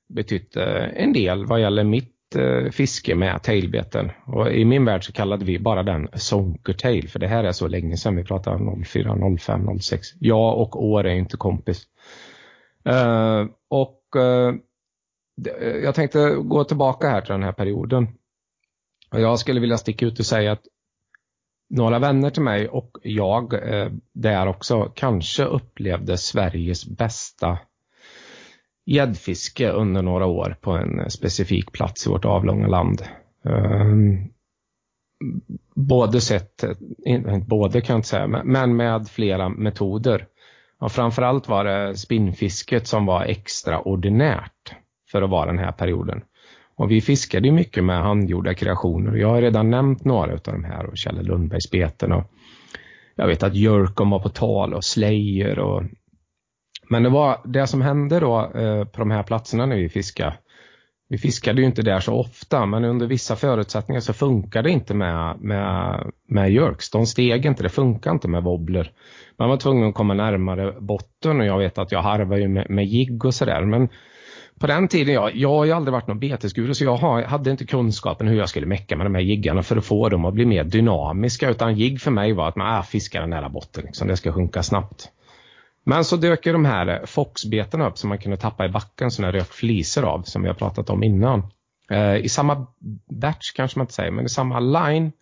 betytt 0.09 0.57
eh, 0.57 1.03
en 1.03 1.13
del 1.13 1.47
vad 1.47 1.61
gäller 1.61 1.85
mitt 1.85 2.37
eh, 2.37 2.71
fiske 2.71 3.15
med 3.15 3.43
tailbeten. 3.43 4.11
Och 4.27 4.53
i 4.53 4.65
min 4.65 4.85
värld 4.85 5.05
så 5.05 5.13
kallade 5.13 5.45
vi 5.45 5.59
bara 5.59 5.83
den 5.83 6.09
sonkertail 6.15 7.09
för 7.09 7.19
det 7.19 7.29
här 7.29 7.45
är 7.45 7.53
så 7.53 7.69
länge 7.69 7.97
sedan 7.97 8.17
vi 8.17 8.25
pratar 8.25 8.85
04, 8.85 9.39
05, 9.39 9.79
06. 9.81 10.07
Jag 10.21 10.59
och 10.59 10.85
år 10.85 11.07
är 11.07 11.15
inte 11.15 11.37
kompis. 11.37 11.83
Uh, 12.89 13.47
och 13.69 14.01
uh, 14.17 14.55
jag 15.83 15.95
tänkte 15.95 16.35
gå 16.35 16.65
tillbaka 16.65 17.09
här 17.09 17.21
till 17.21 17.33
den 17.33 17.43
här 17.43 17.53
perioden. 17.53 18.09
Och 19.13 19.21
jag 19.21 19.39
skulle 19.39 19.61
vilja 19.61 19.79
sticka 19.79 20.07
ut 20.07 20.19
och 20.19 20.27
säga 20.27 20.53
att 20.53 20.63
några 21.71 21.99
vänner 21.99 22.31
till 22.31 22.43
mig 22.43 22.69
och 22.69 22.99
jag 23.03 23.55
där 24.13 24.47
också 24.47 24.93
kanske 24.95 25.45
upplevde 25.45 26.19
Sveriges 26.19 26.87
bästa 26.87 27.59
gäddfiske 28.87 29.71
under 29.71 30.03
några 30.03 30.27
år 30.27 30.57
på 30.61 30.71
en 30.71 31.11
specifik 31.11 31.73
plats 31.73 32.07
i 32.07 32.11
vårt 32.11 32.25
avlånga 32.25 32.67
land. 32.67 33.03
Ehm, 33.45 34.29
både 35.75 36.21
sett, 36.21 36.65
inte 37.05 37.45
både 37.47 37.81
kan 37.81 37.95
jag 37.95 37.99
inte 37.99 38.09
säga, 38.09 38.27
men 38.45 38.77
med 38.77 39.09
flera 39.09 39.49
metoder. 39.49 40.27
Och 40.79 40.93
framförallt 40.93 41.49
var 41.49 41.65
det 41.65 41.97
spinnfisket 41.97 42.87
som 42.87 43.07
var 43.07 43.25
extraordinärt 43.25 44.75
för 45.11 45.23
att 45.23 45.31
vara 45.31 45.47
den 45.47 45.59
här 45.59 45.73
perioden. 45.73 46.23
Och 46.77 46.91
vi 46.91 47.01
fiskade 47.01 47.53
mycket 47.53 47.85
med 47.85 48.03
handgjorda 48.03 48.55
kreationer. 48.55 49.17
Jag 49.17 49.29
har 49.29 49.43
redan 49.43 49.71
nämnt 49.71 50.05
några 50.05 50.33
av 50.33 50.41
de 50.45 50.65
här 50.65 50.87
och 50.87 50.97
Kjell 50.97 51.27
Lundbergs 51.27 51.71
beten 51.71 52.13
och 52.13 52.25
jag 53.17 53.27
vet 53.27 53.43
att 53.43 53.55
Jörkom 53.55 54.11
var 54.11 54.19
på 54.19 54.29
tal 54.29 54.75
och 54.75 54.85
Slayer 54.85 55.59
och 55.59 55.83
men 56.89 57.03
det 57.03 57.09
var 57.09 57.41
det 57.45 57.67
som 57.67 57.83
hände 57.83 58.21
då 58.21 58.51
eh, 58.55 58.85
på 58.85 58.99
de 58.99 59.11
här 59.11 59.23
platserna 59.23 59.67
när 59.67 59.77
vi 59.77 59.89
fiskade. 59.89 60.37
Vi 61.09 61.19
fiskade 61.19 61.61
ju 61.61 61.67
inte 61.67 61.83
där 61.83 62.01
så 62.01 62.15
ofta 62.15 62.67
men 62.67 62.85
under 62.85 63.07
vissa 63.07 63.37
förutsättningar 63.37 64.01
så 64.01 64.13
funkar 64.13 64.63
det 64.63 64.71
inte 64.71 64.95
med, 64.95 65.41
med, 65.41 66.01
med 66.29 66.53
jerks. 66.53 66.91
De 66.91 67.07
steg 67.07 67.47
inte, 67.47 67.63
det 67.63 67.69
funkar 67.69 68.11
inte 68.11 68.29
med 68.29 68.43
wobbler. 68.43 68.93
Man 69.39 69.49
var 69.49 69.57
tvungen 69.57 69.89
att 69.89 69.95
komma 69.95 70.15
närmare 70.15 70.73
botten 70.81 71.41
och 71.41 71.47
jag 71.47 71.59
vet 71.59 71.79
att 71.79 71.93
jag 71.93 72.03
harvar 72.03 72.37
ju 72.37 72.49
med, 72.49 72.71
med 72.71 72.87
jigg 72.87 73.25
och 73.25 73.35
sådär. 73.35 73.65
Men 73.65 73.89
på 74.61 74.67
den 74.67 74.89
tiden, 74.89 75.15
jag, 75.15 75.37
jag 75.37 75.49
har 75.49 75.65
ju 75.65 75.73
aldrig 75.73 75.93
varit 75.93 76.07
någon 76.07 76.19
betesguru 76.19 76.75
så 76.75 76.85
jag 76.85 76.97
har, 76.97 77.23
hade 77.23 77.51
inte 77.51 77.67
kunskapen 77.67 78.29
hur 78.29 78.39
jag 78.39 78.49
skulle 78.49 78.67
mecka 78.67 78.97
med 78.97 79.07
de 79.07 79.15
här 79.15 79.23
jiggarna 79.23 79.63
för 79.63 79.77
att 79.77 79.85
få 79.85 80.09
dem 80.09 80.25
att 80.25 80.35
bli 80.35 80.47
mer 80.47 80.65
dynamiska. 80.65 81.51
Utan 81.51 81.75
jigg 81.75 82.01
för 82.01 82.11
mig 82.11 82.33
var 82.33 82.49
att 82.49 82.57
man 82.57 82.77
äh, 82.77 82.83
fiskar 82.83 83.27
nära 83.27 83.49
botten, 83.49 83.85
liksom. 83.85 84.09
det 84.09 84.17
ska 84.17 84.33
sjunka 84.33 84.63
snabbt. 84.63 85.11
Men 85.85 86.05
så 86.05 86.17
dök 86.17 86.47
ju 86.47 86.53
de 86.53 86.65
här 86.65 86.87
eh, 86.87 87.07
foxbetarna 87.07 87.89
upp 87.89 87.99
som 87.99 88.09
man 88.09 88.19
kunde 88.19 88.37
tappa 88.37 88.65
i 88.65 88.69
backen 88.69 89.11
som 89.11 89.25
rök 89.25 89.53
fliser 89.53 90.03
av 90.03 90.23
som 90.23 90.43
vi 90.43 90.49
har 90.49 90.55
pratat 90.55 90.91
om 90.91 91.03
innan. 91.03 91.43
Eh, 91.91 92.17
I 92.17 92.29
samma 92.29 92.67
batch 93.21 93.53
kanske 93.53 93.79
man 93.79 93.85
inte 93.85 93.95
säger, 93.95 94.11
men 94.11 94.25
i 94.25 94.29
samma 94.29 94.61
line 94.61 95.13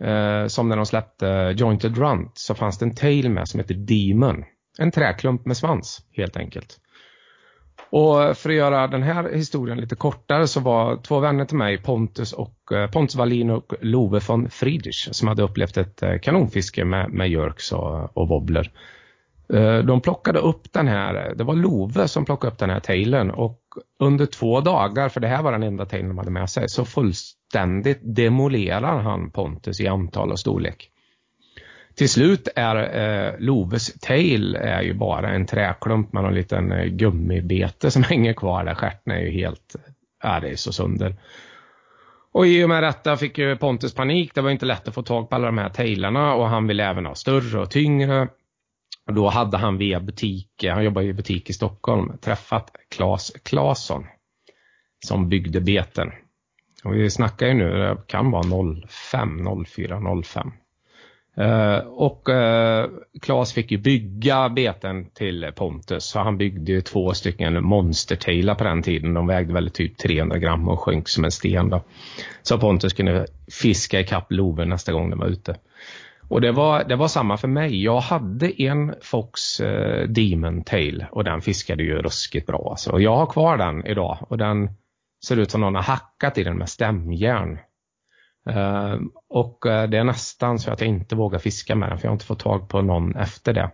eh, 0.00 0.46
som 0.46 0.68
när 0.68 0.76
de 0.76 0.86
släppte 0.86 1.28
eh, 1.28 1.50
Jointed 1.50 1.98
Runt 1.98 2.38
så 2.38 2.54
fanns 2.54 2.78
det 2.78 2.84
en 2.84 2.94
tail 2.94 3.30
med 3.30 3.48
som 3.48 3.60
heter 3.60 3.74
Demon. 3.74 4.44
En 4.78 4.90
träklump 4.90 5.46
med 5.46 5.56
svans 5.56 6.00
helt 6.12 6.36
enkelt. 6.36 6.78
Och 7.90 8.22
eh, 8.22 8.34
för 8.34 8.50
att 8.50 8.56
göra 8.56 8.86
den 8.86 9.02
här 9.02 9.32
historien 9.34 9.80
lite 9.80 9.96
kortare 9.96 10.46
så 10.46 10.60
var 10.60 11.02
två 11.02 11.20
vänner 11.20 11.44
till 11.44 11.56
mig, 11.56 11.78
Pontus, 11.78 12.32
och, 12.32 12.72
eh, 12.72 12.90
Pontus 12.90 13.16
Wallin 13.16 13.50
och 13.50 13.72
Love 13.80 14.20
von 14.28 14.50
Friedrich 14.50 15.08
som 15.10 15.28
hade 15.28 15.42
upplevt 15.42 15.76
ett 15.76 16.02
kanonfiske 16.22 16.84
med, 16.84 17.10
med 17.10 17.30
jerks 17.30 17.72
och, 17.72 18.16
och 18.16 18.28
wobbler. 18.28 18.72
Eh, 19.52 19.78
de 19.78 20.00
plockade 20.00 20.38
upp 20.38 20.72
den 20.72 20.88
här, 20.88 21.34
det 21.34 21.44
var 21.44 21.54
Love 21.54 22.08
som 22.08 22.24
plockade 22.24 22.52
upp 22.52 22.58
den 22.58 22.70
här 22.70 22.80
tailen 22.80 23.30
och 23.30 23.60
under 23.98 24.26
två 24.26 24.60
dagar, 24.60 25.08
för 25.08 25.20
det 25.20 25.28
här 25.28 25.42
var 25.42 25.52
den 25.52 25.62
enda 25.62 25.86
tailen 25.86 26.08
de 26.08 26.18
hade 26.18 26.30
med 26.30 26.50
sig, 26.50 26.68
så 26.68 26.84
fullständigt 26.84 28.00
demolerar 28.02 28.98
han 28.98 29.30
Pontus 29.30 29.80
i 29.80 29.88
antal 29.88 30.32
och 30.32 30.40
storlek. 30.40 30.90
Till 31.94 32.08
slut 32.08 32.48
är 32.56 32.76
eh, 32.76 33.34
Loves 33.38 34.00
tail 34.00 34.54
är 34.54 34.82
ju 34.82 34.94
bara 34.94 35.30
en 35.30 35.46
träklump 35.46 36.12
med 36.12 36.22
någon 36.22 36.34
liten 36.34 36.72
eh, 36.72 36.84
gummibete 36.84 37.90
som 37.90 38.02
hänger 38.08 38.32
kvar 38.32 38.64
där. 38.64 38.74
Stjärten 38.74 39.12
är 39.12 39.20
ju 39.20 39.30
helt, 39.30 39.76
ja 40.22 40.40
det 40.40 40.48
är 40.48 40.56
så 40.56 40.72
sönder. 40.72 41.16
Och 42.32 42.46
i 42.46 42.64
och 42.64 42.68
med 42.68 42.82
detta 42.82 43.16
fick 43.16 43.38
ju 43.38 43.56
Pontus 43.56 43.94
panik. 43.94 44.34
Det 44.34 44.40
var 44.40 44.50
inte 44.50 44.66
lätt 44.66 44.88
att 44.88 44.94
få 44.94 45.02
tag 45.02 45.30
på 45.30 45.34
alla 45.34 45.46
de 45.46 45.58
här 45.58 45.68
tailarna 45.68 46.34
och 46.34 46.48
han 46.48 46.66
ville 46.66 46.84
även 46.90 47.06
ha 47.06 47.14
större 47.14 47.60
och 47.60 47.70
tyngre. 47.70 48.28
Och 49.08 49.14
då 49.14 49.28
hade 49.28 49.58
han 49.58 49.78
via 49.78 50.00
butik, 50.00 50.64
eh, 50.64 50.74
han 50.74 50.84
jobbar 50.84 51.02
i 51.02 51.12
butik 51.12 51.50
i 51.50 51.52
Stockholm, 51.52 52.18
träffat 52.20 52.70
Claes 52.90 53.32
Claesson 53.42 54.04
som 55.06 55.28
byggde 55.28 55.60
beten. 55.60 56.12
Och 56.84 56.94
vi 56.94 57.10
snackar 57.10 57.46
ju 57.46 57.54
nu, 57.54 57.70
det 57.70 57.96
kan 58.06 58.30
vara 58.30 58.44
05, 58.88 59.64
04, 59.66 60.22
05. 60.24 60.50
Eh, 61.36 61.78
och 61.78 62.28
eh, 62.28 62.88
Claes 63.22 63.52
fick 63.52 63.70
ju 63.70 63.78
bygga 63.78 64.48
beten 64.48 65.10
till 65.10 65.52
Pontus. 65.56 66.04
Så 66.04 66.18
han 66.18 66.38
byggde 66.38 66.72
ju 66.72 66.80
två 66.80 67.14
stycken 67.14 67.64
monstertailar 67.64 68.54
på 68.54 68.64
den 68.64 68.82
tiden. 68.82 69.14
De 69.14 69.26
vägde 69.26 69.54
väl 69.54 69.70
typ 69.70 69.98
300 69.98 70.38
gram 70.38 70.68
och 70.68 70.80
sjönk 70.80 71.08
som 71.08 71.24
en 71.24 71.30
sten. 71.30 71.70
Då. 71.70 71.82
Så 72.42 72.58
Pontus 72.58 72.92
kunde 72.92 73.26
fiska 73.62 74.00
i 74.00 74.04
kapp 74.04 74.32
loven 74.32 74.68
nästa 74.68 74.92
gång 74.92 75.10
de 75.10 75.18
var 75.18 75.26
ute. 75.26 75.56
Och 76.28 76.40
det 76.40 76.52
var, 76.52 76.84
det 76.84 76.96
var 76.96 77.08
samma 77.08 77.36
för 77.36 77.48
mig. 77.48 77.82
Jag 77.82 78.00
hade 78.00 78.62
en 78.62 78.94
Fox 79.00 79.60
eh, 79.60 80.08
Demon 80.08 80.64
Tail 80.64 81.06
och 81.10 81.24
den 81.24 81.40
fiskade 81.40 81.82
ju 81.82 82.02
ruskigt 82.02 82.46
bra. 82.46 82.68
Alltså. 82.70 82.92
Och 82.92 83.02
jag 83.02 83.16
har 83.16 83.26
kvar 83.26 83.56
den 83.56 83.86
idag 83.86 84.18
och 84.20 84.38
den 84.38 84.70
ser 85.24 85.36
ut 85.36 85.50
som 85.50 85.60
någon 85.60 85.74
har 85.74 85.82
hackat 85.82 86.38
i 86.38 86.44
den 86.44 86.58
med 86.58 86.68
stämjärn. 86.68 87.58
Eh, 88.50 88.96
och 89.28 89.66
eh, 89.66 89.88
det 89.88 89.98
är 89.98 90.04
nästan 90.04 90.58
så 90.58 90.70
att 90.70 90.80
jag 90.80 90.88
inte 90.88 91.16
vågar 91.16 91.38
fiska 91.38 91.74
med 91.74 91.88
den 91.88 91.98
för 91.98 92.04
jag 92.04 92.10
har 92.10 92.14
inte 92.14 92.26
fått 92.26 92.38
tag 92.38 92.68
på 92.68 92.82
någon 92.82 93.16
efter 93.16 93.52
det. 93.52 93.70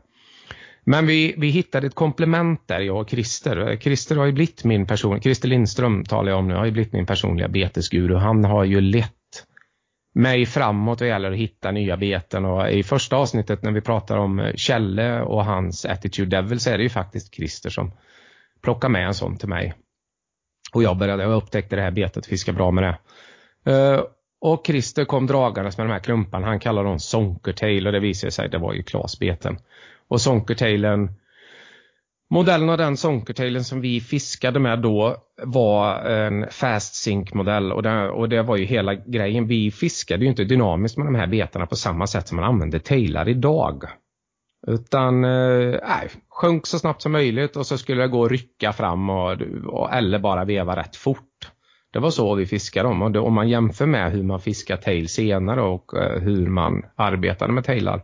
Men 0.87 1.07
vi, 1.07 1.35
vi 1.39 1.49
hittade 1.49 1.87
ett 1.87 1.95
komplement 1.95 2.69
där, 2.69 2.81
jag 2.81 3.01
och 3.01 3.11
Christer. 3.11 3.71
Eh, 3.71 3.79
Christer 3.79 4.17
har 4.17 4.27
ju 4.27 4.33
blivit 4.33 4.65
min 4.65 4.87
person, 4.87 5.21
Christer 5.21 5.49
Lindström 5.49 6.05
talar 6.05 6.31
jag 6.31 6.39
om 6.39 6.49
nu, 6.49 6.55
har 6.55 6.65
ju 6.65 6.71
blivit 6.71 6.93
min 6.93 7.07
personliga 7.07 7.49
betesguru. 7.49 8.17
Han 8.17 8.45
har 8.45 8.65
ju 8.65 8.81
lett 8.81 9.13
mig 10.15 10.47
framåt 10.47 11.01
vad 11.01 11.09
gäller 11.09 11.33
att 11.33 11.39
hitta 11.39 11.71
nya 11.71 11.97
beten 11.97 12.45
och 12.45 12.71
i 12.71 12.83
första 12.83 13.17
avsnittet 13.17 13.62
när 13.62 13.73
vi 13.73 13.81
pratar 13.81 14.17
om 14.17 14.39
eh, 14.39 14.55
Kjelle 14.55 15.23
och 15.23 15.45
hans 15.45 15.85
Attitude 15.85 16.37
Devil 16.37 16.61
så 16.61 16.71
är 16.71 16.77
det 16.79 16.83
ju 16.83 16.91
faktiskt 16.91 17.35
Christer 17.35 17.71
som 17.71 17.93
plockar 18.62 18.89
med 18.89 19.07
en 19.07 19.15
sån 19.15 19.37
till 19.37 19.49
mig. 19.49 19.75
Och 20.73 20.83
jag 20.83 20.97
började, 20.97 21.23
jag 21.23 21.33
upptäckte 21.33 21.77
det 21.77 21.83
här 21.83 21.91
betet, 21.91 22.27
fiska 22.27 22.53
bra 22.53 22.71
med 22.71 22.85
det. 22.85 22.99
Eh, 23.73 24.01
och 24.41 24.67
Christer 24.67 25.05
kom 25.05 25.27
dragandes 25.27 25.79
med 25.79 25.87
de 25.87 25.93
här 25.93 26.01
klumparna, 26.01 26.47
han 26.47 26.61
kallar 26.61 26.85
dem 26.85 26.99
Sonkertail 26.99 27.87
och 27.87 27.93
det 27.93 28.01
visade 28.01 28.31
sig, 28.31 28.49
det 28.49 28.59
var 28.59 28.73
ju 28.73 28.83
klasbeten. 28.83 29.59
Och 30.09 30.21
Sonkertailen 30.21 31.11
Modellen 32.35 32.70
av 32.70 32.78
den 32.78 32.97
Sonkertailen 32.97 33.64
som 33.64 33.80
vi 33.80 34.01
fiskade 34.01 34.61
med 34.61 34.78
då 34.78 35.16
var 35.43 35.99
en 35.99 36.47
fast 36.51 36.95
sink 36.95 37.35
modell 37.35 37.72
och 37.72 37.82
det, 37.82 38.11
och 38.11 38.28
det 38.28 38.43
var 38.43 38.57
ju 38.57 38.64
hela 38.64 38.95
grejen. 38.95 39.47
Vi 39.47 39.70
fiskade 39.70 40.24
ju 40.24 40.30
inte 40.30 40.45
dynamiskt 40.45 40.99
med 40.99 41.07
de 41.07 41.14
här 41.14 41.26
betarna 41.26 41.66
på 41.66 41.76
samma 41.76 42.07
sätt 42.07 42.28
som 42.28 42.37
man 42.37 42.45
använder 42.45 42.78
tailar 42.78 43.28
idag. 43.28 43.85
Utan 44.66 45.24
eh, 45.24 45.80
sjönk 46.28 46.66
så 46.66 46.78
snabbt 46.78 47.03
som 47.03 47.12
möjligt 47.12 47.57
och 47.57 47.66
så 47.66 47.78
skulle 47.78 48.03
det 48.03 48.09
gå 48.09 48.24
att 48.24 48.30
rycka 48.30 48.72
fram 48.72 49.11
och, 49.11 49.43
och, 49.66 49.93
eller 49.93 50.18
bara 50.18 50.45
veva 50.45 50.76
rätt 50.76 50.97
fort. 50.97 51.51
Det 51.93 51.99
var 51.99 52.11
så 52.11 52.35
vi 52.35 52.47
fiskade 52.47 52.89
dem 52.89 53.03
och 53.03 53.11
det, 53.11 53.18
om 53.18 53.35
man 53.35 53.49
jämför 53.49 53.87
med 53.87 54.12
hur 54.12 54.22
man 54.22 54.41
fiskar 54.41 54.76
tail 54.76 55.09
senare 55.09 55.62
och 55.62 55.99
eh, 55.99 56.20
hur 56.20 56.47
man 56.47 56.82
arbetade 56.97 57.53
med 57.53 57.64
tailar 57.64 58.03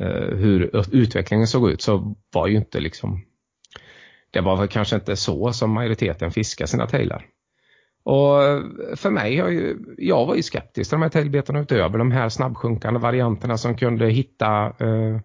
Eh, 0.00 0.36
hur 0.36 0.70
utvecklingen 0.92 1.46
såg 1.46 1.70
ut 1.70 1.82
så 1.82 2.14
var 2.32 2.46
ju 2.46 2.56
inte 2.56 2.80
liksom 2.80 3.24
det 4.30 4.40
var 4.40 4.56
väl 4.56 4.68
kanske 4.68 4.96
inte 4.96 5.16
så 5.16 5.52
som 5.52 5.70
majoriteten 5.70 6.30
fiskar 6.30 6.66
sina 6.66 6.86
tailar. 6.86 7.26
Och 8.02 8.44
eh, 8.44 8.62
för 8.96 9.10
mig, 9.10 9.34
jag, 9.34 9.76
jag 9.98 10.26
var 10.26 10.34
ju 10.34 10.42
skeptisk 10.42 10.90
till 10.90 10.96
de 10.96 11.02
här 11.02 11.08
tailbetarna 11.08 11.60
utöver 11.60 11.98
de 11.98 12.10
här 12.10 12.28
snabbsjunkande 12.28 13.00
varianterna 13.00 13.56
som 13.56 13.76
kunde 13.76 14.08
hitta 14.08 14.66
eh, 14.66 15.20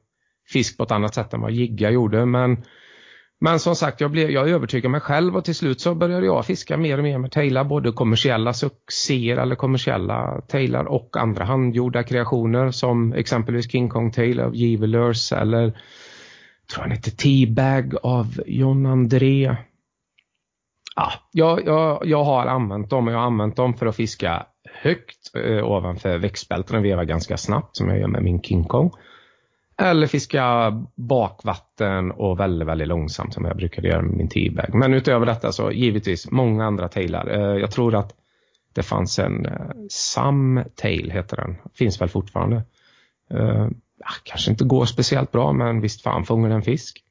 fisk 0.47 0.77
på 0.77 0.83
ett 0.83 0.91
annat 0.91 1.13
sätt 1.15 1.33
än 1.33 1.41
vad 1.41 1.51
Jigga 1.51 1.89
gjorde. 1.89 2.25
Men 2.25 2.63
men 3.39 3.59
som 3.59 3.75
sagt, 3.75 4.01
jag, 4.01 4.11
blev, 4.11 4.31
jag 4.31 4.49
övertygade 4.49 4.91
mig 4.91 5.01
själv 5.01 5.35
och 5.35 5.45
till 5.45 5.55
slut 5.55 5.81
så 5.81 5.95
började 5.95 6.25
jag 6.25 6.45
fiska 6.45 6.77
mer 6.77 6.97
och 6.97 7.03
mer 7.03 7.17
med 7.17 7.31
tailar, 7.31 7.63
både 7.63 7.91
kommersiella 7.91 8.53
succéer 8.53 9.37
eller 9.37 9.55
kommersiella 9.55 10.41
tailar 10.47 10.85
och 10.85 11.17
andra 11.17 11.45
handgjorda 11.45 12.03
kreationer 12.03 12.71
som 12.71 13.13
exempelvis 13.13 13.71
King 13.71 13.89
Kong 13.89 14.11
Tail 14.11 14.39
av 14.39 14.55
Givelers 14.55 15.31
eller 15.31 15.77
tror 16.73 16.81
han 16.81 16.91
heter 16.91 17.11
T-Bag 17.11 17.95
av 18.03 18.41
John 18.45 18.85
André. 18.85 19.55
Ja, 20.95 21.11
jag, 21.31 21.65
jag, 21.65 22.05
jag 22.05 22.23
har 22.23 22.45
använt 22.45 22.89
dem 22.89 23.07
och 23.07 23.13
jag 23.13 23.17
har 23.17 23.25
använt 23.25 23.55
dem 23.55 23.73
för 23.73 23.85
att 23.85 23.95
fiska 23.95 24.45
högt 24.73 25.35
eh, 25.35 25.65
ovanför 25.65 26.17
växtbältena, 26.17 26.81
veva 26.81 27.05
ganska 27.05 27.37
snabbt 27.37 27.77
som 27.77 27.89
jag 27.89 27.99
gör 27.99 28.07
med 28.07 28.23
min 28.23 28.41
King 28.41 28.63
Kong. 28.63 28.91
Eller 29.77 30.07
fiska 30.07 30.71
bakvatten 30.95 32.11
och 32.11 32.39
väldigt, 32.39 32.67
väldigt 32.67 32.87
långsamt 32.87 33.33
som 33.33 33.45
jag 33.45 33.57
brukade 33.57 33.87
göra 33.87 34.01
med 34.01 34.17
min 34.17 34.29
teabag. 34.29 34.69
Men 34.73 34.93
utöver 34.93 35.25
detta 35.25 35.51
så 35.51 35.71
givetvis 35.71 36.31
många 36.31 36.65
andra 36.65 36.87
tailar. 36.87 37.27
Eh, 37.29 37.59
jag 37.59 37.71
tror 37.71 37.95
att 37.95 38.15
det 38.73 38.83
fanns 38.83 39.19
en 39.19 39.45
eh, 39.45 39.69
Sam 39.89 40.63
Tail 40.75 41.11
heter 41.11 41.37
den. 41.37 41.55
Finns 41.73 42.01
väl 42.01 42.09
fortfarande. 42.09 42.63
Eh, 43.29 43.67
kanske 44.23 44.51
inte 44.51 44.63
går 44.63 44.85
speciellt 44.85 45.31
bra 45.31 45.53
men 45.53 45.81
visst 45.81 46.01
fan 46.01 46.25
fångar 46.25 46.49
den 46.49 46.61
fisk. 46.61 47.01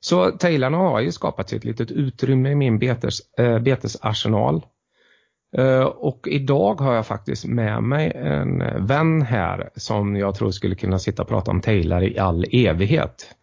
Så 0.00 0.30
tailarna 0.30 0.76
har 0.76 1.00
ju 1.00 1.12
skapat 1.12 1.48
sig 1.48 1.58
ett 1.58 1.64
litet 1.64 1.90
utrymme 1.90 2.50
i 2.50 2.54
min 2.54 2.78
betes, 2.78 3.20
betesarsenal. 3.60 4.62
Eh, 5.56 5.82
och 5.82 6.28
idag 6.30 6.80
har 6.80 6.94
jag 6.94 7.06
faktiskt 7.06 7.44
med 7.44 7.82
mig 7.82 8.12
en 8.14 8.86
vän 8.86 9.22
här 9.22 9.70
som 9.76 10.16
jag 10.16 10.34
tror 10.34 10.50
skulle 10.50 10.74
kunna 10.74 10.98
sitta 10.98 11.22
och 11.22 11.28
prata 11.28 11.50
om 11.50 11.60
Taylor 11.60 12.02
i 12.02 12.18
all 12.18 12.44
evighet. 12.52 13.34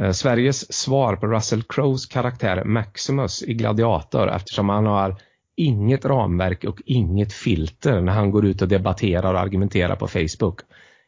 Eh, 0.00 0.10
Sveriges 0.10 0.72
svar 0.72 1.16
på 1.16 1.26
Russell 1.26 1.62
Crowes 1.62 2.06
karaktär 2.06 2.64
Maximus 2.64 3.42
i 3.42 3.54
Gladiator 3.54 4.30
eftersom 4.30 4.68
han 4.68 4.86
har 4.86 5.16
inget 5.56 6.04
ramverk 6.04 6.64
och 6.64 6.82
inget 6.84 7.32
filter 7.32 8.00
när 8.00 8.12
han 8.12 8.30
går 8.30 8.46
ut 8.46 8.62
och 8.62 8.68
debatterar 8.68 9.34
och 9.34 9.40
argumenterar 9.40 9.96
på 9.96 10.08
Facebook. 10.08 10.60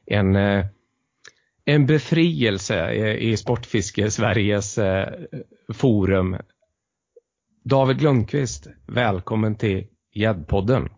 En, 0.07 0.37
eh, 0.37 0.67
en 1.65 1.87
befrielse 1.87 2.93
i 3.15 3.37
Sportfiske 3.37 4.11
Sveriges 4.11 4.79
forum. 5.73 6.37
David 7.65 8.03
Lundqvist, 8.03 8.67
välkommen 8.87 9.55
till 9.57 9.87
Gäddpodden. 10.19 10.89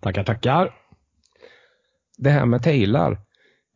Tackar, 0.00 0.24
tackar. 0.24 0.74
Det 2.18 2.30
här 2.30 2.46
med 2.46 2.62
tailar. 2.62 3.18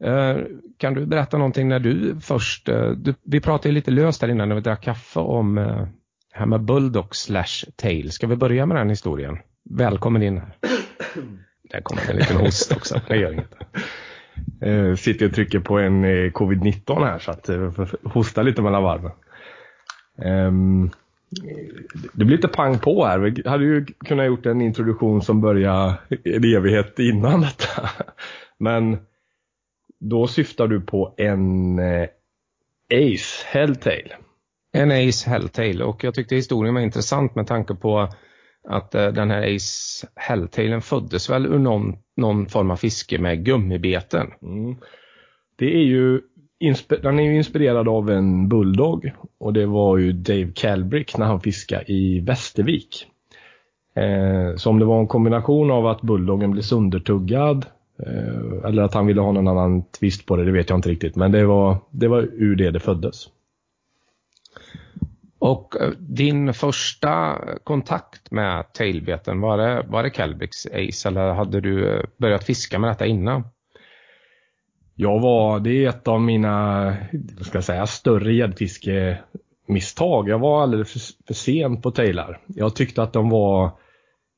Eh, 0.05 0.37
kan 0.77 0.95
du 0.95 1.07
berätta 1.07 1.39
någonting 1.39 1.69
när 1.69 1.79
du 1.79 2.21
först, 2.21 2.69
eh, 2.69 2.91
du, 2.91 3.15
vi 3.23 3.41
pratade 3.41 3.75
lite 3.75 3.91
löst 3.91 4.23
här 4.23 4.29
innan 4.29 4.49
när 4.49 4.57
vi 4.57 4.61
drack 4.61 4.83
kaffe 4.83 5.21
om 5.21 5.59
eh, 5.59 5.87
det 6.33 6.39
här 6.39 6.47
med 6.47 6.65
Bulldog 6.65 7.17
slash 7.17 7.71
tail. 7.77 8.13
Ska 8.13 8.27
vi 8.27 8.37
börja 8.37 8.67
med 8.67 8.77
den 8.77 8.89
historien? 8.89 9.39
Välkommen 9.71 10.23
in 10.23 10.39
här. 10.39 10.57
Där 11.71 11.81
kommer 11.81 12.11
en 12.11 12.17
liten 12.17 12.37
host 12.37 12.73
också. 12.73 13.01
Det 13.09 13.17
gör 13.17 13.33
inget. 13.33 13.55
Uh, 14.67 14.95
sitter 14.95 15.27
och 15.27 15.35
trycker 15.35 15.61
på 15.61 15.79
en 15.79 16.05
covid-19 16.31 17.05
här 17.05 17.19
så 17.19 17.31
att 17.31 17.51
uh, 17.51 17.87
hosta 18.05 18.43
lite 18.43 18.63
mellan 18.63 18.83
varven. 18.83 19.13
Um, 20.25 20.91
det 22.13 22.25
blir 22.25 22.37
lite 22.37 22.49
pang 22.49 22.79
på 22.79 23.05
här. 23.05 23.19
Vi 23.19 23.49
hade 23.49 23.65
ju 23.65 23.85
kunnat 23.85 24.27
gjort 24.27 24.47
en 24.47 24.61
introduktion 24.61 25.23
som 25.23 25.41
börjar 25.41 25.95
en 26.25 26.45
evighet 26.57 26.99
innan 26.99 27.41
detta. 27.41 27.91
Men 28.59 28.99
då 30.01 30.27
syftar 30.27 30.69
du 30.69 30.81
på 30.81 31.15
en 31.17 31.79
eh, 31.79 32.09
Ace 32.95 33.47
Helltail. 33.47 34.15
En 34.73 34.91
Ace 34.91 35.31
Helltail 35.31 35.83
och 35.83 36.05
jag 36.05 36.15
tyckte 36.15 36.35
historien 36.35 36.75
var 36.75 36.81
intressant 36.81 37.35
med 37.35 37.47
tanke 37.47 37.75
på 37.75 38.09
att 38.69 38.95
eh, 38.95 39.09
den 39.09 39.31
här 39.31 39.57
Ace 39.57 40.07
Helltailen 40.17 40.83
föddes 40.83 41.31
väl 41.31 41.47
ur 41.47 41.59
någon, 41.59 41.97
någon 42.17 42.47
form 42.47 42.71
av 42.71 42.77
fiske 42.77 43.19
med 43.19 43.45
gummibeten. 43.45 44.27
Mm. 44.43 44.77
Det 45.57 45.75
är 45.75 45.85
ju 45.85 46.21
den 47.03 47.19
är 47.19 47.23
ju 47.23 47.37
inspirerad 47.37 47.89
av 47.89 48.11
en 48.11 48.49
bulldog 48.49 49.13
och 49.39 49.53
det 49.53 49.67
var 49.67 49.99
ju 49.99 50.13
Dave 50.13 50.53
Calbrick 50.55 51.19
när 51.19 51.27
han 51.27 51.41
fiskade 51.41 51.93
i 51.93 52.21
Västervik. 52.21 53.07
Eh, 53.95 54.57
så 54.57 54.71
om 54.71 54.79
det 54.79 54.85
var 54.85 55.01
en 55.01 55.07
kombination 55.07 55.71
av 55.71 55.87
att 55.87 56.03
bulldoggen 56.03 56.51
blev 56.51 56.63
söndertuggad 56.63 57.67
eh, 58.07 58.65
eller 58.69 58.83
att 58.83 58.95
han 58.95 59.07
ville 59.07 59.21
ha 59.21 59.33
någon 59.33 59.49
annan 59.49 59.85
twist 59.85 60.27
på 60.27 60.37
det, 60.37 60.45
det 60.45 60.53
vet 60.53 60.71
jag 60.71 60.79
inte 60.79 60.89
riktigt. 60.89 61.17
Men 61.17 61.33
det 61.33 61.45
var, 61.45 61.77
det 61.91 62.09
var 62.09 62.23
ur 62.23 62.57
det 62.57 62.71
det 62.71 62.81
föddes. 62.81 63.29
Och 65.39 65.81
eh, 65.81 65.91
din 65.99 66.55
första 66.55 67.39
kontakt 67.65 68.31
med 68.31 68.73
tailbeten, 68.73 69.41
var 69.41 69.59
det, 69.59 69.87
var 69.89 70.03
det 70.03 70.11
Calbricks 70.11 70.67
Ace 70.67 71.09
eller 71.09 71.33
hade 71.33 71.61
du 71.61 71.95
eh, 71.95 72.05
börjat 72.17 72.45
fiska 72.45 72.79
med 72.79 72.91
detta 72.91 73.07
innan? 73.07 73.45
Jag 75.03 75.21
var, 75.21 75.61
det 75.61 75.85
är 75.85 75.89
ett 75.89 76.09
av 76.09 76.21
mina, 76.21 76.97
ska 77.41 77.57
jag 77.57 77.65
säga, 77.65 77.87
större 77.87 78.35
gäddfiskemisstag. 78.35 80.29
Jag 80.29 80.39
var 80.39 80.63
alldeles 80.63 80.93
för, 80.93 81.01
för 81.27 81.35
sen 81.35 81.83
på 81.83 81.91
tailar. 81.91 82.41
Jag 82.47 82.77
tyckte 82.77 83.03
att 83.03 83.13
de 83.13 83.31
var 83.31 83.65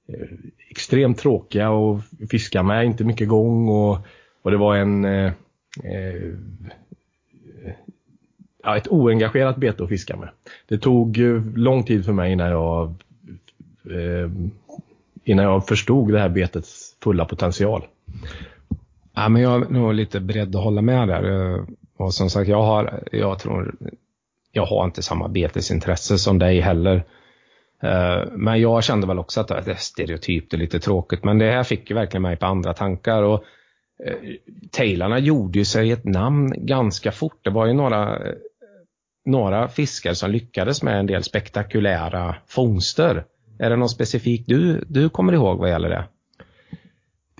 eh, 0.08 0.28
extremt 0.70 1.18
tråkiga 1.18 1.70
att 1.70 2.04
fiska 2.30 2.62
med, 2.62 2.84
inte 2.84 3.04
mycket 3.04 3.28
gång 3.28 3.68
och, 3.68 3.98
och 4.42 4.50
det 4.50 4.56
var 4.56 4.76
en 4.76 5.04
eh, 5.04 5.32
eh, 5.84 6.32
ett 8.76 8.88
oengagerat 8.88 9.56
bete 9.56 9.82
att 9.82 9.88
fiska 9.88 10.16
med. 10.16 10.28
Det 10.68 10.78
tog 10.78 11.18
eh, 11.18 11.42
lång 11.56 11.84
tid 11.84 12.04
för 12.04 12.12
mig 12.12 12.32
innan 12.32 12.50
jag 12.50 12.94
eh, 13.90 14.30
innan 15.24 15.44
jag 15.44 15.66
förstod 15.66 16.12
det 16.12 16.20
här 16.20 16.28
betets 16.28 16.96
fulla 17.00 17.24
potential. 17.24 17.82
Ja, 19.14 19.28
men 19.28 19.42
jag 19.42 19.62
är 19.62 19.68
nog 19.68 19.94
lite 19.94 20.20
beredd 20.20 20.56
att 20.56 20.64
hålla 20.64 20.82
med 20.82 21.08
där. 21.08 21.54
Eh, 21.54 21.64
och 21.96 22.14
som 22.14 22.30
sagt, 22.30 22.48
jag 22.48 22.62
har, 22.62 23.02
jag 23.12 23.38
tror, 23.38 23.74
jag 24.52 24.66
har 24.66 24.84
inte 24.84 25.02
samma 25.02 25.28
betesintresse 25.28 26.18
som 26.18 26.38
dig 26.38 26.60
heller. 26.60 26.96
Eh, 27.82 28.22
men 28.32 28.60
jag 28.60 28.84
kände 28.84 29.06
väl 29.06 29.18
också 29.18 29.40
att 29.40 29.48
det 29.48 29.70
är 29.70 29.74
stereotypt 29.74 30.52
och 30.52 30.58
lite 30.58 30.80
tråkigt. 30.80 31.24
Men 31.24 31.38
det 31.38 31.50
här 31.50 31.62
fick 31.62 31.90
ju 31.90 31.96
verkligen 31.96 32.22
mig 32.22 32.36
på 32.36 32.46
andra 32.46 32.72
tankar. 32.74 33.22
Och 33.22 33.44
eh, 34.06 34.14
tailarna 34.70 35.18
gjorde 35.18 35.58
ju 35.58 35.64
sig 35.64 35.90
ett 35.90 36.04
namn 36.04 36.52
ganska 36.56 37.12
fort. 37.12 37.44
Det 37.44 37.50
var 37.50 37.66
ju 37.66 37.72
några, 37.72 38.18
några 39.24 39.68
fiskar 39.68 40.12
som 40.12 40.30
lyckades 40.30 40.82
med 40.82 40.98
en 40.98 41.06
del 41.06 41.22
spektakulära 41.22 42.36
fångster. 42.46 43.24
Är 43.58 43.70
det 43.70 43.76
någon 43.76 43.88
specifik 43.88 44.44
du, 44.46 44.84
du 44.88 45.08
kommer 45.08 45.32
ihåg 45.32 45.58
vad 45.58 45.70
gäller 45.70 45.88
det? 45.88 46.04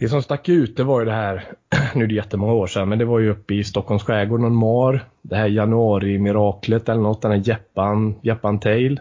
Det 0.02 0.08
som 0.08 0.22
stack 0.22 0.48
ut 0.48 0.76
det 0.76 0.84
var 0.84 1.00
ju 1.00 1.06
det 1.06 1.12
här, 1.12 1.44
nu 1.94 2.04
är 2.04 2.08
det 2.08 2.14
jättemånga 2.14 2.52
år 2.52 2.66
sedan, 2.66 2.88
men 2.88 2.98
det 2.98 3.04
var 3.04 3.18
ju 3.18 3.30
uppe 3.30 3.54
i 3.54 3.64
Stockholms 3.64 4.02
skärgård 4.02 4.40
någon 4.40 4.56
mar. 4.56 5.04
Det 5.22 5.36
här 5.36 5.46
januari-miraklet 5.46 6.88
eller 6.88 7.00
något, 7.00 7.22
den 7.22 7.30
här 7.30 7.48
Jeppan, 7.48 8.14
Jeppan 8.22 8.60
Tail. 8.60 9.00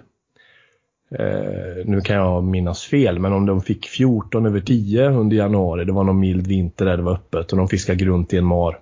Eh, 1.11 1.85
nu 1.85 2.01
kan 2.01 2.15
jag 2.15 2.43
minnas 2.43 2.83
fel, 2.83 3.19
men 3.19 3.33
om 3.33 3.45
de 3.45 3.61
fick 3.61 3.85
14 3.85 4.45
över 4.45 4.59
10 4.59 5.09
under 5.09 5.37
januari, 5.37 5.85
det 5.85 5.91
var 5.91 6.03
någon 6.03 6.19
mild 6.19 6.47
vinter 6.47 6.85
där 6.85 6.97
det 6.97 7.03
var 7.03 7.13
öppet 7.13 7.51
och 7.51 7.57
de 7.57 7.67
fiskade 7.67 7.97
grunt 7.97 8.33
i 8.33 8.37
en 8.37 8.45
mar. 8.45 8.79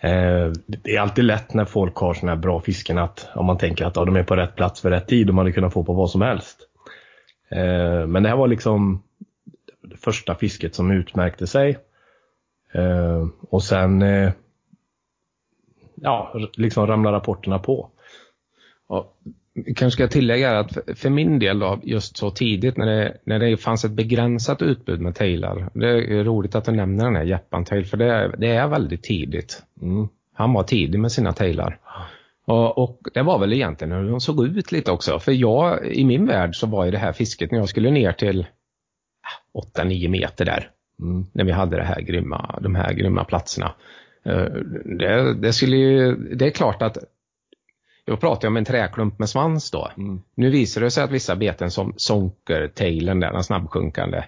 Eh, 0.00 0.52
det 0.66 0.96
är 0.96 1.00
alltid 1.00 1.24
lätt 1.24 1.54
när 1.54 1.64
folk 1.64 1.96
har 1.96 2.14
sådana 2.14 2.32
här 2.32 2.42
bra 2.42 2.60
fisken 2.60 2.98
att 2.98 3.28
om 3.34 3.46
man 3.46 3.58
tänker 3.58 3.84
att 3.84 3.96
ja, 3.96 4.04
de 4.04 4.16
är 4.16 4.22
på 4.22 4.36
rätt 4.36 4.56
plats 4.56 4.80
för 4.80 4.90
rätt 4.90 5.08
tid 5.08 5.28
och 5.28 5.34
man 5.34 5.44
hade 5.44 5.52
kunnat 5.52 5.72
få 5.72 5.84
på 5.84 5.92
vad 5.92 6.10
som 6.10 6.22
helst. 6.22 6.58
Eh, 7.50 8.06
men 8.06 8.22
det 8.22 8.28
här 8.28 8.36
var 8.36 8.48
liksom 8.48 9.02
det 9.84 9.96
första 9.96 10.34
fisket 10.34 10.74
som 10.74 10.90
utmärkte 10.90 11.46
sig. 11.46 11.78
Eh, 12.72 13.26
och 13.50 13.62
sen 13.62 14.02
eh, 14.02 14.32
ja, 15.94 16.34
liksom 16.54 16.86
ramlar 16.86 17.12
rapporterna 17.12 17.58
på. 17.58 17.90
Och 18.86 19.16
kanske 19.66 19.90
ska 19.90 20.02
jag 20.02 20.10
tillägga 20.10 20.58
att 20.58 20.78
för 20.94 21.10
min 21.10 21.38
del 21.38 21.58
då, 21.58 21.80
just 21.82 22.16
så 22.16 22.30
tidigt 22.30 22.76
när 22.76 22.86
det, 22.86 23.16
när 23.24 23.38
det 23.38 23.56
fanns 23.56 23.84
ett 23.84 23.92
begränsat 23.92 24.62
utbud 24.62 25.00
med 25.00 25.14
tailar. 25.14 25.70
Det 25.74 25.88
är 25.88 26.24
roligt 26.24 26.54
att 26.54 26.64
du 26.64 26.72
nämner 26.72 27.04
den 27.04 27.16
här 27.16 27.24
Jappan 27.24 27.64
tail 27.64 27.86
för 27.86 27.96
det, 27.96 28.34
det 28.38 28.48
är 28.48 28.68
väldigt 28.68 29.02
tidigt. 29.02 29.62
Mm. 29.82 30.08
Han 30.32 30.52
var 30.52 30.62
tidig 30.62 31.00
med 31.00 31.12
sina 31.12 31.32
tailar. 31.32 31.78
Och, 32.46 32.78
och, 32.78 33.00
det 33.14 33.22
var 33.22 33.38
väl 33.38 33.52
egentligen 33.52 33.92
hur 33.92 34.10
de 34.10 34.20
såg 34.20 34.46
ut 34.46 34.72
lite 34.72 34.92
också. 34.92 35.18
För 35.18 35.32
jag, 35.32 35.86
i 35.86 36.04
min 36.04 36.26
värld 36.26 36.56
så 36.56 36.66
var 36.66 36.84
ju 36.84 36.90
det 36.90 36.98
här 36.98 37.12
fisket 37.12 37.50
när 37.50 37.58
jag 37.58 37.68
skulle 37.68 37.90
ner 37.90 38.12
till 38.12 38.46
8-9 39.76 40.08
meter 40.08 40.44
där. 40.44 40.70
Mm. 41.00 41.26
När 41.32 41.44
vi 41.44 41.52
hade 41.52 41.76
det 41.76 41.84
här 41.84 42.00
grymma, 42.00 42.58
de 42.62 42.74
här 42.74 42.92
grymma 42.92 43.24
platserna. 43.24 43.74
Eh, 44.24 44.44
det, 44.84 45.34
det, 45.34 45.52
skulle 45.52 45.76
ju, 45.76 46.16
det 46.16 46.46
är 46.46 46.50
klart 46.50 46.82
att 46.82 46.98
jag 48.04 48.20
pratar 48.20 48.48
om 48.48 48.56
en 48.56 48.64
träklump 48.64 49.18
med 49.18 49.28
svans 49.28 49.70
då. 49.70 49.90
Mm. 49.98 50.22
Nu 50.34 50.50
visar 50.50 50.80
det 50.80 50.90
sig 50.90 51.04
att 51.04 51.10
vissa 51.10 51.36
beten 51.36 51.70
som 51.70 51.94
sonker, 51.96 52.68
tailen 52.68 53.20
där, 53.20 53.32
den 53.32 53.44
snabbsjunkande. 53.44 54.24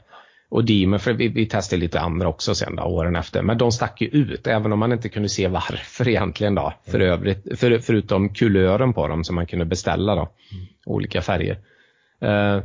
Och 0.49 0.65
Demon, 0.65 1.01
för 1.01 1.13
vi, 1.13 1.29
vi 1.29 1.47
testade 1.47 1.81
lite 1.81 2.01
andra 2.01 2.29
också 2.29 2.55
sen 2.55 2.77
då, 2.77 2.83
åren 2.83 3.17
efter. 3.17 3.43
Men 3.43 3.59
de 3.59 3.73
stack 3.73 4.01
ju 4.01 4.09
ut, 4.09 4.47
även 4.47 4.73
om 4.73 4.79
man 4.79 4.93
inte 4.93 5.09
kunde 5.09 5.29
se 5.29 5.49
varför 5.49 6.09
egentligen 6.09 6.55
då. 6.55 6.73
För 6.85 7.01
mm. 7.01 7.13
övrigt, 7.13 7.59
för, 7.59 7.79
förutom 7.79 8.29
kulören 8.29 8.93
på 8.93 9.09
dem 9.09 9.25
som 9.25 9.35
man 9.35 9.47
kunde 9.47 9.65
beställa 9.65 10.15
då. 10.15 10.21
Mm. 10.21 10.67
Olika 10.87 11.23
färger. 11.23 11.59
Uh, 12.23 12.65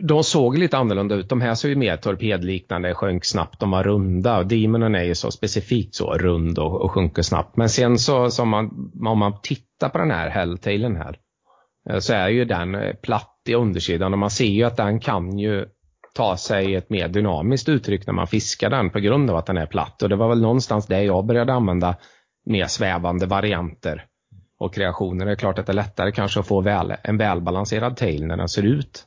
de 0.00 0.24
såg 0.24 0.58
lite 0.58 0.78
annorlunda 0.78 1.14
ut. 1.14 1.28
De 1.28 1.40
här 1.40 1.54
såg 1.54 1.68
ju 1.68 1.76
mer 1.76 1.96
torpedliknande, 1.96 2.94
sjönk 2.94 3.24
snabbt, 3.24 3.60
de 3.60 3.70
var 3.70 3.82
runda. 3.82 4.42
Demonen 4.42 4.94
är 4.94 5.02
ju 5.02 5.14
så 5.14 5.30
specifikt 5.30 5.94
så 5.94 6.12
rund 6.12 6.58
och, 6.58 6.80
och 6.80 6.90
sjunker 6.90 7.22
snabbt. 7.22 7.56
Men 7.56 7.68
sen 7.68 7.98
så, 7.98 8.30
så 8.30 8.42
om, 8.42 8.48
man, 8.48 8.92
om 9.06 9.18
man 9.18 9.40
tittar 9.42 9.88
på 9.88 9.98
den 9.98 10.10
här 10.10 10.30
Helltailen 10.30 10.96
här 10.96 11.18
eh, 11.90 11.98
så 11.98 12.12
är 12.12 12.28
ju 12.28 12.44
den 12.44 12.74
eh, 12.74 12.94
platt 12.94 13.40
i 13.48 13.54
undersidan 13.54 14.12
och 14.12 14.18
man 14.18 14.30
ser 14.30 14.44
ju 14.44 14.64
att 14.64 14.76
den 14.76 15.00
kan 15.00 15.38
ju 15.38 15.66
ta 16.14 16.36
sig 16.36 16.74
ett 16.74 16.90
mer 16.90 17.08
dynamiskt 17.08 17.68
uttryck 17.68 18.06
när 18.06 18.14
man 18.14 18.26
fiskar 18.26 18.70
den 18.70 18.90
på 18.90 19.00
grund 19.00 19.30
av 19.30 19.36
att 19.36 19.46
den 19.46 19.56
är 19.56 19.66
platt. 19.66 20.02
Och 20.02 20.08
det 20.08 20.16
var 20.16 20.28
väl 20.28 20.40
någonstans 20.40 20.86
det 20.86 21.02
jag 21.02 21.26
började 21.26 21.52
använda 21.52 21.96
mer 22.46 22.66
svävande 22.66 23.26
varianter 23.26 24.04
och 24.58 24.74
kreationer. 24.74 25.26
Det 25.26 25.32
är 25.32 25.36
klart 25.36 25.58
att 25.58 25.66
det 25.66 25.72
är 25.72 25.74
lättare 25.74 26.12
kanske 26.12 26.40
att 26.40 26.46
få 26.46 26.60
väl, 26.60 26.94
en 27.02 27.16
välbalanserad 27.16 27.96
tail 27.96 28.26
när 28.26 28.36
den 28.36 28.48
ser 28.48 28.62
ut 28.62 29.06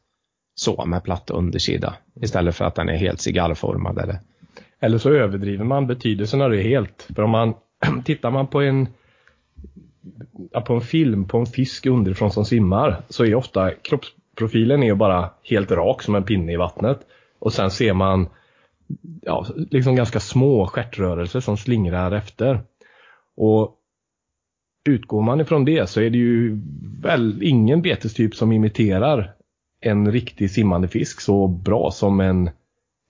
så 0.59 0.85
med 0.85 1.03
platt 1.03 1.29
undersida 1.29 1.95
istället 2.21 2.55
för 2.55 2.65
att 2.65 2.75
den 2.75 2.89
är 2.89 2.97
helt 2.97 3.21
cigarrformad. 3.21 3.97
Eller, 3.99 4.19
eller 4.79 4.97
så 4.97 5.09
överdriver 5.09 5.65
man 5.65 5.87
betydelsen 5.87 6.41
av 6.41 6.51
det 6.51 6.61
helt. 6.61 7.07
För 7.15 7.21
om 7.21 7.29
man 7.29 7.53
tittar 8.05 8.31
man 8.31 8.47
på 8.47 8.61
en 8.61 8.87
på 10.65 10.73
en 10.73 10.81
film 10.81 11.27
på 11.27 11.37
en 11.37 11.45
fisk 11.45 11.85
underifrån 11.85 12.31
som 12.31 12.45
simmar 12.45 13.01
så 13.09 13.25
är 13.25 13.35
ofta 13.35 13.71
kroppsprofilen 13.71 14.83
är 14.83 14.95
bara 14.95 15.29
helt 15.43 15.71
rak 15.71 16.01
som 16.01 16.15
en 16.15 16.23
pinne 16.23 16.53
i 16.53 16.57
vattnet. 16.57 16.99
Och 17.39 17.53
sen 17.53 17.71
ser 17.71 17.93
man 17.93 18.27
ja, 19.21 19.45
liksom 19.55 19.95
ganska 19.95 20.19
små 20.19 20.67
stjärtrörelser 20.67 21.39
som 21.39 21.57
slingrar 21.57 22.11
efter. 22.11 22.61
Och 23.35 23.75
utgår 24.89 25.21
man 25.21 25.41
ifrån 25.41 25.65
det 25.65 25.89
så 25.89 26.01
är 26.01 26.09
det 26.09 26.17
ju 26.17 26.61
väl 27.01 27.43
ingen 27.43 27.81
betestyp 27.81 28.35
som 28.35 28.51
imiterar 28.51 29.36
en 29.79 30.11
riktig 30.11 30.51
simmande 30.51 30.87
fisk 30.87 31.21
så 31.21 31.47
bra 31.47 31.91
som 31.91 32.19
en, 32.19 32.49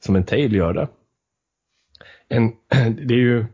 som 0.04 0.16
en 0.16 0.24
tail 0.24 0.56
gör 0.56 0.74
det. 0.74 0.88
En, 2.28 2.52
det 3.08 3.14
är 3.14 3.20
ju 3.20 3.46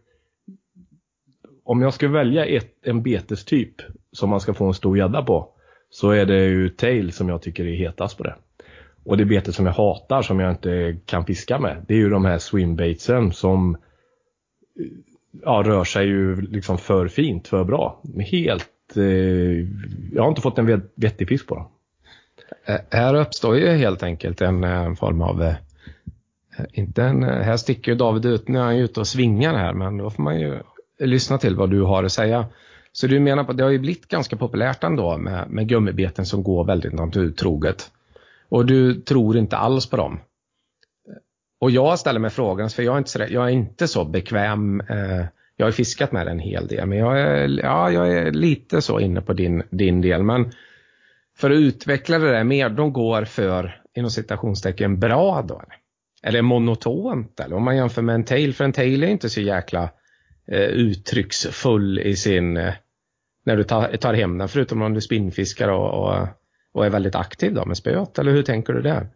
om 1.63 1.81
jag 1.81 1.93
ska 1.93 2.07
välja 2.07 2.45
ett, 2.45 2.87
en 2.87 3.03
betestyp 3.03 3.75
som 4.11 4.29
man 4.29 4.39
ska 4.39 4.53
få 4.53 4.65
en 4.65 4.73
stor 4.73 4.97
gädda 4.97 5.23
på 5.23 5.49
så 5.89 6.09
är 6.09 6.25
det 6.25 6.45
ju 6.45 6.69
tail 6.69 7.11
som 7.11 7.29
jag 7.29 7.41
tycker 7.41 7.65
är 7.65 7.75
hetast 7.75 8.17
på 8.17 8.23
det. 8.23 8.35
Och 9.05 9.17
det 9.17 9.25
bete 9.25 9.53
som 9.53 9.65
jag 9.65 9.73
hatar 9.73 10.21
som 10.21 10.39
jag 10.39 10.51
inte 10.51 10.97
kan 11.05 11.25
fiska 11.25 11.59
med 11.59 11.85
det 11.87 11.93
är 11.93 11.97
ju 11.97 12.09
de 12.09 12.25
här 12.25 12.37
swimbaitsen 12.37 13.31
som 13.31 13.77
ja, 15.41 15.63
rör 15.65 15.83
sig 15.83 16.07
ju 16.07 16.41
liksom 16.41 16.77
för 16.77 17.07
fint, 17.07 17.47
för 17.47 17.63
bra. 17.63 18.01
Helt, 18.19 18.97
eh, 18.97 19.03
jag 20.13 20.23
har 20.23 20.29
inte 20.29 20.41
fått 20.41 20.57
en 20.57 20.81
vettig 20.95 21.27
fisk 21.27 21.47
på 21.47 21.55
dem. 21.55 21.67
Eh, 22.65 22.79
här 22.89 23.15
uppstår 23.15 23.57
ju 23.57 23.67
helt 23.67 24.03
enkelt 24.03 24.41
en, 24.41 24.63
en 24.63 24.95
form 24.95 25.21
av 25.21 25.43
eh, 25.43 25.55
inte 26.73 27.03
en, 27.03 27.23
här 27.23 27.57
sticker 27.57 27.91
ju 27.91 27.97
David 27.97 28.25
ut, 28.25 28.47
nu 28.47 28.59
är 28.59 28.63
han 28.63 28.77
ju 28.77 28.83
ute 28.83 28.99
och 28.99 29.07
svingar 29.07 29.53
här, 29.53 29.73
men 29.73 29.97
då 29.97 30.09
får 30.09 30.23
man 30.23 30.39
ju 30.39 30.59
lyssna 30.99 31.37
till 31.37 31.55
vad 31.55 31.69
du 31.69 31.81
har 31.81 32.03
att 32.03 32.11
säga. 32.11 32.45
Så 32.91 33.07
du 33.07 33.19
menar 33.19 33.43
på 33.43 33.51
att 33.51 33.57
det 33.57 33.63
har 33.63 33.71
ju 33.71 33.79
blivit 33.79 34.07
ganska 34.07 34.35
populärt 34.35 34.83
ändå 34.83 35.17
med, 35.17 35.49
med 35.49 35.67
gummibeten 35.67 36.25
som 36.25 36.43
går 36.43 36.63
väldigt 36.63 36.93
naturtroget. 36.93 37.91
Och 38.49 38.65
du 38.65 39.01
tror 39.01 39.37
inte 39.37 39.57
alls 39.57 39.89
på 39.89 39.97
dem. 39.97 40.19
Och 41.59 41.71
jag 41.71 41.99
ställer 41.99 42.19
mig 42.19 42.29
frågan, 42.29 42.69
för 42.69 42.83
jag 42.83 42.93
är 42.93 42.97
inte 42.97 43.09
så, 43.09 43.25
jag 43.29 43.45
är 43.45 43.49
inte 43.49 43.87
så 43.87 44.05
bekväm. 44.05 44.81
Eh, 44.81 45.25
jag 45.55 45.65
har 45.65 45.71
fiskat 45.71 46.11
med 46.11 46.27
en 46.27 46.39
hel 46.39 46.67
del, 46.67 46.87
men 46.87 46.97
jag 46.97 47.19
är, 47.19 47.47
ja, 47.63 47.91
jag 47.91 48.13
är 48.13 48.31
lite 48.31 48.81
så 48.81 48.99
inne 48.99 49.21
på 49.21 49.33
din, 49.33 49.63
din 49.69 50.01
del. 50.01 50.23
Men 50.23 50.51
för 51.43 51.51
att 51.51 51.57
utveckla 51.57 52.19
det 52.19 52.31
där 52.31 52.43
mer, 52.43 52.69
de 52.69 52.93
går 52.93 53.25
för 53.25 53.81
inom 53.95 54.11
citationstecken 54.11 54.99
bra 54.99 55.41
då? 55.41 55.61
Eller 56.23 56.41
monotont? 56.41 57.39
Eller 57.39 57.55
om 57.55 57.63
man 57.63 57.75
jämför 57.75 58.01
med 58.01 58.15
en 58.15 58.23
tail, 58.23 58.53
för 58.53 58.63
en 58.63 58.73
tail 58.73 59.03
är 59.03 59.07
inte 59.07 59.29
så 59.29 59.41
jäkla 59.41 59.89
eh, 60.47 60.61
uttrycksfull 60.61 61.99
i 61.99 62.15
sin, 62.15 62.57
eh, 62.57 62.73
när 63.45 63.57
du 63.57 63.63
tar, 63.63 63.97
tar 63.97 64.13
hem 64.13 64.37
den, 64.37 64.47
förutom 64.47 64.81
om 64.81 64.93
du 64.93 65.01
spinnfiskar 65.01 65.69
och, 65.69 66.03
och, 66.03 66.27
och 66.73 66.85
är 66.85 66.89
väldigt 66.89 67.15
aktiv 67.15 67.53
då 67.53 67.65
med 67.65 67.77
spöet, 67.77 68.19
eller 68.19 68.31
hur 68.31 68.43
tänker 68.43 68.73
du 68.73 68.81
där? 68.81 69.07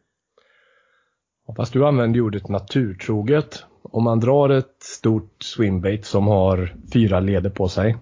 Fast 1.55 1.73
du 1.73 1.85
använder 1.85 2.21
ordet 2.21 2.49
naturtroget. 2.49 3.63
Om 3.81 4.03
man 4.03 4.19
drar 4.19 4.49
ett 4.49 4.83
stort 4.83 5.43
swimbait 5.43 6.05
som 6.05 6.27
har 6.27 6.75
fyra 6.93 7.19
leder 7.19 7.49
på 7.49 7.67
sig. 7.67 7.97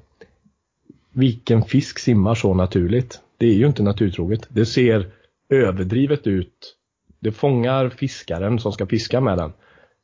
Vilken 1.13 1.63
fisk 1.63 1.99
simmar 1.99 2.35
så 2.35 2.53
naturligt? 2.53 3.21
Det 3.37 3.45
är 3.45 3.53
ju 3.53 3.67
inte 3.67 3.83
naturtroget. 3.83 4.47
Det 4.49 4.65
ser 4.65 5.11
överdrivet 5.49 6.27
ut. 6.27 6.75
Det 7.19 7.31
fångar 7.31 7.89
fiskaren 7.89 8.59
som 8.59 8.71
ska 8.71 8.85
fiska 8.85 9.21
med 9.21 9.37
den. 9.37 9.53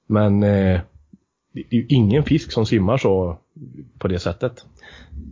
Men 0.08 0.44
eh, 0.44 0.82
det 1.54 1.60
är 1.70 1.76
ju 1.76 1.86
ingen 1.90 2.24
fisk 2.24 2.52
som 2.52 2.66
simmar 2.66 2.98
så 2.98 3.38
på 4.00 4.08
det 4.08 4.20
sättet. 4.20 4.66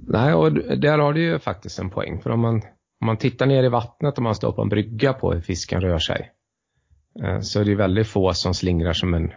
Nej, 0.07 0.33
och 0.33 0.53
där 0.53 0.99
har 0.99 1.13
du 1.13 1.21
ju 1.21 1.39
faktiskt 1.39 1.79
en 1.79 1.89
poäng. 1.89 2.21
För 2.21 2.29
om 2.29 2.39
man, 2.39 2.55
om 3.01 3.05
man 3.05 3.17
tittar 3.17 3.45
ner 3.45 3.63
i 3.63 3.69
vattnet 3.69 4.17
och 4.17 4.23
man 4.23 4.35
står 4.35 4.51
på 4.51 4.61
en 4.61 4.69
brygga 4.69 5.13
på 5.13 5.33
hur 5.33 5.41
fisken 5.41 5.81
rör 5.81 5.99
sig. 5.99 6.31
Eh, 7.23 7.39
så 7.39 7.59
är 7.59 7.65
det 7.65 7.75
väldigt 7.75 8.07
få 8.07 8.33
som 8.33 8.53
slingrar 8.53 8.93
som 8.93 9.13
en 9.13 9.31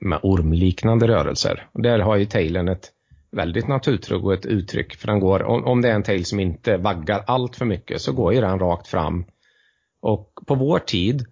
med 0.00 0.18
ormliknande 0.22 1.08
rörelser. 1.08 1.68
Och 1.72 1.82
där 1.82 1.98
har 1.98 2.16
ju 2.16 2.24
tailen 2.24 2.68
ett 2.68 2.92
väldigt 3.32 3.68
naturtroget 3.68 4.46
uttryck. 4.46 4.96
För 4.96 5.06
den 5.06 5.20
går, 5.20 5.42
om, 5.42 5.64
om 5.64 5.82
det 5.82 5.88
är 5.88 5.94
en 5.94 6.02
tail 6.02 6.24
som 6.24 6.40
inte 6.40 6.76
vaggar 6.76 7.24
allt 7.26 7.56
för 7.56 7.64
mycket 7.64 8.00
så 8.00 8.12
går 8.12 8.34
ju 8.34 8.40
den 8.40 8.58
rakt 8.58 8.88
fram. 8.88 9.24
Och 10.00 10.32
på 10.46 10.54
vår 10.54 10.78
tid 10.78 11.26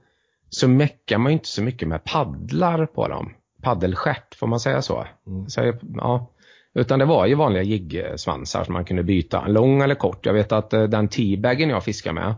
så 0.51 0.68
meckar 0.68 1.18
man 1.18 1.32
inte 1.32 1.49
så 1.49 1.62
mycket 1.62 1.88
med 1.88 2.05
paddlar 2.05 2.86
på 2.86 3.09
dem. 3.09 3.34
Paddelskärt, 3.62 4.34
får 4.34 4.46
man 4.46 4.61
säga 4.61 4.82
så? 4.82 5.07
Mm. 5.26 5.49
så 5.49 5.72
ja. 5.96 6.30
Utan 6.74 6.99
det 6.99 7.05
var 7.05 7.26
ju 7.26 7.34
vanliga 7.34 7.62
jiggsvansar 7.62 8.64
som 8.64 8.72
man 8.72 8.84
kunde 8.84 9.03
byta, 9.03 9.46
lång 9.46 9.82
eller 9.82 9.94
kort. 9.94 10.26
Jag 10.26 10.32
vet 10.32 10.53
att 10.53 10.74
uh, 10.74 10.84
den 10.84 11.09
teabagen 11.09 11.68
jag 11.68 11.84
fiskar 11.84 12.12
med, 12.12 12.28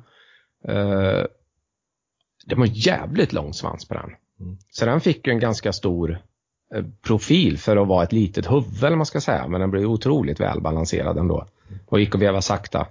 uh, 0.68 1.24
det 2.46 2.54
var 2.54 2.68
jävligt 2.70 3.32
lång 3.32 3.52
svans 3.52 3.88
på 3.88 3.94
den. 3.94 4.10
Mm. 4.40 4.58
Så 4.70 4.86
den 4.86 5.00
fick 5.00 5.26
en 5.26 5.38
ganska 5.38 5.72
stor 5.72 6.10
eh, 6.10 6.18
Eh, 6.74 6.84
profil 7.02 7.58
för 7.58 7.76
att 7.76 7.88
vara 7.88 8.02
ett 8.02 8.12
litet 8.12 8.50
huvud 8.50 8.84
eller 8.84 8.96
man 8.96 9.06
ska 9.06 9.20
säga. 9.20 9.48
Men 9.48 9.60
den 9.60 9.70
blir 9.70 9.86
otroligt 9.86 10.40
välbalanserad 10.40 11.18
ändå. 11.18 11.46
Och 11.86 12.00
gick 12.00 12.14
att 12.14 12.20
veva 12.20 12.42
sakta. 12.42 12.86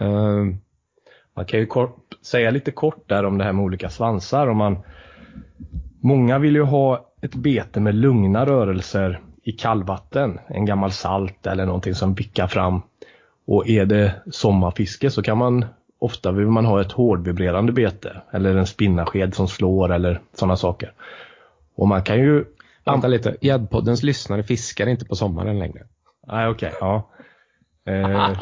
Uh, 0.00 0.54
man 1.36 1.44
kan 1.46 1.60
ju 1.60 1.66
kort, 1.66 2.14
säga 2.22 2.50
lite 2.50 2.70
kort 2.70 3.08
där 3.08 3.24
om 3.24 3.38
det 3.38 3.44
här 3.44 3.52
med 3.52 3.64
olika 3.64 3.90
svansar. 3.90 4.46
Om 4.46 4.56
man, 4.56 4.78
många 6.00 6.38
vill 6.38 6.54
ju 6.54 6.62
ha 6.62 7.06
ett 7.22 7.34
bete 7.34 7.80
med 7.80 7.94
lugna 7.94 8.46
rörelser 8.46 9.20
i 9.42 9.52
kallvatten. 9.52 10.38
En 10.48 10.64
gammal 10.64 10.92
salt 10.92 11.46
eller 11.46 11.66
någonting 11.66 11.94
som 11.94 12.14
vickar 12.14 12.46
fram. 12.46 12.82
Och 13.46 13.68
är 13.68 13.86
det 13.86 14.14
sommarfiske 14.30 15.10
så 15.10 15.22
kan 15.22 15.38
man 15.38 15.64
ofta 15.98 16.32
vill 16.32 16.46
man 16.46 16.66
ha 16.66 16.80
ett 16.80 16.92
hårdvibrerande 16.92 17.72
bete 17.72 18.22
eller 18.30 18.56
en 18.56 18.66
spinnarsked 18.66 19.34
som 19.34 19.48
slår 19.48 19.92
eller 19.92 20.20
sådana 20.34 20.56
saker. 20.56 20.92
Och 21.82 21.88
man 21.88 22.02
kan 22.02 22.18
ju... 22.18 22.44
Vänta 22.84 23.08
lite, 23.08 23.36
Gäddpoddens 23.40 24.02
lyssnare 24.02 24.42
fiskar 24.42 24.86
inte 24.86 25.04
på 25.04 25.16
sommaren 25.16 25.58
längre. 25.58 25.86
Nej 26.26 26.48
okej, 26.48 26.68
okay, 26.68 26.78
ja. 26.80 27.10
Eh, 27.92 28.36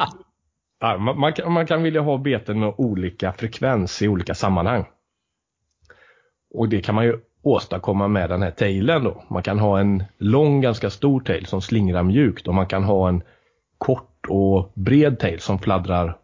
man, 0.98 1.20
man, 1.20 1.32
kan, 1.32 1.52
man 1.52 1.66
kan 1.66 1.82
vilja 1.82 2.00
ha 2.00 2.18
beten 2.18 2.60
med 2.60 2.74
olika 2.78 3.32
frekvens 3.32 4.02
i 4.02 4.08
olika 4.08 4.34
sammanhang. 4.34 4.84
Och 6.54 6.68
det 6.68 6.80
kan 6.80 6.94
man 6.94 7.04
ju 7.04 7.20
åstadkomma 7.42 8.08
med 8.08 8.30
den 8.30 8.42
här 8.42 8.50
tailen 8.50 9.04
då. 9.04 9.24
Man 9.30 9.42
kan 9.42 9.58
ha 9.58 9.80
en 9.80 10.04
lång, 10.18 10.60
ganska 10.60 10.90
stor 10.90 11.20
tail 11.20 11.46
som 11.46 11.62
slingrar 11.62 12.02
mjukt 12.02 12.48
och 12.48 12.54
man 12.54 12.66
kan 12.66 12.84
ha 12.84 13.08
en 13.08 13.22
kort 13.78 14.26
och 14.28 14.72
bred 14.74 15.18
tail 15.18 15.40
som 15.40 15.58
fladdrar 15.58 16.18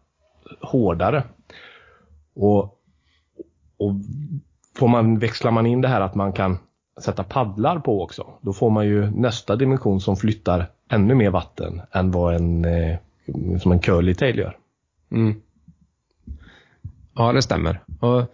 hårdare. 0.61 1.23
Och, 2.35 2.63
och 3.77 3.93
får 4.75 4.87
man, 4.87 5.19
växlar 5.19 5.51
man 5.51 5.65
in 5.65 5.81
det 5.81 5.87
här 5.87 6.01
att 6.01 6.15
man 6.15 6.33
kan 6.33 6.57
sätta 6.97 7.23
paddlar 7.23 7.79
på 7.79 8.03
också, 8.03 8.27
då 8.41 8.53
får 8.53 8.69
man 8.69 8.85
ju 8.85 9.11
nästa 9.11 9.55
dimension 9.55 10.01
som 10.01 10.17
flyttar 10.17 10.69
ännu 10.89 11.15
mer 11.15 11.29
vatten 11.29 11.81
än 11.91 12.11
vad 12.11 12.35
en, 12.35 12.65
eh, 12.65 12.97
som 13.61 13.71
en 13.71 13.79
curly 13.79 14.13
tail 14.13 14.37
gör. 14.37 14.57
Mm. 15.11 15.41
Ja, 17.15 17.33
det 17.33 17.41
stämmer. 17.41 17.79
Och 17.99 18.33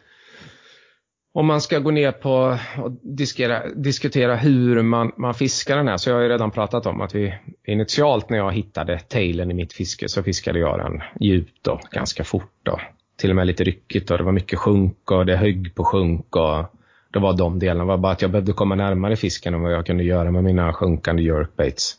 om 1.34 1.46
man 1.46 1.62
ska 1.62 1.80
gå 1.80 1.92
ner 1.92 2.12
på 2.12 2.58
och 2.84 2.92
diskutera, 3.02 3.68
diskutera 3.76 4.36
hur 4.36 4.82
man, 4.82 5.12
man 5.18 5.34
fiskar 5.34 5.78
den 5.78 5.88
här 5.88 5.98
så 5.98 6.10
jag 6.10 6.16
har 6.16 6.22
ju 6.22 6.30
redan 6.30 6.52
pratat 6.52 6.86
om 6.86 7.02
att 7.02 7.16
vi 7.16 7.34
initialt 7.68 8.30
när 8.30 8.38
jag 8.38 8.52
hittade 8.52 9.00
tailen 9.00 9.52
i 9.52 9.54
mitt 9.54 9.74
fiske 9.74 10.10
så 10.10 10.24
fiskade 10.24 10.60
jag 10.60 10.80
den 10.80 11.02
djupt 11.20 11.68
och 11.68 11.82
ganska 11.92 12.24
fort. 12.24 12.52
Då. 12.64 12.80
Till 13.18 13.30
och 13.30 13.36
med 13.36 13.48
lite 13.48 13.64
ryckigt 13.64 14.12
och 14.12 14.18
det 14.18 14.24
var 14.24 14.32
mycket 14.32 14.60
sjunk 14.60 15.12
och 15.12 15.26
det 15.26 15.36
högg 15.36 15.76
på 15.76 15.84
sjunk 15.84 16.36
och 16.36 16.66
det 17.14 17.20
var 17.20 17.38
de 17.38 17.60
delarna. 17.60 17.84
Det 17.84 17.88
var 17.88 17.98
bara 17.98 18.12
att 18.12 18.22
jag 18.22 18.32
behövde 18.32 18.54
komma 18.54 18.76
närmare 18.76 19.16
fisken 19.16 19.54
än 19.54 19.62
vad 19.62 19.74
jag 19.74 19.86
kunde 19.86 20.04
göra 20.04 20.32
med 20.32 20.44
mina 20.44 20.74
sjunkande 20.74 21.24
jerkbaits. 21.24 21.98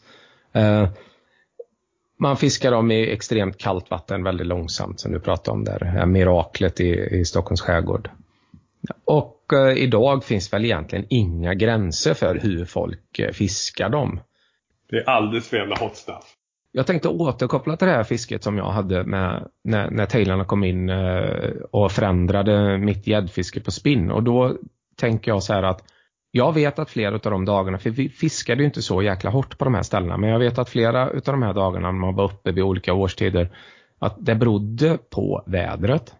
Uh, 0.57 0.89
man 2.17 2.37
fiskar 2.37 2.71
dem 2.71 2.91
i 2.91 3.13
extremt 3.13 3.59
kallt 3.59 3.91
vatten 3.91 4.25
väldigt 4.25 4.47
långsamt 4.47 5.01
som 5.01 5.13
du 5.13 5.21
pratade 5.21 5.55
om 5.55 5.65
där. 5.65 6.07
Miraklet 6.07 6.81
i, 6.81 7.09
i 7.11 7.25
Stockholms 7.25 7.61
skärgård. 7.61 8.11
Och 9.05 9.53
eh, 9.53 9.77
idag 9.77 10.25
finns 10.25 10.53
väl 10.53 10.65
egentligen 10.65 11.07
inga 11.11 11.55
gränser 11.55 12.15
för 12.15 12.35
hur 12.35 12.65
folk 12.65 13.19
eh, 13.19 13.33
fiskar 13.33 13.89
dem. 13.89 14.21
Det 14.91 14.97
är 14.97 15.09
alldeles 15.09 15.49
för 15.49 15.57
jävla 15.57 15.77
hot 15.77 15.97
stuff. 15.97 16.25
Jag 16.73 16.87
tänkte 16.87 17.09
återkoppla 17.09 17.77
till 17.77 17.89
det 17.89 17.95
här 17.95 18.05
fisket 18.05 18.43
som 18.43 18.59
jag 18.59 18.71
hade 18.71 19.05
med 19.05 19.49
när, 19.65 19.91
när 19.91 20.07
tailarna 20.07 20.45
kom 20.45 20.65
in 20.65 20.89
eh, 20.89 21.51
och 21.71 21.93
förändrade 21.93 22.79
mitt 22.79 23.07
gäddfiske 23.07 23.61
på 23.61 23.71
spinn. 23.71 24.11
Och 24.11 24.23
då 24.23 24.57
tänker 24.97 25.31
jag 25.31 25.43
så 25.43 25.53
här 25.53 25.63
att 25.63 25.85
jag 26.31 26.53
vet 26.53 26.79
att 26.79 26.91
flera 26.91 27.15
av 27.15 27.21
de 27.21 27.45
dagarna, 27.45 27.79
för 27.79 27.91
vi 27.91 28.09
fiskade 28.09 28.61
ju 28.61 28.67
inte 28.67 28.83
så 28.83 29.03
jäkla 29.03 29.31
hårt 29.31 29.59
på 29.59 29.65
de 29.65 29.75
här 29.75 29.83
ställena, 29.83 30.17
men 30.17 30.31
jag 30.31 30.39
vet 30.39 30.59
att 30.59 30.69
flera 30.69 31.03
av 31.11 31.21
de 31.25 31.43
här 31.43 31.55
dagarna 31.55 31.93
när 31.93 31.99
man 32.01 32.15
var 32.15 32.25
uppe 32.25 32.53
vid 32.53 32.65
olika 32.65 32.95
årstider, 32.95 33.57
att 33.99 34.17
det 34.19 34.35
berodde 34.35 34.99
på 35.11 35.45
vädret. 35.47 36.15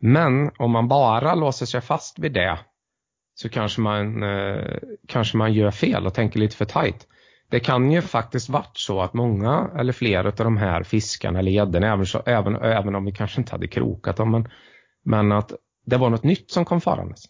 Men 0.00 0.50
om 0.58 0.70
man 0.70 0.88
bara 0.88 1.34
låser 1.34 1.66
sig 1.66 1.80
fast 1.80 2.18
vid 2.18 2.32
det 2.32 2.58
så 3.34 3.48
kanske 3.48 3.80
man, 3.80 4.22
eh, 4.22 4.78
kanske 5.08 5.36
man 5.36 5.52
gör 5.52 5.70
fel 5.70 6.06
och 6.06 6.14
tänker 6.14 6.40
lite 6.40 6.56
för 6.56 6.64
tajt. 6.64 7.06
Det 7.50 7.60
kan 7.60 7.90
ju 7.90 8.02
faktiskt 8.02 8.48
varit 8.48 8.76
så 8.76 9.00
att 9.00 9.14
många 9.14 9.70
eller 9.78 9.92
flera 9.92 10.28
av 10.28 10.34
de 10.34 10.56
här 10.56 10.82
fiskarna 10.82 11.38
eller 11.38 11.50
gäddorna, 11.50 11.86
även, 11.86 12.06
även, 12.26 12.56
även 12.56 12.94
om 12.94 13.04
vi 13.04 13.12
kanske 13.12 13.40
inte 13.40 13.52
hade 13.52 13.68
krokat 13.68 14.16
dem, 14.16 14.30
men, 14.30 14.48
men 15.04 15.32
att 15.32 15.52
det 15.86 15.96
var 15.96 16.10
något 16.10 16.24
nytt 16.24 16.50
som 16.50 16.64
kom 16.64 16.80
farandes. 16.80 17.24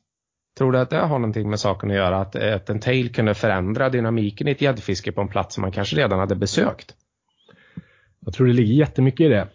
Tror 0.58 0.72
du 0.72 0.78
att 0.78 0.90
det 0.90 0.96
har 0.96 1.18
någonting 1.18 1.50
med 1.50 1.60
saken 1.60 1.90
att 1.90 1.96
göra? 1.96 2.20
Att, 2.20 2.34
eh, 2.34 2.54
att 2.54 2.70
en 2.70 2.80
tail 2.80 3.12
kunde 3.12 3.34
förändra 3.34 3.88
dynamiken 3.88 4.48
i 4.48 4.50
ett 4.50 4.62
gäddfiske 4.62 5.12
på 5.12 5.20
en 5.20 5.28
plats 5.28 5.54
som 5.54 5.62
man 5.62 5.72
kanske 5.72 5.96
redan 5.96 6.18
hade 6.18 6.34
besökt? 6.34 6.94
Jag 8.20 8.34
tror 8.34 8.46
det 8.46 8.52
ligger 8.52 8.74
jättemycket 8.74 9.24
i 9.24 9.28
det. 9.28 9.48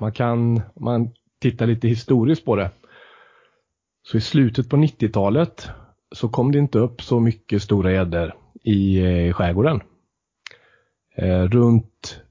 Man 0.00 0.12
kan, 0.12 0.62
man 0.80 1.10
tittar 1.40 1.66
lite 1.66 1.88
historiskt 1.88 2.44
på 2.44 2.56
det. 2.56 2.70
Så 4.02 4.16
i 4.16 4.20
slutet 4.20 4.68
på 4.70 4.76
90-talet 4.76 5.68
så 6.14 6.28
kom 6.28 6.52
det 6.52 6.58
inte 6.58 6.78
upp 6.78 7.02
så 7.02 7.20
mycket 7.20 7.62
stora 7.62 7.92
gäddor 7.92 8.34
i 8.62 8.98
eh, 8.98 9.32
skärgården. 9.32 9.80
Eh, 11.16 11.42
runt 11.42 12.22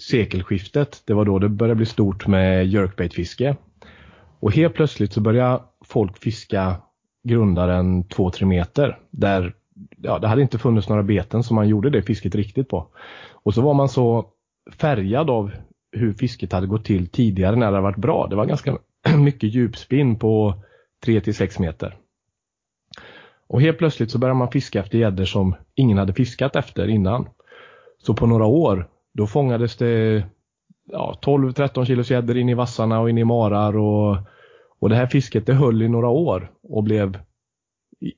sekelskiftet, 0.00 1.02
det 1.06 1.14
var 1.14 1.24
då 1.24 1.38
det 1.38 1.48
började 1.48 1.74
bli 1.74 1.86
stort 1.86 2.26
med 2.26 2.66
jerkbaitfiske. 2.66 3.56
Och 4.40 4.52
helt 4.52 4.74
plötsligt 4.74 5.12
så 5.12 5.20
började 5.20 5.62
folk 5.84 6.18
fiska 6.18 6.76
grundaren 7.26 8.04
2-3 8.04 8.44
meter. 8.44 8.98
Där 9.10 9.54
ja, 9.96 10.18
det 10.18 10.28
hade 10.28 10.42
inte 10.42 10.58
funnits 10.58 10.88
några 10.88 11.02
beten 11.02 11.42
som 11.42 11.54
man 11.54 11.68
gjorde 11.68 11.90
det 11.90 12.02
fisket 12.02 12.34
riktigt 12.34 12.68
på. 12.68 12.86
Och 13.32 13.54
så 13.54 13.62
var 13.62 13.74
man 13.74 13.88
så 13.88 14.26
färgad 14.78 15.30
av 15.30 15.50
hur 15.92 16.12
fisket 16.12 16.52
hade 16.52 16.66
gått 16.66 16.84
till 16.84 17.08
tidigare 17.08 17.56
när 17.56 17.72
det 17.72 17.80
varit 17.80 17.96
bra. 17.96 18.26
Det 18.30 18.36
var 18.36 18.46
ganska 18.46 18.78
mycket 19.18 19.54
djupspinn 19.54 20.18
på 20.18 20.54
3 21.04 21.32
6 21.32 21.58
meter. 21.58 21.96
Och 23.48 23.60
helt 23.60 23.78
plötsligt 23.78 24.10
så 24.10 24.18
började 24.18 24.38
man 24.38 24.50
fiska 24.50 24.80
efter 24.80 24.98
gäddor 24.98 25.24
som 25.24 25.54
ingen 25.74 25.98
hade 25.98 26.12
fiskat 26.12 26.56
efter 26.56 26.88
innan. 26.88 27.28
Så 27.98 28.14
på 28.14 28.26
några 28.26 28.46
år 28.46 28.88
då 29.14 29.26
fångades 29.26 29.76
det 29.76 30.24
ja, 30.92 31.18
12-13 31.22 31.84
kilos 31.84 32.10
gäddor 32.10 32.36
in 32.36 32.48
i 32.48 32.54
vassarna 32.54 33.00
och 33.00 33.10
in 33.10 33.18
i 33.18 33.24
marar 33.24 33.76
och, 33.76 34.16
och 34.78 34.88
det 34.88 34.96
här 34.96 35.06
fisket 35.06 35.46
det 35.46 35.54
höll 35.54 35.82
i 35.82 35.88
några 35.88 36.08
år 36.08 36.50
och 36.62 36.82
blev 36.82 37.18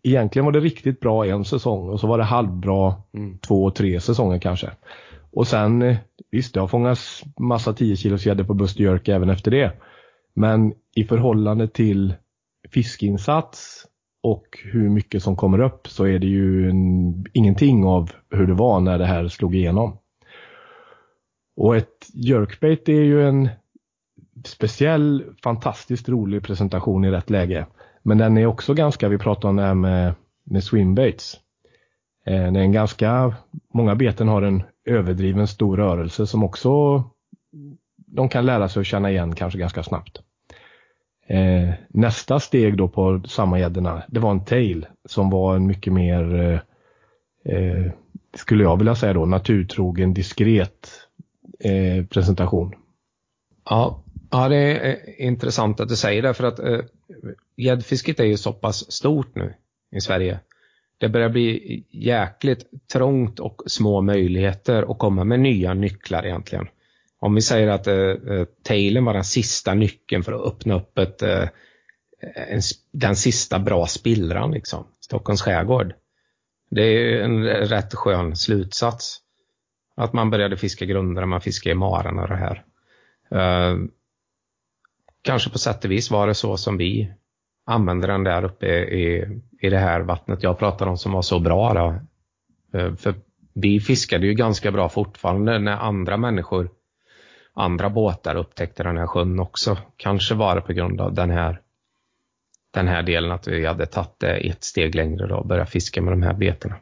Egentligen 0.02 0.44
var 0.46 0.52
det 0.52 0.60
riktigt 0.60 1.00
bra 1.00 1.26
en 1.26 1.44
säsong 1.44 1.88
och 1.88 2.00
så 2.00 2.06
var 2.06 2.18
det 2.18 2.24
halvbra 2.24 2.94
mm. 3.12 3.38
två, 3.38 3.70
tre 3.70 4.00
säsonger 4.00 4.38
kanske. 4.38 4.70
Och 5.30 5.46
sen, 5.46 5.82
eh, 5.82 5.96
visst 6.30 6.54
det 6.54 6.60
har 6.60 6.68
fångats 6.68 7.24
massa 7.40 7.72
10 7.72 7.96
kilos 7.96 8.26
gäddor 8.26 8.44
på 8.44 8.54
Bustjörk 8.54 9.08
även 9.08 9.30
efter 9.30 9.50
det. 9.50 9.72
Men 10.34 10.72
i 10.96 11.04
förhållande 11.04 11.68
till 11.68 12.14
fiskinsats 12.70 13.86
och 14.22 14.46
hur 14.64 14.88
mycket 14.88 15.22
som 15.22 15.36
kommer 15.36 15.60
upp 15.60 15.88
så 15.88 16.04
är 16.04 16.18
det 16.18 16.26
ju 16.26 16.70
en, 16.70 17.24
ingenting 17.32 17.84
av 17.84 18.10
hur 18.30 18.46
det 18.46 18.54
var 18.54 18.80
när 18.80 18.98
det 18.98 19.06
här 19.06 19.28
slog 19.28 19.54
igenom. 19.54 19.98
Och 21.56 21.76
ett 21.76 22.06
jerkbait 22.14 22.88
är 22.88 23.02
ju 23.02 23.28
en 23.28 23.48
speciell, 24.44 25.24
fantastiskt 25.42 26.08
rolig 26.08 26.42
presentation 26.42 27.04
i 27.04 27.10
rätt 27.10 27.30
läge. 27.30 27.66
Men 28.02 28.18
den 28.18 28.38
är 28.38 28.46
också 28.46 28.74
ganska, 28.74 29.08
vi 29.08 29.18
pratade 29.18 29.48
om 29.48 29.56
det 29.56 29.62
här 29.62 29.74
med, 29.74 30.14
med 30.44 30.64
swimbaits. 30.64 31.36
Eh, 32.26 32.52
det 32.52 32.60
är 32.60 32.64
en 32.64 32.72
ganska, 32.72 33.34
många 33.74 33.94
beten 33.94 34.28
har 34.28 34.42
en 34.42 34.62
överdriven 34.84 35.46
stor 35.46 35.76
rörelse 35.76 36.26
som 36.26 36.44
också 36.44 37.04
de 37.96 38.28
kan 38.28 38.46
lära 38.46 38.68
sig 38.68 38.80
att 38.80 38.86
känna 38.86 39.10
igen 39.10 39.34
kanske 39.34 39.58
ganska 39.58 39.82
snabbt. 39.82 40.20
Eh, 41.26 41.70
nästa 41.88 42.40
steg 42.40 42.76
då 42.76 42.88
på 42.88 43.22
samma 43.28 43.58
gäddorna, 43.58 44.02
det 44.08 44.20
var 44.20 44.30
en 44.30 44.44
tail 44.44 44.86
som 45.08 45.30
var 45.30 45.56
en 45.56 45.66
mycket 45.66 45.92
mer, 45.92 46.34
eh, 46.34 46.60
eh 47.54 47.92
skulle 48.34 48.62
jag 48.62 48.76
vilja 48.76 48.94
säga 48.94 49.12
då, 49.12 49.26
naturtrogen, 49.26 50.14
diskret 50.14 50.90
eh, 51.60 52.06
presentation. 52.06 52.74
Ja, 53.70 54.02
ja, 54.30 54.48
det 54.48 54.56
är 54.56 54.90
eh, 54.90 55.26
intressant 55.26 55.80
att 55.80 55.88
du 55.88 55.96
säger 55.96 56.22
det 56.22 56.34
för 56.34 56.44
att 56.44 56.58
eh, 56.58 56.80
gäddfisket 57.56 58.20
är 58.20 58.24
ju 58.24 58.36
så 58.36 58.52
pass 58.52 58.92
stort 58.92 59.34
nu 59.34 59.54
i 59.96 60.00
Sverige 60.00 60.40
det 60.98 61.08
börjar 61.08 61.28
bli 61.28 61.84
jäkligt 61.90 62.66
trångt 62.92 63.40
och 63.40 63.62
små 63.66 64.00
möjligheter 64.00 64.90
att 64.90 64.98
komma 64.98 65.24
med 65.24 65.40
nya 65.40 65.74
nycklar 65.74 66.26
egentligen. 66.26 66.68
Om 67.20 67.34
vi 67.34 67.42
säger 67.42 67.68
att 67.68 67.86
eh, 67.86 67.96
eh 67.96 68.44
tailen 68.62 69.04
var 69.04 69.14
den 69.14 69.24
sista 69.24 69.74
nyckeln 69.74 70.22
för 70.22 70.32
att 70.32 70.46
öppna 70.46 70.74
upp 70.74 70.98
ett, 70.98 71.22
eh, 71.22 71.48
en, 72.34 72.60
den 72.92 73.16
sista 73.16 73.58
bra 73.58 73.86
spillran, 73.86 74.50
liksom. 74.50 74.86
Stockholms 75.00 75.42
skärgård. 75.42 75.94
Det 76.70 76.82
är 76.82 77.22
en 77.22 77.44
rätt 77.44 77.94
skön 77.94 78.36
slutsats. 78.36 79.18
Att 79.96 80.12
man 80.12 80.30
började 80.30 80.56
fiska 80.56 80.84
grundare, 80.84 81.26
man 81.26 81.40
fiskade 81.40 81.72
i 81.72 81.78
maran 81.78 82.18
och 82.18 82.28
det 82.28 82.36
här. 82.36 82.64
Eh, 83.30 83.76
Kanske 85.22 85.50
på 85.50 85.58
sätt 85.58 85.84
och 85.84 85.90
vis 85.90 86.10
var 86.10 86.26
det 86.26 86.34
så 86.34 86.56
som 86.56 86.76
vi 86.76 87.12
använde 87.66 88.06
den 88.06 88.24
där 88.24 88.44
uppe 88.44 88.66
i, 88.66 89.40
i 89.60 89.70
det 89.70 89.78
här 89.78 90.00
vattnet 90.00 90.42
jag 90.42 90.58
pratade 90.58 90.90
om 90.90 90.96
som 90.96 91.12
var 91.12 91.22
så 91.22 91.38
bra. 91.38 91.74
Då. 91.74 92.00
Eh, 92.78 92.94
för 92.94 93.14
vi 93.54 93.80
fiskade 93.80 94.26
ju 94.26 94.34
ganska 94.34 94.72
bra 94.72 94.88
fortfarande 94.88 95.58
när 95.58 95.76
andra 95.76 96.16
människor, 96.16 96.70
andra 97.54 97.90
båtar 97.90 98.34
upptäckte 98.34 98.82
den 98.82 98.96
här 98.96 99.06
sjön 99.06 99.40
också. 99.40 99.78
Kanske 99.96 100.34
var 100.34 100.54
det 100.54 100.60
på 100.60 100.72
grund 100.72 101.00
av 101.00 101.14
den 101.14 101.30
här, 101.30 101.60
den 102.70 102.88
här 102.88 103.02
delen 103.02 103.32
att 103.32 103.48
vi 103.48 103.66
hade 103.66 103.86
tagit 103.86 104.14
det 104.18 104.36
ett 104.36 104.64
steg 104.64 104.94
längre 104.94 105.26
då 105.26 105.36
och 105.36 105.46
börjat 105.46 105.70
fiska 105.70 106.02
med 106.02 106.12
de 106.12 106.22
här 106.22 106.34
betena. 106.34 106.74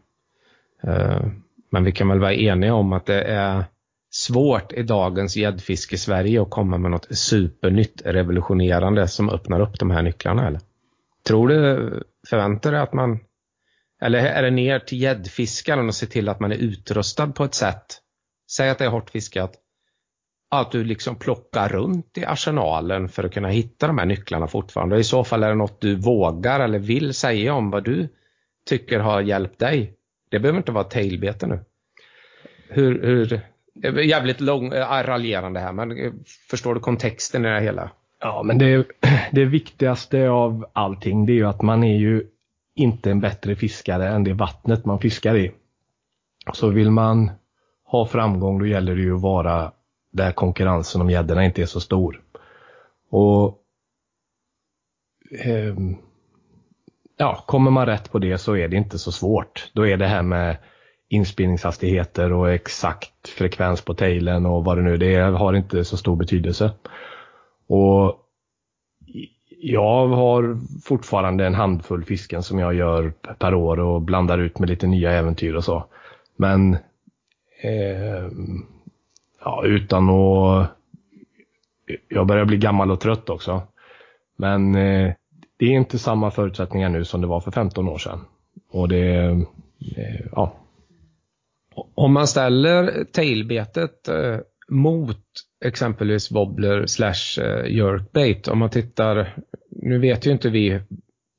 Eh, 0.82 1.26
men 1.70 1.84
vi 1.84 1.92
kan 1.92 2.08
väl 2.08 2.20
vara 2.20 2.34
eniga 2.34 2.74
om 2.74 2.92
att 2.92 3.06
det 3.06 3.22
är 3.22 3.64
svårt 4.16 4.72
i 4.72 4.82
dagens 4.82 5.36
gäddfiske 5.36 5.94
i 5.94 5.98
Sverige 5.98 6.42
att 6.42 6.50
komma 6.50 6.78
med 6.78 6.90
något 6.90 7.16
supernytt 7.16 8.02
revolutionerande 8.04 9.08
som 9.08 9.30
öppnar 9.30 9.60
upp 9.60 9.78
de 9.78 9.90
här 9.90 10.02
nycklarna 10.02 10.46
eller? 10.46 10.60
Tror 11.26 11.48
du, 11.48 12.02
förväntar 12.28 12.72
dig 12.72 12.80
att 12.80 12.92
man, 12.92 13.18
eller 14.02 14.18
är 14.18 14.42
det 14.42 14.50
ner 14.50 14.78
till 14.78 15.02
gäddfiskaren 15.02 15.88
och 15.88 15.94
se 15.94 16.06
till 16.06 16.28
att 16.28 16.40
man 16.40 16.52
är 16.52 16.56
utrustad 16.56 17.26
på 17.26 17.44
ett 17.44 17.54
sätt, 17.54 18.00
säg 18.50 18.70
att 18.70 18.78
det 18.78 18.84
är 18.84 18.88
hårt 18.88 19.10
fiskat, 19.10 19.54
att 20.50 20.72
du 20.72 20.84
liksom 20.84 21.16
plockar 21.16 21.68
runt 21.68 22.18
i 22.18 22.24
arsenalen 22.24 23.08
för 23.08 23.24
att 23.24 23.34
kunna 23.34 23.48
hitta 23.48 23.86
de 23.86 23.98
här 23.98 24.06
nycklarna 24.06 24.46
fortfarande. 24.46 24.98
I 24.98 25.04
så 25.04 25.24
fall 25.24 25.42
är 25.42 25.48
det 25.48 25.54
något 25.54 25.80
du 25.80 25.96
vågar 25.96 26.60
eller 26.60 26.78
vill 26.78 27.14
säga 27.14 27.54
om 27.54 27.70
vad 27.70 27.84
du 27.84 28.08
tycker 28.68 28.98
har 28.98 29.20
hjälpt 29.20 29.58
dig. 29.58 29.94
Det 30.30 30.38
behöver 30.38 30.58
inte 30.58 30.72
vara 30.72 30.84
tailbete 30.84 31.46
nu. 31.46 31.64
Hur, 32.68 33.02
hur, 33.02 33.40
Eh, 33.82 34.06
jävligt 34.06 34.40
lång, 34.40 34.72
äh, 34.72 35.06
raljerande 35.06 35.60
här, 35.60 35.72
men 35.72 35.98
eh, 35.98 36.12
förstår 36.50 36.74
du 36.74 36.80
kontexten 36.80 37.44
i 37.44 37.48
det 37.48 37.60
hela? 37.60 37.90
Ja, 38.20 38.42
men 38.42 38.58
det, 38.58 38.86
det 39.32 39.44
viktigaste 39.44 40.28
av 40.28 40.66
allting 40.72 41.26
det 41.26 41.32
är 41.32 41.34
ju 41.34 41.46
att 41.46 41.62
man 41.62 41.84
är 41.84 41.96
ju 41.96 42.26
inte 42.74 43.10
en 43.10 43.20
bättre 43.20 43.56
fiskare 43.56 44.08
än 44.08 44.24
det 44.24 44.32
vattnet 44.32 44.84
man 44.84 44.98
fiskar 44.98 45.36
i. 45.36 45.52
Så 46.52 46.68
vill 46.68 46.90
man 46.90 47.30
ha 47.84 48.06
framgång 48.06 48.58
då 48.58 48.66
gäller 48.66 48.94
det 48.96 49.02
ju 49.02 49.14
att 49.14 49.22
vara 49.22 49.72
där 50.12 50.32
konkurrensen 50.32 51.00
om 51.00 51.10
gäddorna 51.10 51.44
inte 51.44 51.62
är 51.62 51.66
så 51.66 51.80
stor. 51.80 52.22
Och 53.10 53.58
eh, 55.44 55.74
ja, 57.16 57.44
kommer 57.46 57.70
man 57.70 57.86
rätt 57.86 58.12
på 58.12 58.18
det 58.18 58.38
så 58.38 58.56
är 58.56 58.68
det 58.68 58.76
inte 58.76 58.98
så 58.98 59.12
svårt. 59.12 59.70
Då 59.72 59.86
är 59.86 59.96
det 59.96 60.06
här 60.06 60.22
med 60.22 60.56
inspelningshastigheter 61.08 62.32
och 62.32 62.50
exakt 62.50 63.28
frekvens 63.28 63.80
på 63.80 63.94
tailen 63.94 64.46
och 64.46 64.64
vad 64.64 64.78
det 64.78 64.82
nu 64.82 64.94
är, 64.94 64.98
det 64.98 65.38
har 65.38 65.54
inte 65.54 65.84
så 65.84 65.96
stor 65.96 66.16
betydelse. 66.16 66.70
Och 67.68 68.22
jag 69.60 70.08
har 70.08 70.58
fortfarande 70.84 71.46
en 71.46 71.54
handfull 71.54 72.04
fisken 72.04 72.42
som 72.42 72.58
jag 72.58 72.74
gör 72.74 73.10
per 73.38 73.54
år 73.54 73.80
och 73.80 74.02
blandar 74.02 74.38
ut 74.38 74.58
med 74.58 74.68
lite 74.68 74.86
nya 74.86 75.12
äventyr 75.12 75.54
och 75.54 75.64
så. 75.64 75.84
Men 76.36 76.74
eh, 77.62 78.30
ja, 79.44 79.62
utan 79.64 80.10
att... 80.10 80.68
Jag 82.08 82.26
börjar 82.26 82.44
bli 82.44 82.56
gammal 82.56 82.90
och 82.90 83.00
trött 83.00 83.30
också. 83.30 83.62
Men 84.36 84.74
eh, 84.74 85.12
det 85.56 85.66
är 85.66 85.70
inte 85.70 85.98
samma 85.98 86.30
förutsättningar 86.30 86.88
nu 86.88 87.04
som 87.04 87.20
det 87.20 87.26
var 87.26 87.40
för 87.40 87.50
15 87.50 87.88
år 87.88 87.98
sedan. 87.98 88.20
Och 88.70 88.88
det, 88.88 89.14
eh, 89.96 90.26
ja. 90.32 90.52
Om 91.94 92.12
man 92.12 92.26
ställer 92.26 93.04
tailbetet 93.12 94.08
eh, 94.08 94.38
mot 94.68 95.24
exempelvis 95.64 96.32
wobbler 96.32 96.86
slash 96.86 97.40
eh, 97.40 97.76
jerkbait. 97.76 98.48
Om 98.48 98.58
man 98.58 98.70
tittar, 98.70 99.36
nu 99.70 99.98
vet 99.98 100.26
ju 100.26 100.30
inte 100.30 100.50
vi 100.50 100.80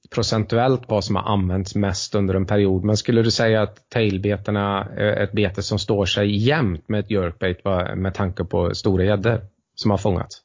procentuellt 0.09 0.81
vad 0.88 1.03
som 1.03 1.15
har 1.15 1.23
använts 1.23 1.75
mest 1.75 2.15
under 2.15 2.33
en 2.33 2.45
period. 2.45 2.83
Men 2.83 2.97
skulle 2.97 3.21
du 3.21 3.31
säga 3.31 3.61
att 3.61 3.89
tailbetena 3.89 4.88
är 4.97 5.23
ett 5.23 5.31
bete 5.31 5.63
som 5.63 5.79
står 5.79 6.05
sig 6.05 6.47
jämnt 6.47 6.89
med 6.89 6.99
ett 6.99 7.11
jerkbait 7.11 7.65
med 7.95 8.13
tanke 8.13 8.43
på 8.43 8.75
stora 8.75 9.03
gäddor 9.03 9.41
som 9.75 9.91
har 9.91 9.97
fångats? 9.97 10.41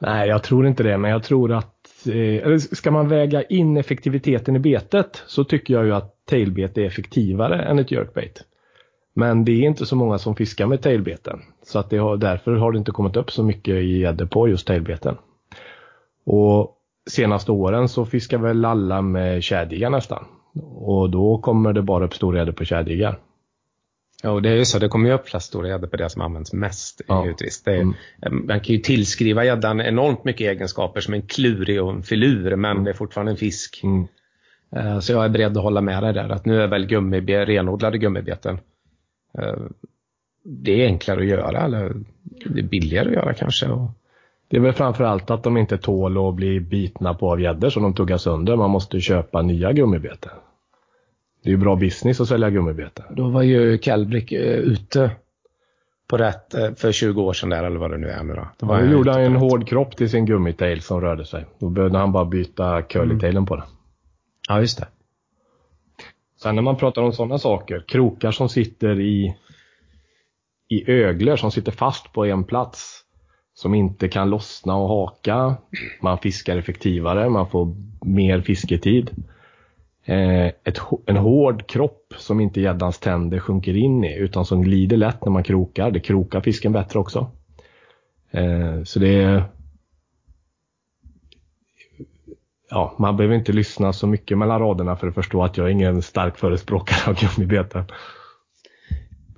Nej, 0.00 0.28
jag 0.28 0.42
tror 0.42 0.66
inte 0.66 0.82
det, 0.82 0.98
men 0.98 1.10
jag 1.10 1.22
tror 1.22 1.52
att 1.52 1.74
Eh, 2.06 2.46
eller 2.46 2.58
ska 2.58 2.90
man 2.90 3.08
väga 3.08 3.42
in 3.42 3.76
effektiviteten 3.76 4.56
i 4.56 4.58
betet 4.58 5.22
så 5.26 5.44
tycker 5.44 5.74
jag 5.74 5.84
ju 5.84 5.94
att 5.94 6.26
tailbete 6.26 6.82
är 6.82 6.86
effektivare 6.86 7.62
än 7.62 7.78
ett 7.78 7.90
jerkbait. 7.90 8.44
Men 9.14 9.44
det 9.44 9.52
är 9.52 9.66
inte 9.66 9.86
så 9.86 9.96
många 9.96 10.18
som 10.18 10.36
fiskar 10.36 10.66
med 10.66 10.82
tailbeten. 10.82 11.40
Så 11.62 11.78
att 11.78 11.90
det 11.90 11.96
har, 11.96 12.16
därför 12.16 12.52
har 12.52 12.72
det 12.72 12.78
inte 12.78 12.92
kommit 12.92 13.16
upp 13.16 13.30
så 13.32 13.42
mycket 13.42 13.74
i 13.74 13.98
gäddor 13.98 14.26
på 14.26 14.48
just 14.48 14.66
tailbeten. 14.66 15.16
Och 16.26 16.76
senaste 17.10 17.52
åren 17.52 17.88
så 17.88 18.04
fiskar 18.04 18.38
väl 18.38 18.64
alla 18.64 19.02
med 19.02 19.42
tjädjiggar 19.42 19.90
nästan. 19.90 20.24
Och 20.74 21.10
då 21.10 21.38
kommer 21.38 21.72
det 21.72 21.82
bara 21.82 22.04
upp 22.04 22.14
stor 22.14 22.36
gädda 22.36 22.52
på 22.52 22.64
tjädjiggar. 22.64 23.18
Ja, 24.22 24.30
och 24.30 24.42
det 24.42 24.48
är 24.48 24.56
ju 24.56 24.64
så. 24.64 24.78
Det 24.78 24.88
kommer 24.88 25.08
ju 25.08 25.14
upp 25.14 25.28
flest 25.28 25.46
stora 25.46 25.68
gäddor 25.68 25.88
på 25.88 25.96
det 25.96 26.10
som 26.10 26.22
används 26.22 26.52
mest. 26.52 27.00
Ja. 27.06 27.34
Det 27.38 27.70
är, 27.70 27.80
mm. 27.80 27.94
Man 28.22 28.60
kan 28.60 28.74
ju 28.74 28.78
tillskriva 28.78 29.44
gäddan 29.44 29.80
enormt 29.80 30.24
mycket 30.24 30.40
egenskaper 30.40 31.00
som 31.00 31.14
en 31.14 31.22
klurig 31.22 31.82
och 31.82 31.90
en 31.90 32.02
filur, 32.02 32.56
men 32.56 32.70
mm. 32.70 32.84
det 32.84 32.90
är 32.90 32.94
fortfarande 32.94 33.32
en 33.32 33.36
fisk. 33.36 33.80
Mm. 33.82 34.06
Eh, 34.76 35.00
så 35.00 35.12
jag 35.12 35.24
är 35.24 35.28
beredd 35.28 35.56
att 35.56 35.62
hålla 35.62 35.80
med 35.80 36.02
dig 36.02 36.12
där, 36.12 36.28
att 36.28 36.44
nu 36.44 36.62
är 36.62 36.66
väl 36.66 36.86
gummibe, 36.86 37.44
renodlade 37.44 37.98
gummibeten 37.98 38.58
Eh, 39.38 39.62
det 40.44 40.82
är 40.82 40.86
enklare 40.86 41.20
att 41.20 41.26
göra 41.26 41.64
eller 41.64 41.94
det 42.22 42.60
är 42.60 42.64
billigare 42.64 43.08
att 43.08 43.14
göra 43.14 43.34
kanske. 43.34 43.66
Det 44.48 44.56
är 44.56 44.60
väl 44.60 44.72
framförallt 44.72 45.30
att 45.30 45.42
de 45.42 45.56
inte 45.56 45.78
tål 45.78 46.28
att 46.28 46.34
bli 46.34 46.60
bitna 46.60 47.14
på 47.14 47.32
av 47.32 47.40
gäddor 47.40 47.70
som 47.70 47.82
de 47.82 47.94
tuggar 47.94 48.16
sönder. 48.16 48.56
Man 48.56 48.70
måste 48.70 49.00
köpa 49.00 49.42
nya 49.42 49.72
gummibeten. 49.72 50.32
Det 51.42 51.48
är 51.48 51.50
ju 51.50 51.56
bra 51.56 51.76
business 51.76 52.20
att 52.20 52.28
sälja 52.28 52.50
gummibeten. 52.50 53.04
Då 53.10 53.28
var 53.28 53.42
ju 53.42 53.78
Kelbrick 53.78 54.32
eh, 54.32 54.58
ute 54.58 55.10
på 56.10 56.16
rätt 56.16 56.54
eh, 56.54 56.74
för 56.74 56.92
20 56.92 57.22
år 57.22 57.32
sedan 57.32 57.48
där 57.48 57.64
eller 57.64 57.78
vad 57.78 57.90
det 57.90 57.98
nu 57.98 58.08
är 58.08 58.22
nu 58.22 58.34
då. 58.34 58.48
då 58.58 58.66
var 58.66 58.80
ja, 58.80 58.90
gjorde 58.92 59.12
han 59.12 59.20
en 59.20 59.36
hård 59.36 59.68
kropp 59.68 59.96
till 59.96 60.10
sin 60.10 60.26
gummitail 60.26 60.80
som 60.80 61.00
rörde 61.00 61.24
sig. 61.24 61.46
Då 61.58 61.68
behövde 61.68 61.98
han 61.98 62.12
bara 62.12 62.24
byta 62.24 62.82
curlytailen 62.82 63.36
mm. 63.36 63.46
på 63.46 63.56
den. 63.56 63.66
Ja, 64.48 64.60
just 64.60 64.78
det. 64.78 64.86
Sen 66.42 66.54
när 66.54 66.62
man 66.62 66.76
pratar 66.76 67.02
om 67.02 67.12
sådana 67.12 67.38
saker, 67.38 67.84
krokar 67.88 68.30
som 68.30 68.48
sitter 68.48 69.00
i, 69.00 69.36
i 70.68 70.90
öglor 70.90 71.36
som 71.36 71.50
sitter 71.50 71.72
fast 71.72 72.12
på 72.12 72.24
en 72.24 72.44
plats 72.44 73.04
som 73.54 73.74
inte 73.74 74.08
kan 74.08 74.30
lossna 74.30 74.76
och 74.76 74.88
haka. 74.88 75.56
Man 76.02 76.18
fiskar 76.18 76.56
effektivare, 76.56 77.28
man 77.28 77.50
får 77.50 77.74
mer 78.04 78.40
fisketid. 78.40 79.10
Eh, 80.10 80.46
ett, 80.46 80.80
en 81.06 81.16
hård 81.16 81.66
kropp 81.66 82.14
som 82.16 82.40
inte 82.40 82.60
gäddans 82.60 82.98
tänder 82.98 83.38
sjunker 83.38 83.76
in 83.76 84.04
i 84.04 84.18
utan 84.18 84.44
som 84.44 84.62
glider 84.62 84.96
lätt 84.96 85.24
när 85.24 85.32
man 85.32 85.42
krokar. 85.42 85.90
Det 85.90 86.00
krokar 86.00 86.40
fisken 86.40 86.72
bättre 86.72 86.98
också. 86.98 87.30
Eh, 88.30 88.82
så 88.84 88.98
det 88.98 89.22
är 89.22 89.44
ja, 92.70 92.96
man 92.98 93.16
behöver 93.16 93.34
inte 93.34 93.52
lyssna 93.52 93.92
så 93.92 94.06
mycket 94.06 94.38
mellan 94.38 94.60
raderna 94.60 94.96
för 94.96 95.08
att 95.08 95.14
förstå 95.14 95.44
att 95.44 95.56
jag 95.56 95.66
är 95.66 95.70
ingen 95.70 96.02
stark 96.02 96.38
förespråkare 96.38 97.10
av 97.10 97.20
gummibeten. 97.20 97.84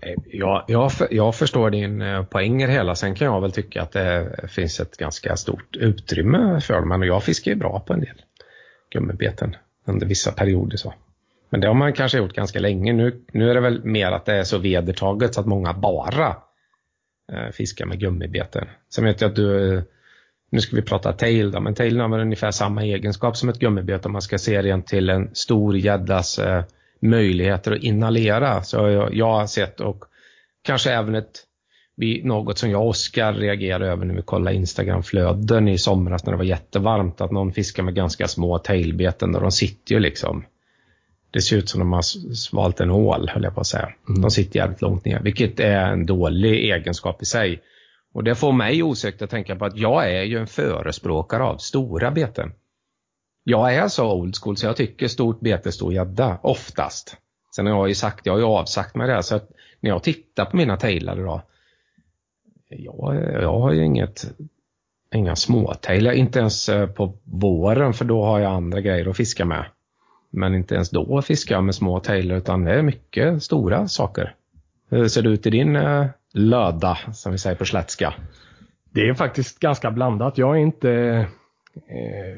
Eh, 0.02 0.14
jag, 0.26 0.64
jag, 0.68 0.90
jag 1.10 1.34
förstår 1.34 1.70
din 1.70 2.02
eh, 2.02 2.24
poäng 2.24 2.62
i 2.62 2.66
det 2.66 2.72
hela. 2.72 2.94
Sen 2.94 3.14
kan 3.14 3.26
jag 3.26 3.40
väl 3.40 3.52
tycka 3.52 3.82
att 3.82 3.92
det 3.92 4.48
finns 4.48 4.80
ett 4.80 4.96
ganska 4.96 5.36
stort 5.36 5.76
utrymme 5.76 6.60
för 6.60 6.74
dem. 6.74 6.88
Men 6.88 7.02
jag 7.02 7.22
fiskar 7.22 7.50
ju 7.50 7.56
bra 7.56 7.80
på 7.80 7.92
en 7.92 8.00
del 8.00 8.22
gummibeten 8.90 9.56
under 9.84 10.06
vissa 10.06 10.32
perioder. 10.32 10.76
så. 10.76 10.94
Men 11.50 11.60
det 11.60 11.66
har 11.66 11.74
man 11.74 11.92
kanske 11.92 12.18
gjort 12.18 12.34
ganska 12.34 12.58
länge. 12.58 12.92
Nu, 12.92 13.24
nu 13.32 13.50
är 13.50 13.54
det 13.54 13.60
väl 13.60 13.84
mer 13.84 14.12
att 14.12 14.24
det 14.24 14.34
är 14.34 14.44
så 14.44 14.58
vedertaget 14.58 15.34
så 15.34 15.40
att 15.40 15.46
många 15.46 15.72
bara 15.72 16.36
eh, 17.32 17.50
fiskar 17.52 17.86
med 17.86 18.00
gummibeten. 18.00 18.68
Sen 18.94 19.04
vet 19.04 19.20
jag 19.20 19.28
att 19.28 19.36
du 19.36 19.76
eh, 19.76 19.82
nu 20.50 20.60
ska 20.60 20.76
vi 20.76 20.82
prata 20.82 21.12
tail 21.12 21.50
då, 21.50 21.60
men 21.60 21.74
tail 21.74 22.00
har 22.00 22.08
väl 22.08 22.20
ungefär 22.20 22.50
samma 22.50 22.82
egenskap 22.82 23.36
som 23.36 23.48
ett 23.48 23.58
gummibete 23.58 24.08
om 24.08 24.12
man 24.12 24.22
ska 24.22 24.38
se 24.38 24.62
rent 24.62 24.86
till 24.86 25.10
en 25.10 25.30
stor 25.32 25.76
gäddas 25.76 26.38
eh, 26.38 26.64
möjligheter 27.00 27.72
att 27.72 27.82
inhalera. 27.82 28.62
Så 28.62 28.76
jag, 28.76 29.14
jag 29.14 29.32
har 29.32 29.46
sett 29.46 29.80
och 29.80 30.04
kanske 30.62 30.92
även 30.92 31.14
ett 31.14 31.44
något 32.22 32.58
som 32.58 32.70
jag 32.70 32.82
och 32.82 32.88
Oskar 32.88 33.32
reagerade 33.32 33.86
över 33.86 34.04
när 34.04 34.14
vi 34.14 34.22
kollade 34.22 34.56
Instagramflöden 34.56 35.68
i 35.68 35.78
somras 35.78 36.24
när 36.24 36.32
det 36.32 36.36
var 36.36 36.44
jättevarmt, 36.44 37.20
att 37.20 37.30
någon 37.30 37.52
fiskar 37.52 37.82
med 37.82 37.94
ganska 37.94 38.28
små 38.28 38.58
tailbeten 38.58 39.34
och 39.34 39.40
de 39.40 39.52
sitter 39.52 39.94
ju 39.94 40.00
liksom 40.00 40.44
det 41.32 41.42
ser 41.42 41.56
ut 41.56 41.68
som 41.68 41.80
de 41.80 41.92
har 41.92 42.02
svalt 42.34 42.80
en 42.80 42.90
hål, 42.90 43.28
höll 43.28 43.42
jag 43.42 43.54
på 43.54 43.60
att 43.60 43.66
säga. 43.66 43.92
Mm. 44.08 44.20
De 44.20 44.30
sitter 44.30 44.58
jävligt 44.58 44.82
långt 44.82 45.04
ner, 45.04 45.20
vilket 45.20 45.60
är 45.60 45.92
en 45.92 46.06
dålig 46.06 46.72
egenskap 46.72 47.22
i 47.22 47.24
sig. 47.24 47.62
Och 48.14 48.24
det 48.24 48.34
får 48.34 48.52
mig 48.52 48.82
osökt 48.82 49.22
att 49.22 49.30
tänka 49.30 49.56
på 49.56 49.64
att 49.64 49.76
jag 49.76 50.10
är 50.10 50.22
ju 50.22 50.38
en 50.38 50.46
förespråkare 50.46 51.42
av 51.42 51.56
stora 51.56 52.10
beten. 52.10 52.52
Jag 53.44 53.74
är 53.74 53.88
så 53.88 54.12
old 54.12 54.36
school 54.36 54.56
så 54.56 54.66
jag 54.66 54.76
tycker 54.76 55.08
stort 55.08 55.40
bete, 55.40 55.72
stor 55.72 55.92
gädda, 55.92 56.38
oftast. 56.42 57.16
Sen 57.56 57.66
har 57.66 57.72
jag 57.72 57.88
ju 57.88 57.94
sagt, 57.94 58.26
jag 58.26 58.32
har 58.32 58.38
ju 58.38 58.44
avsagt 58.44 58.94
mig 58.94 59.08
det, 59.08 59.22
så 59.22 59.36
att 59.36 59.50
när 59.80 59.90
jag 59.90 60.02
tittar 60.02 60.44
på 60.44 60.56
mina 60.56 60.76
tailar 60.76 61.20
idag, 61.20 61.40
jag, 62.78 63.14
jag 63.42 63.60
har 63.60 63.72
ju 63.72 63.84
inget 63.84 64.34
inga 65.14 65.36
småtailar, 65.36 66.12
Inte 66.12 66.38
ens 66.38 66.68
eh, 66.68 66.86
på 66.86 67.14
våren 67.24 67.92
för 67.92 68.04
då 68.04 68.24
har 68.24 68.40
jag 68.40 68.52
andra 68.52 68.80
grejer 68.80 69.08
att 69.08 69.16
fiska 69.16 69.44
med. 69.44 69.64
Men 70.30 70.54
inte 70.54 70.74
ens 70.74 70.90
då 70.90 71.22
fiskar 71.22 71.54
jag 71.54 71.64
med 71.64 71.74
småtailar 71.74 72.36
utan 72.36 72.64
det 72.64 72.72
är 72.72 72.82
mycket 72.82 73.42
stora 73.42 73.88
saker. 73.88 74.34
Hur 74.90 75.08
ser 75.08 75.22
det 75.22 75.28
ut 75.28 75.46
i 75.46 75.50
din 75.50 75.76
eh, 75.76 76.06
löda 76.32 76.98
som 77.12 77.32
vi 77.32 77.38
säger 77.38 77.56
på 77.56 77.64
slätska? 77.64 78.14
Det 78.90 79.08
är 79.08 79.14
faktiskt 79.14 79.58
ganska 79.58 79.90
blandat. 79.90 80.38
Jag 80.38 80.56
är 80.56 80.60
inte... 80.60 80.90
Eh, 81.74 82.36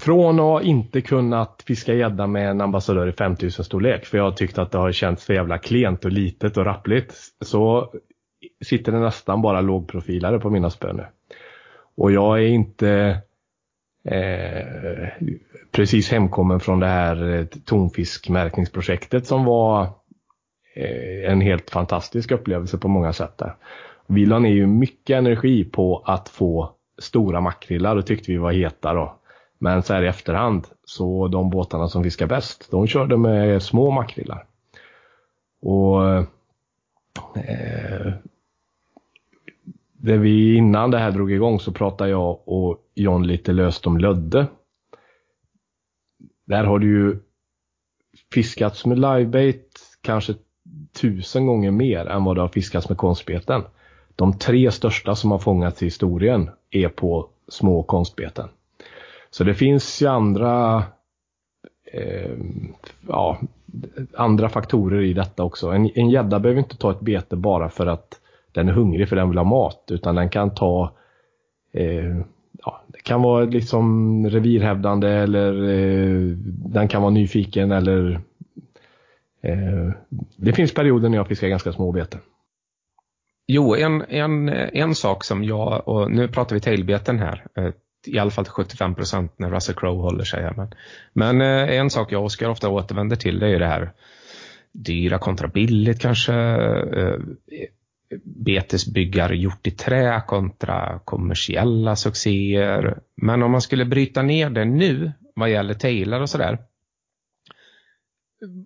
från 0.00 0.40
att 0.40 0.64
inte 0.64 1.00
kunnat 1.00 1.62
fiska 1.66 1.94
gädda 1.94 2.26
med 2.26 2.50
en 2.50 2.60
ambassadör 2.60 3.08
i 3.08 3.12
5000 3.12 3.64
storlek 3.64 4.06
för 4.06 4.18
jag 4.18 4.24
har 4.24 4.32
tyckt 4.32 4.58
att 4.58 4.70
det 4.70 4.78
har 4.78 4.92
känts 4.92 5.24
för 5.24 5.34
jävla 5.34 5.58
klent 5.58 6.04
och 6.04 6.12
litet 6.12 6.56
och 6.56 6.64
rappligt. 6.64 7.14
Så 7.40 7.92
sitter 8.64 8.92
det 8.92 9.00
nästan 9.00 9.42
bara 9.42 9.60
lågprofilare 9.60 10.38
på 10.38 10.50
mina 10.50 10.70
spön 10.70 10.96
nu. 10.96 11.06
Och 11.94 12.12
jag 12.12 12.38
är 12.38 12.48
inte 12.48 13.20
eh, 14.04 15.08
precis 15.72 16.10
hemkommen 16.10 16.60
från 16.60 16.80
det 16.80 16.86
här 16.86 17.34
eh, 17.34 17.44
tonfiskmärkningsprojektet 17.44 19.26
som 19.26 19.44
var 19.44 19.82
eh, 20.74 21.32
en 21.32 21.40
helt 21.40 21.70
fantastisk 21.70 22.30
upplevelse 22.30 22.78
på 22.78 22.88
många 22.88 23.12
sätt. 23.12 23.38
Där. 23.38 23.54
Vi 24.06 24.26
la 24.26 24.38
ner 24.38 24.50
ju 24.50 24.66
mycket 24.66 25.14
energi 25.14 25.64
på 25.64 26.02
att 26.06 26.28
få 26.28 26.74
stora 26.98 27.40
makrillar 27.40 27.96
och 27.96 28.06
tyckte 28.06 28.32
vi 28.32 28.38
var 28.38 28.52
heta 28.52 28.94
då. 28.94 29.16
Men 29.58 29.82
så 29.82 29.94
här 29.94 30.02
i 30.02 30.08
efterhand, 30.08 30.66
så 30.84 31.28
de 31.28 31.50
båtarna 31.50 31.88
som 31.88 32.04
fiskar 32.04 32.26
bäst, 32.26 32.68
de 32.70 32.86
körde 32.86 33.16
med 33.16 33.62
små 33.62 33.90
makrillar. 33.90 34.44
Och 35.62 36.08
eh, 36.08 36.24
Eh, 37.36 38.12
det 39.92 40.16
vi 40.16 40.54
innan 40.56 40.90
det 40.90 40.98
här 40.98 41.10
drog 41.10 41.32
igång 41.32 41.60
så 41.60 41.72
pratade 41.72 42.10
jag 42.10 42.48
och 42.48 42.78
John 42.94 43.26
lite 43.26 43.52
löst 43.52 43.86
om 43.86 43.98
lödde. 43.98 44.46
Där 46.46 46.64
har 46.64 46.78
det 46.78 46.86
ju 46.86 47.18
fiskats 48.34 48.86
med 48.86 48.98
livebait 48.98 49.80
kanske 50.00 50.34
tusen 51.00 51.46
gånger 51.46 51.70
mer 51.70 52.06
än 52.06 52.24
vad 52.24 52.36
det 52.36 52.40
har 52.40 52.48
fiskats 52.48 52.88
med 52.88 52.98
konstbeten. 52.98 53.62
De 54.16 54.38
tre 54.38 54.70
största 54.70 55.14
som 55.14 55.30
har 55.30 55.38
fångats 55.38 55.82
i 55.82 55.86
historien 55.86 56.50
är 56.70 56.88
på 56.88 57.28
små 57.48 57.82
konstbeten. 57.82 58.48
Så 59.30 59.44
det 59.44 59.54
finns 59.54 60.02
ju 60.02 60.06
andra 60.06 60.82
eh, 61.92 62.30
ja, 63.08 63.40
andra 64.14 64.48
faktorer 64.48 65.00
i 65.00 65.12
detta 65.12 65.44
också. 65.44 65.70
En 65.70 66.10
gädda 66.10 66.40
behöver 66.40 66.60
inte 66.60 66.76
ta 66.76 66.90
ett 66.90 67.00
bete 67.00 67.36
bara 67.36 67.68
för 67.68 67.86
att 67.86 68.20
den 68.52 68.68
är 68.68 68.72
hungrig 68.72 69.08
för 69.08 69.16
den 69.16 69.28
vill 69.28 69.38
ha 69.38 69.44
mat 69.44 69.84
utan 69.90 70.14
den 70.14 70.28
kan 70.28 70.54
ta 70.54 70.92
eh, 71.72 72.16
ja, 72.64 72.82
det 72.86 73.02
kan 73.02 73.22
vara 73.22 73.44
liksom 73.44 74.26
revirhävdande 74.30 75.08
eller 75.08 75.68
eh, 75.68 76.36
den 76.46 76.88
kan 76.88 77.02
vara 77.02 77.10
nyfiken 77.10 77.72
eller 77.72 78.20
eh, 79.42 79.90
det 80.36 80.52
finns 80.52 80.74
perioder 80.74 81.08
när 81.08 81.16
jag 81.16 81.28
fiskar 81.28 81.48
ganska 81.48 81.72
små 81.72 81.92
beten. 81.92 82.20
Jo, 83.46 83.76
en, 83.76 84.04
en, 84.08 84.48
en 84.48 84.94
sak 84.94 85.24
som 85.24 85.44
jag, 85.44 85.88
och 85.88 86.10
nu 86.10 86.28
pratar 86.28 86.54
vi 86.56 86.60
tailbeten 86.60 87.18
här, 87.18 87.46
eh, 87.54 87.72
i 88.06 88.18
alla 88.18 88.30
fall 88.30 88.44
till 88.44 88.52
75 88.52 88.94
procent 88.94 89.32
när 89.36 89.50
Russell 89.50 89.74
Crowe 89.74 90.02
håller 90.02 90.24
sig 90.24 90.42
här. 90.42 90.54
Men, 90.56 90.70
men 91.12 91.40
eh, 91.40 91.78
en 91.78 91.90
sak 91.90 92.12
jag 92.12 92.20
och 92.20 92.26
Oskar 92.26 92.48
ofta 92.48 92.68
återvänder 92.68 93.16
till 93.16 93.38
det 93.38 93.48
är 93.48 93.58
det 93.58 93.66
här 93.66 93.92
dyra 94.72 95.18
kontra 95.18 95.48
billigt 95.48 96.00
kanske. 96.00 96.34
Eh, 96.34 97.18
Betesbyggare 98.24 99.36
gjort 99.36 99.66
i 99.66 99.70
trä 99.70 100.22
kontra 100.26 101.00
kommersiella 101.04 101.96
succéer. 101.96 102.98
Men 103.14 103.42
om 103.42 103.50
man 103.50 103.60
skulle 103.60 103.84
bryta 103.84 104.22
ner 104.22 104.50
det 104.50 104.64
nu 104.64 105.12
vad 105.34 105.50
gäller 105.50 105.74
tailar 105.74 106.20
och 106.20 106.30
sådär. 106.30 106.58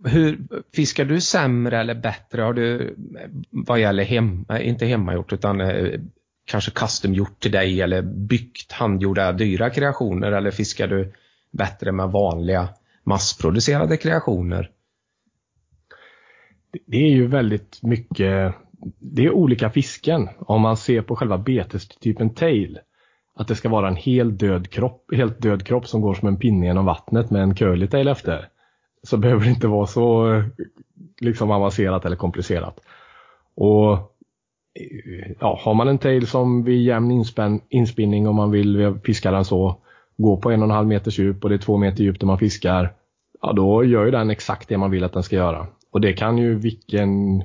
Hur, 0.04 0.38
fiskar 0.74 1.04
du 1.04 1.20
sämre 1.20 1.80
eller 1.80 1.94
bättre 1.94 2.42
har 2.42 2.52
du 2.52 2.96
vad 3.50 3.80
gäller 3.80 4.04
hem, 4.04 4.44
eh, 4.48 4.68
inte 4.68 4.86
hemmagjort 4.86 5.32
utan 5.32 5.60
kanske 6.44 6.70
custom 6.70 7.14
gjort 7.14 7.40
till 7.40 7.52
dig 7.52 7.80
eller 7.80 8.02
byggt 8.02 8.72
handgjorda 8.72 9.32
dyra 9.32 9.70
kreationer 9.70 10.32
eller 10.32 10.50
fiskar 10.50 10.88
du 10.88 11.12
bättre 11.50 11.92
med 11.92 12.10
vanliga 12.10 12.68
massproducerade 13.04 13.96
kreationer? 13.96 14.70
Det 16.86 16.96
är 16.96 17.10
ju 17.10 17.26
väldigt 17.26 17.82
mycket 17.82 18.54
det 18.98 19.24
är 19.24 19.30
olika 19.30 19.70
fisken. 19.70 20.28
Om 20.38 20.60
man 20.60 20.76
ser 20.76 21.02
på 21.02 21.16
själva 21.16 21.38
betestypen 21.38 22.34
tail. 22.34 22.78
Att 23.36 23.48
det 23.48 23.54
ska 23.54 23.68
vara 23.68 23.88
en 23.88 23.96
hel 23.96 24.38
död 24.38 24.70
kropp, 24.70 25.14
helt 25.14 25.42
död 25.42 25.66
kropp 25.66 25.88
som 25.88 26.00
går 26.00 26.14
som 26.14 26.28
en 26.28 26.36
pinne 26.36 26.66
genom 26.66 26.84
vattnet 26.84 27.30
med 27.30 27.42
en 27.42 27.54
curly 27.54 27.86
tail 27.86 28.08
efter. 28.08 28.48
Så 29.02 29.16
behöver 29.16 29.44
det 29.44 29.50
inte 29.50 29.66
vara 29.66 29.86
så 29.86 30.42
liksom 31.20 31.50
avancerat 31.50 32.04
eller 32.04 32.16
komplicerat. 32.16 32.80
Och 33.54 34.13
ja, 35.40 35.60
har 35.62 35.74
man 35.74 35.88
en 35.88 35.98
tail 35.98 36.26
som 36.26 36.64
vid 36.64 36.82
jämn 36.82 37.10
inspän, 37.10 37.60
inspinning 37.68 38.28
om 38.28 38.36
man 38.36 38.50
vill 38.50 38.98
fiska 39.04 39.30
den 39.30 39.44
så, 39.44 39.80
gå 40.16 40.36
på 40.36 40.50
en 40.50 40.62
och 40.62 40.68
en 40.68 40.74
halv 40.74 40.88
meters 40.88 41.18
djup 41.18 41.44
och 41.44 41.50
det 41.50 41.56
är 41.56 41.58
två 41.58 41.76
meter 41.76 42.04
djup 42.04 42.20
där 42.20 42.26
man 42.26 42.38
fiskar, 42.38 42.92
ja 43.42 43.52
då 43.52 43.84
gör 43.84 44.04
ju 44.04 44.10
den 44.10 44.30
exakt 44.30 44.68
det 44.68 44.78
man 44.78 44.90
vill 44.90 45.04
att 45.04 45.12
den 45.12 45.22
ska 45.22 45.36
göra. 45.36 45.66
Och 45.90 46.00
det 46.00 46.12
kan 46.12 46.38
ju 46.38 46.54
vilken 46.54 47.42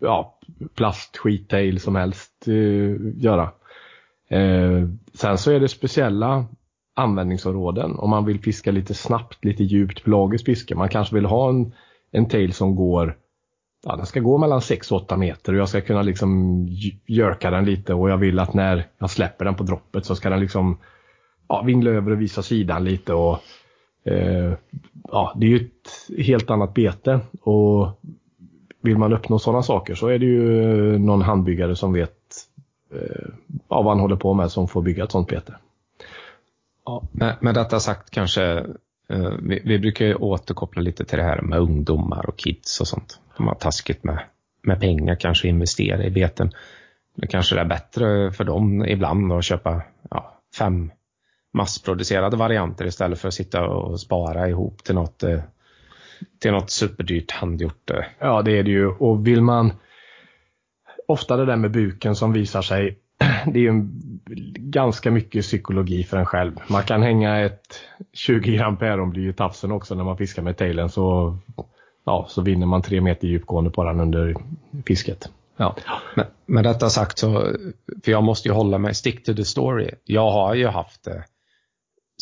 ja, 0.00 0.38
plastskittail 0.74 1.80
som 1.80 1.96
helst 1.96 2.48
eh, 2.48 3.22
göra. 3.22 3.50
Eh, 4.28 4.88
sen 5.14 5.38
så 5.38 5.52
är 5.52 5.60
det 5.60 5.68
speciella 5.68 6.46
användningsområden 6.94 7.98
om 7.98 8.10
man 8.10 8.24
vill 8.24 8.40
fiska 8.40 8.70
lite 8.72 8.94
snabbt, 8.94 9.44
lite 9.44 9.64
djupt 9.64 10.04
pelagiskt 10.04 10.46
fiske. 10.46 10.74
Man 10.74 10.88
kanske 10.88 11.14
vill 11.14 11.24
ha 11.24 11.48
en, 11.48 11.72
en 12.10 12.28
tail 12.28 12.52
som 12.52 12.76
går 12.76 13.16
ja, 13.86 13.96
den 13.96 14.06
ska 14.06 14.20
gå 14.20 14.38
mellan 14.38 14.60
6 14.60 14.92
och 14.92 15.02
8 15.02 15.16
meter 15.16 15.52
och 15.52 15.58
jag 15.58 15.68
ska 15.68 15.80
kunna 15.80 16.02
liksom 16.02 16.66
jerka 17.06 17.50
den 17.50 17.64
lite 17.64 17.94
och 17.94 18.10
jag 18.10 18.16
vill 18.16 18.38
att 18.38 18.54
när 18.54 18.86
jag 18.98 19.10
släpper 19.10 19.44
den 19.44 19.54
på 19.54 19.62
droppet 19.62 20.06
så 20.06 20.16
ska 20.16 20.30
den 20.30 20.40
liksom 20.40 20.78
ja, 21.48 21.62
vingla 21.62 21.90
över 21.90 22.10
och 22.10 22.20
visa 22.20 22.42
sidan 22.42 22.84
lite 22.84 23.14
och 23.14 23.38
eh, 24.04 24.52
ja, 25.12 25.32
det 25.36 25.46
är 25.46 25.50
ju 25.50 25.56
ett 25.56 26.26
helt 26.26 26.50
annat 26.50 26.74
bete 26.74 27.20
och 27.42 27.88
vill 28.80 28.98
man 28.98 29.12
uppnå 29.12 29.38
sådana 29.38 29.62
saker 29.62 29.94
så 29.94 30.08
är 30.08 30.18
det 30.18 30.26
ju 30.26 30.98
någon 30.98 31.22
handbyggare 31.22 31.76
som 31.76 31.92
vet 31.92 32.16
eh, 32.94 33.28
vad 33.68 33.86
han 33.86 34.00
håller 34.00 34.16
på 34.16 34.34
med 34.34 34.50
som 34.50 34.68
får 34.68 34.82
bygga 34.82 35.04
ett 35.04 35.12
sådant 35.12 35.28
bete. 35.28 35.54
Ja, 36.84 37.02
med, 37.12 37.36
med 37.40 37.54
detta 37.54 37.80
sagt 37.80 38.10
kanske 38.10 38.66
Eh, 39.12 39.32
vi, 39.42 39.62
vi, 39.64 39.78
brukar 39.78 40.04
ju 40.04 40.14
återkoppla 40.14 40.82
lite 40.82 41.04
till 41.04 41.18
det 41.18 41.24
här 41.24 41.42
med 41.42 41.58
ungdomar 41.58 42.26
och 42.28 42.36
kids 42.36 42.80
och 42.80 42.88
sånt. 42.88 43.20
De 43.36 43.46
har 43.46 43.54
taskigt 43.54 44.04
med, 44.04 44.18
med 44.62 44.80
pengar, 44.80 45.14
kanske 45.14 45.48
investera 45.48 46.04
i 46.04 46.10
beten. 46.10 46.50
Det 47.16 47.26
kanske 47.26 47.60
är 47.60 47.64
bättre 47.64 48.32
för 48.32 48.44
dem 48.44 48.84
ibland 48.84 49.32
att 49.32 49.44
köpa 49.44 49.82
ja, 50.10 50.40
fem 50.58 50.90
massproducerade 51.54 52.36
varianter 52.36 52.86
istället 52.86 53.18
för 53.18 53.28
att 53.28 53.34
sitta 53.34 53.68
och 53.68 54.00
spara 54.00 54.48
ihop 54.48 54.84
till 54.84 54.94
något 54.94 55.22
eh, 55.22 55.40
till 56.38 56.52
något 56.52 56.70
superdyrt 56.70 57.30
handgjort. 57.30 57.90
Eh. 57.90 58.04
Ja, 58.18 58.42
det 58.42 58.58
är 58.58 58.62
det 58.62 58.70
ju. 58.70 58.86
Och 58.86 59.26
vill 59.26 59.42
man... 59.42 59.72
Ofta 61.08 61.36
det 61.36 61.46
där 61.46 61.56
med 61.56 61.70
buken 61.70 62.16
som 62.16 62.32
visar 62.32 62.62
sig. 62.62 62.98
Det 63.46 63.58
är 63.58 63.62
ju 63.62 63.68
en 63.68 64.02
ganska 64.58 65.10
mycket 65.10 65.42
psykologi 65.42 66.04
för 66.04 66.16
en 66.16 66.26
själv. 66.26 66.52
Man 66.68 66.82
kan 66.82 67.02
hänga 67.02 67.40
ett 67.40 67.80
20 68.12 68.56
gram 68.56 68.76
päronbly 68.76 69.28
i 69.28 69.32
tafsen 69.32 69.72
också 69.72 69.94
när 69.94 70.04
man 70.04 70.16
fiskar 70.16 70.42
med 70.42 70.56
tailen 70.56 70.88
så, 70.88 71.36
ja, 72.04 72.26
så 72.28 72.42
vinner 72.42 72.66
man 72.66 72.82
tre 72.82 73.00
meter 73.00 73.28
djupgående 73.28 73.70
på 73.70 73.84
den 73.84 74.00
under 74.00 74.34
fisket. 74.86 75.28
Ja. 75.56 75.76
Men, 76.14 76.26
med 76.46 76.64
detta 76.64 76.90
sagt 76.90 77.18
så, 77.18 77.56
för 78.04 78.12
jag 78.12 78.24
måste 78.24 78.48
ju 78.48 78.54
hålla 78.54 78.78
mig, 78.78 78.94
stick 78.94 79.24
to 79.24 79.34
the 79.34 79.44
story. 79.44 79.90
Jag 80.04 80.30
har 80.30 80.54
ju 80.54 80.66
haft 80.66 81.06
eh, 81.06 81.14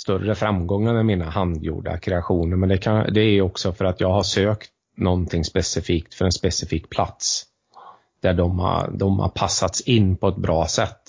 större 0.01 0.35
framgångar 0.35 0.93
med 0.93 1.07
mina 1.07 1.31
handgjorda 1.31 1.99
kreationer. 1.99 2.57
Men 2.57 2.69
det, 2.69 2.79
kan, 2.79 3.13
det 3.13 3.21
är 3.21 3.43
också 3.43 3.73
för 3.73 3.85
att 3.85 4.01
jag 4.01 4.11
har 4.11 4.23
sökt 4.23 4.71
någonting 4.97 5.45
specifikt 5.45 6.15
för 6.15 6.25
en 6.25 6.33
specifik 6.33 6.91
plats. 6.91 7.45
Där 8.21 8.35
de 8.35 8.59
har, 8.59 8.91
de 8.91 9.19
har 9.19 9.29
passats 9.29 9.81
in 9.81 10.17
på 10.17 10.29
ett 10.29 10.37
bra 10.37 10.67
sätt. 10.67 11.04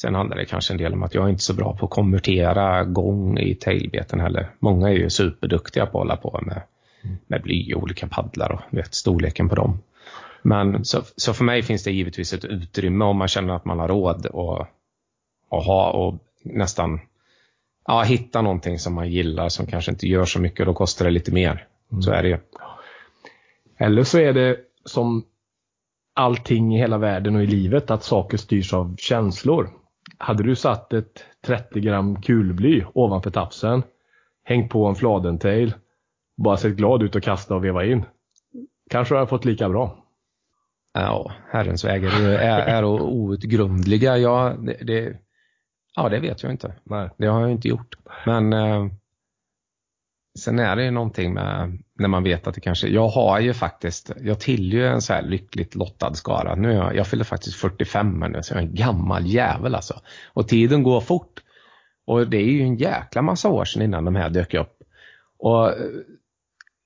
Sen 0.00 0.14
handlar 0.14 0.36
det 0.36 0.44
kanske 0.44 0.72
en 0.72 0.78
del 0.78 0.92
om 0.92 1.02
att 1.02 1.14
jag 1.14 1.24
är 1.24 1.28
inte 1.28 1.42
så 1.42 1.54
bra 1.54 1.76
på 1.76 1.86
att 1.86 1.90
konvertera 1.90 2.84
gång 2.84 3.38
i 3.38 3.54
tailbeten 3.54 4.20
heller. 4.20 4.50
Många 4.58 4.88
är 4.88 4.92
ju 4.92 5.10
superduktiga 5.10 5.86
på 5.86 5.98
att 5.98 6.02
hålla 6.02 6.16
på 6.16 6.40
med, 6.42 6.62
med 7.26 7.42
bly 7.42 7.74
och 7.74 7.82
olika 7.82 8.06
paddlar 8.06 8.52
och 8.52 8.60
vet 8.78 8.94
storleken 8.94 9.48
på 9.48 9.54
dem. 9.54 9.78
Men 10.42 10.84
så, 10.84 11.02
så 11.16 11.34
för 11.34 11.44
mig 11.44 11.62
finns 11.62 11.84
det 11.84 11.92
givetvis 11.92 12.32
ett 12.32 12.44
utrymme 12.44 13.04
om 13.04 13.16
man 13.16 13.28
känner 13.28 13.54
att 13.54 13.64
man 13.64 13.78
har 13.78 13.88
råd 13.88 14.26
att, 14.26 14.68
att 15.50 15.66
ha 15.66 15.90
och 15.90 16.14
nästan 16.42 17.00
ja, 17.86 18.02
hitta 18.02 18.42
någonting 18.42 18.78
som 18.78 18.94
man 18.94 19.10
gillar 19.10 19.48
som 19.48 19.66
kanske 19.66 19.90
inte 19.90 20.06
gör 20.06 20.24
så 20.24 20.40
mycket. 20.40 20.66
Då 20.66 20.74
kostar 20.74 21.04
det 21.04 21.10
lite 21.10 21.32
mer. 21.32 21.66
Mm. 21.92 22.02
Så 22.02 22.10
är 22.10 22.22
det 22.22 22.28
ju. 22.28 22.38
Eller 23.78 24.02
så 24.02 24.18
är 24.18 24.32
det 24.32 24.56
som 24.84 25.24
allting 26.14 26.74
i 26.76 26.78
hela 26.78 26.98
världen 26.98 27.36
och 27.36 27.42
i 27.42 27.46
livet 27.46 27.90
att 27.90 28.04
saker 28.04 28.36
styrs 28.36 28.72
av 28.72 28.96
känslor. 28.98 29.70
Hade 30.18 30.42
du 30.42 30.56
satt 30.56 30.92
ett 30.92 31.24
30 31.46 31.80
gram 31.80 32.22
kulbly 32.22 32.84
ovanför 32.94 33.30
tafsen, 33.30 33.82
hängt 34.44 34.70
på 34.70 34.86
en 34.86 34.94
fladentail, 34.94 35.74
bara 36.36 36.56
sett 36.56 36.76
glad 36.76 37.02
ut 37.02 37.16
och 37.16 37.22
kasta 37.22 37.54
och 37.54 37.64
veva 37.64 37.84
in. 37.84 38.04
Kanske 38.90 39.14
hade 39.14 39.26
fått 39.26 39.44
lika 39.44 39.68
bra. 39.68 40.02
Ja, 40.94 41.32
Herrens 41.50 41.84
vägar 41.84 42.22
är, 42.22 42.58
är 42.58 42.84
outgrundliga. 42.84 44.18
Ja 44.18 44.54
det, 44.58 44.76
det, 44.82 45.16
ja, 45.96 46.08
det 46.08 46.20
vet 46.20 46.42
jag 46.42 46.52
inte. 46.52 46.74
Nej. 46.84 47.10
Det 47.16 47.26
har 47.26 47.40
jag 47.40 47.50
inte 47.50 47.68
gjort. 47.68 47.96
Men 48.26 48.52
eh, 48.52 48.86
sen 50.38 50.58
är 50.58 50.76
det 50.76 50.84
ju 50.84 50.90
någonting 50.90 51.34
med 51.34 51.78
när 51.98 52.08
man 52.08 52.22
vet 52.22 52.46
att 52.46 52.54
det 52.54 52.60
kanske, 52.60 52.88
jag 52.88 53.08
har 53.08 53.40
ju 53.40 53.54
faktiskt, 53.54 54.10
jag 54.20 54.40
tillhör 54.40 54.90
en 54.90 55.02
så 55.02 55.12
här 55.12 55.22
lyckligt 55.22 55.74
lottad 55.74 56.14
skara. 56.14 56.54
Nu 56.54 56.70
är 56.70 56.74
jag, 56.74 56.96
jag 56.96 57.06
fyller 57.06 57.24
faktiskt 57.24 57.56
45 57.56 58.18
nu, 58.18 58.42
så 58.42 58.54
jag 58.54 58.62
är 58.62 58.66
en 58.66 58.74
gammal 58.74 59.26
jävel 59.26 59.74
alltså. 59.74 60.00
Och 60.32 60.48
tiden 60.48 60.82
går 60.82 61.00
fort. 61.00 61.42
Och 62.06 62.28
det 62.28 62.36
är 62.36 62.50
ju 62.50 62.62
en 62.62 62.76
jäkla 62.76 63.22
massa 63.22 63.48
år 63.48 63.64
sedan 63.64 63.82
innan 63.82 64.04
de 64.04 64.16
här 64.16 64.30
dök 64.30 64.54
upp. 64.54 64.78
Och 65.38 65.68
eh, 65.68 65.74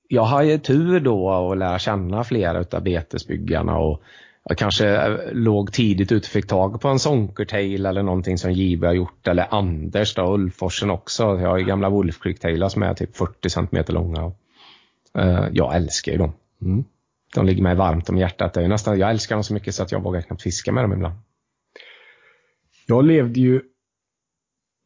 jag 0.07 0.23
har 0.23 0.41
ju 0.41 0.57
tur 0.57 0.99
då 0.99 1.31
att 1.31 1.57
lära 1.57 1.79
känna 1.79 2.23
flera 2.23 2.59
utav 2.59 2.83
betesbyggarna 2.83 3.77
och 3.77 4.01
jag 4.43 4.57
kanske 4.57 4.87
eh, 4.89 5.17
låg 5.31 5.73
tidigt 5.73 6.11
ute 6.11 6.27
och 6.27 6.31
fick 6.31 6.47
tag 6.47 6.81
på 6.81 6.87
en 6.87 6.99
sonkertail 6.99 7.85
eller 7.85 8.03
någonting 8.03 8.37
som 8.37 8.51
JB 8.51 8.83
har 8.83 8.93
gjort 8.93 9.27
eller 9.27 9.47
Anders 9.53 10.15
då, 10.15 10.33
Ulforsen 10.33 10.89
också. 10.89 11.23
Jag 11.23 11.49
har 11.49 11.57
ju 11.57 11.65
gamla 11.65 11.89
Wolf 11.89 12.19
Creek 12.19 12.39
Tailar 12.39 12.69
som 12.69 12.83
är 12.83 12.93
typ 12.93 13.17
40 13.17 13.49
cm 13.49 13.85
långa. 13.87 14.31
Uh, 15.17 15.47
jag 15.51 15.75
älskar 15.75 16.11
ju 16.11 16.17
dem. 16.17 16.33
Mm. 16.61 16.83
De 17.35 17.45
ligger 17.45 17.63
mig 17.63 17.75
varmt 17.75 18.09
om 18.09 18.17
hjärtat. 18.17 18.53
Det 18.53 18.63
är 18.63 18.67
nästan, 18.67 18.99
jag 18.99 19.09
älskar 19.09 19.35
dem 19.35 19.43
så 19.43 19.53
mycket 19.53 19.75
så 19.75 19.83
att 19.83 19.91
jag 19.91 20.03
vågar 20.03 20.21
knappt 20.21 20.41
fiska 20.41 20.71
med 20.71 20.83
dem 20.83 20.93
ibland. 20.93 21.15
Jag 22.85 23.05
levde 23.05 23.39
ju 23.39 23.61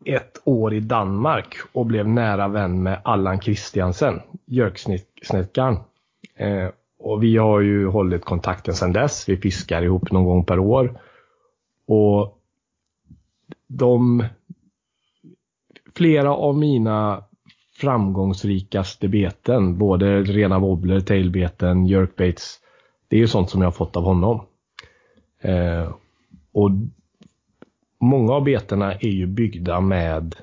ett 0.06 0.42
år 0.44 0.74
i 0.74 0.80
Danmark 0.80 1.56
och 1.72 1.86
blev 1.86 2.08
nära 2.08 2.48
vän 2.48 2.84
med 2.84 3.02
Allan 3.04 3.42
Christiansen, 3.42 4.22
Jörksnäckaren. 4.46 5.78
Eh, 6.36 6.70
och 7.00 7.24
vi 7.24 7.38
har 7.38 7.62
ju 7.62 7.88
hållit 7.88 8.26
kontakten 8.26 8.74
sedan 8.74 8.94
dess. 8.94 9.30
Vi 9.30 9.38
fiskar 9.38 9.82
ihop 9.82 10.12
någon 10.12 10.26
gång 10.26 10.46
per 10.46 10.60
år. 10.60 11.00
Och 11.88 12.40
de 13.68 14.24
flera 15.96 16.34
av 16.34 16.58
mina 16.58 17.24
framgångsrikaste 17.76 19.08
beten, 19.08 19.78
både 19.78 20.24
rena 20.24 20.60
wobbler, 20.60 21.00
tailbeten, 21.00 21.86
jerkbaits, 21.86 22.60
det 23.08 23.16
är 23.16 23.20
ju 23.20 23.28
sånt 23.28 23.50
som 23.50 23.62
jag 23.62 23.68
har 23.68 23.72
fått 23.72 23.96
av 23.96 24.04
honom. 24.04 24.46
Eh, 25.42 25.94
och 26.52 26.72
många 28.00 28.34
av 28.34 28.44
betena 28.44 28.94
är 28.94 29.10
ju 29.10 29.26
byggda 29.26 29.82
med 29.82 30.36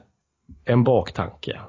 en 0.65 0.85
baktanke. 0.85 1.61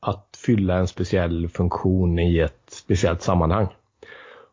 Att 0.00 0.38
fylla 0.46 0.78
en 0.78 0.86
speciell 0.86 1.48
funktion 1.48 2.18
i 2.18 2.38
ett 2.38 2.62
speciellt 2.70 3.22
sammanhang. 3.22 3.68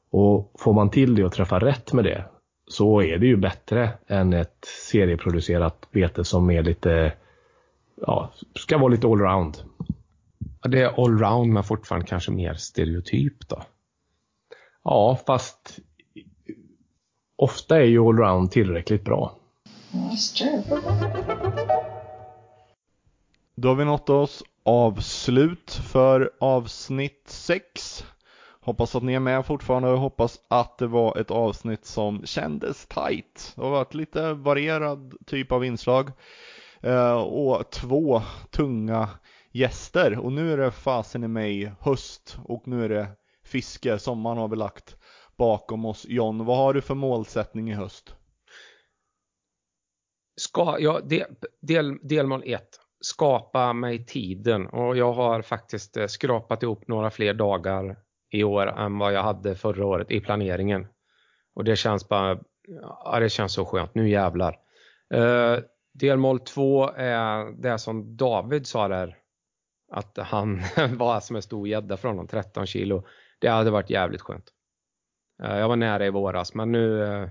Och 0.09 0.51
får 0.59 0.73
man 0.73 0.89
till 0.89 1.15
det 1.15 1.23
och 1.23 1.33
träffa 1.33 1.59
rätt 1.59 1.93
med 1.93 2.05
det 2.05 2.25
så 2.67 3.01
är 3.01 3.17
det 3.17 3.25
ju 3.25 3.37
bättre 3.37 3.93
än 4.07 4.33
ett 4.33 4.65
serieproducerat 4.91 5.87
bete 5.91 6.23
som 6.23 6.51
är 6.51 6.63
lite, 6.63 7.13
ja, 7.95 8.33
ska 8.55 8.77
vara 8.77 8.87
lite 8.87 9.07
allround. 9.07 9.57
Ja, 10.61 10.69
det 10.69 10.81
är 10.81 11.03
allround 11.03 11.53
men 11.53 11.63
fortfarande 11.63 12.07
kanske 12.07 12.31
mer 12.31 12.53
stereotyp 12.53 13.47
då? 13.47 13.63
Ja, 14.83 15.19
fast 15.27 15.79
ofta 17.35 17.77
är 17.77 17.85
ju 17.85 17.99
allround 17.99 18.51
tillräckligt 18.51 19.03
bra. 19.03 19.35
Då 23.55 23.67
har 23.67 23.75
vi 23.75 23.85
nått 23.85 24.09
oss 24.09 24.43
avslut 24.63 25.71
för 25.71 26.31
avsnitt 26.39 27.23
6. 27.25 28.05
Hoppas 28.67 28.95
att 28.95 29.03
ni 29.03 29.13
är 29.13 29.19
med 29.19 29.45
fortfarande 29.45 29.89
och 29.89 29.99
hoppas 29.99 30.39
att 30.47 30.77
det 30.77 30.87
var 30.87 31.17
ett 31.17 31.31
avsnitt 31.31 31.85
som 31.85 32.25
kändes 32.25 32.85
tight. 32.85 33.53
Det 33.55 33.61
har 33.61 33.69
varit 33.69 33.93
lite 33.93 34.33
varierad 34.33 35.13
typ 35.25 35.51
av 35.51 35.65
inslag. 35.65 36.11
Eh, 36.81 37.17
och 37.17 37.71
två 37.71 38.21
tunga 38.51 39.09
gäster. 39.51 40.19
Och 40.19 40.31
nu 40.31 40.53
är 40.53 40.57
det 40.57 40.71
fasen 40.71 41.23
i 41.23 41.27
mig 41.27 41.71
höst 41.79 42.39
och 42.43 42.67
nu 42.67 42.85
är 42.85 42.89
det 42.89 43.07
fiske. 43.43 43.99
Sommaren 43.99 44.37
har 44.37 44.47
vi 44.47 44.55
lagt 44.55 44.95
bakom 45.37 45.85
oss. 45.85 46.05
John, 46.09 46.45
vad 46.45 46.57
har 46.57 46.73
du 46.73 46.81
för 46.81 46.95
målsättning 46.95 47.69
i 47.69 47.73
höst? 47.73 48.15
Ska, 50.35 50.77
ja, 50.79 50.99
del, 50.99 51.25
del, 51.61 52.07
delmål 52.07 52.43
1. 52.45 52.63
Skapa 53.01 53.73
mig 53.73 54.05
tiden 54.05 54.67
och 54.67 54.97
jag 54.97 55.13
har 55.13 55.41
faktiskt 55.41 55.97
eh, 55.97 56.07
skrapat 56.07 56.63
ihop 56.63 56.87
några 56.87 57.09
fler 57.09 57.33
dagar 57.33 58.06
i 58.29 58.43
år 58.43 58.67
än 58.67 58.97
vad 58.97 59.13
jag 59.13 59.23
hade 59.23 59.55
förra 59.55 59.85
året 59.85 60.11
i 60.11 60.19
planeringen. 60.19 60.87
Och 61.55 61.63
det 61.63 61.75
känns 61.75 62.09
bara, 62.09 62.39
ja 63.03 63.19
det 63.19 63.29
känns 63.29 63.53
så 63.53 63.65
skönt, 63.65 63.95
nu 63.95 64.09
jävlar. 64.09 64.59
Eh, 65.13 65.57
delmål 65.93 66.39
2 66.39 66.89
är 66.95 67.61
det 67.61 67.79
som 67.79 68.17
David 68.17 68.67
sa 68.67 68.87
där, 68.87 69.17
att 69.91 70.17
han 70.17 70.61
var 70.97 71.19
som 71.19 71.35
en 71.35 71.41
stor 71.41 71.67
gädda 71.67 71.97
från 71.97 72.11
honom, 72.11 72.27
13 72.27 72.65
kilo. 72.67 73.03
Det 73.39 73.47
hade 73.47 73.71
varit 73.71 73.89
jävligt 73.89 74.21
skönt. 74.21 74.53
Eh, 75.43 75.57
jag 75.57 75.67
var 75.67 75.75
nära 75.75 76.05
i 76.05 76.09
våras 76.09 76.53
men 76.53 76.71
nu 76.71 77.03
eh, 77.03 77.29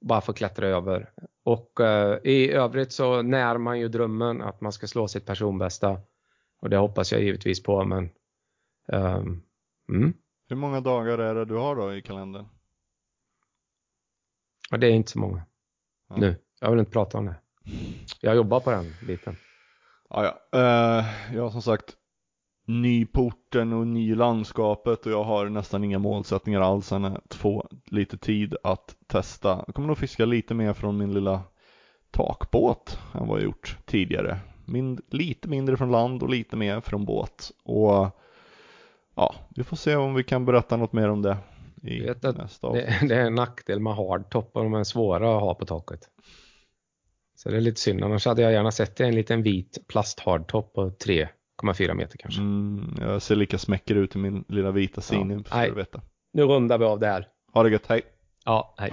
bara 0.00 0.20
få 0.20 0.32
klättra 0.32 0.66
över. 0.66 1.10
Och 1.44 1.80
eh, 1.80 2.18
i 2.24 2.52
övrigt 2.52 2.92
så 2.92 3.22
när 3.22 3.58
man 3.58 3.80
ju 3.80 3.88
drömmen 3.88 4.42
att 4.42 4.60
man 4.60 4.72
ska 4.72 4.86
slå 4.86 5.08
sitt 5.08 5.26
personbästa. 5.26 6.00
Och 6.60 6.70
det 6.70 6.76
hoppas 6.76 7.12
jag 7.12 7.22
givetvis 7.22 7.62
på 7.62 7.84
men 7.84 8.10
um, 8.92 9.42
mm. 9.88 10.14
Hur 10.48 10.56
många 10.56 10.80
dagar 10.80 11.18
är 11.18 11.34
det 11.34 11.44
du 11.44 11.54
har 11.54 11.76
då 11.76 11.94
i 11.94 12.02
kalendern? 12.02 12.46
Ja, 14.70 14.76
det 14.76 14.86
är 14.86 14.90
inte 14.90 15.10
så 15.10 15.18
många. 15.18 15.42
Ja. 16.08 16.16
Nu. 16.16 16.36
Jag 16.60 16.70
vill 16.70 16.78
inte 16.78 16.92
prata 16.92 17.18
om 17.18 17.26
det. 17.26 17.34
Jag 18.20 18.36
jobbar 18.36 18.60
på 18.60 18.70
den 18.70 18.94
biten. 19.06 19.36
Ja, 20.10 20.24
ja. 20.24 20.58
Uh, 20.58 21.34
jag 21.36 21.42
har 21.42 21.50
som 21.50 21.62
sagt 21.62 21.96
ny 22.66 23.06
porten 23.06 23.72
och 23.72 23.86
ny 23.86 24.14
landskapet 24.14 25.06
och 25.06 25.12
jag 25.12 25.24
har 25.24 25.48
nästan 25.48 25.84
inga 25.84 25.98
målsättningar 25.98 26.60
alls 26.60 26.92
än 26.92 27.04
att 27.04 27.34
få 27.34 27.68
lite 27.84 28.18
tid 28.18 28.56
att 28.62 28.96
testa. 29.06 29.64
Jag 29.66 29.74
kommer 29.74 29.88
nog 29.88 29.98
fiska 29.98 30.24
lite 30.24 30.54
mer 30.54 30.72
från 30.72 30.98
min 30.98 31.14
lilla 31.14 31.42
takbåt 32.10 32.98
än 33.14 33.28
vad 33.28 33.38
jag 33.38 33.44
gjort 33.44 33.78
tidigare. 33.86 34.38
Min, 34.64 35.00
lite 35.10 35.48
mindre 35.48 35.76
från 35.76 35.90
land 35.90 36.22
och 36.22 36.28
lite 36.28 36.56
mer 36.56 36.80
från 36.80 37.04
båt. 37.04 37.50
Och 37.64 38.18
ja, 39.18 39.34
vi 39.56 39.64
får 39.64 39.76
se 39.76 39.96
om 39.96 40.14
vi 40.14 40.24
kan 40.24 40.44
berätta 40.44 40.76
något 40.76 40.92
mer 40.92 41.08
om 41.08 41.22
det 41.22 41.36
i 41.82 42.00
nästa 42.22 42.66
avsnitt. 42.66 42.86
Det, 43.00 43.08
det, 43.08 43.14
är 43.14 43.26
en 43.26 43.34
nackdel 43.34 43.80
med 43.80 43.94
hardtoppar, 43.94 44.62
de 44.62 44.74
är 44.74 44.84
svåra 44.84 45.36
att 45.36 45.40
ha 45.40 45.54
på 45.54 45.66
taket. 45.66 46.00
Så 47.36 47.48
det 47.48 47.56
är 47.56 47.60
lite 47.60 47.80
synd, 47.80 48.04
annars 48.04 48.26
hade 48.26 48.42
jag 48.42 48.52
gärna 48.52 48.70
sett 48.70 49.00
en 49.00 49.14
liten 49.14 49.42
vit 49.42 49.78
plasthardtopp 49.88 50.72
på 50.72 50.90
3,4 50.90 51.94
meter 51.94 52.18
kanske. 52.18 52.40
Mm, 52.40 52.96
jag 53.00 53.22
ser 53.22 53.36
lika 53.36 53.58
smäcker 53.58 53.94
ut 53.94 54.16
i 54.16 54.18
min 54.18 54.44
lilla 54.48 54.70
vita 54.70 55.00
Sinium, 55.00 55.44
ja. 55.50 55.66
Nu 56.32 56.42
rundar 56.42 56.78
vi 56.78 56.84
av 56.84 56.98
där. 56.98 57.28
Ha 57.52 57.62
det 57.62 57.70
gött, 57.70 57.86
hej! 57.86 58.02
Ja, 58.44 58.74
hej. 58.78 58.92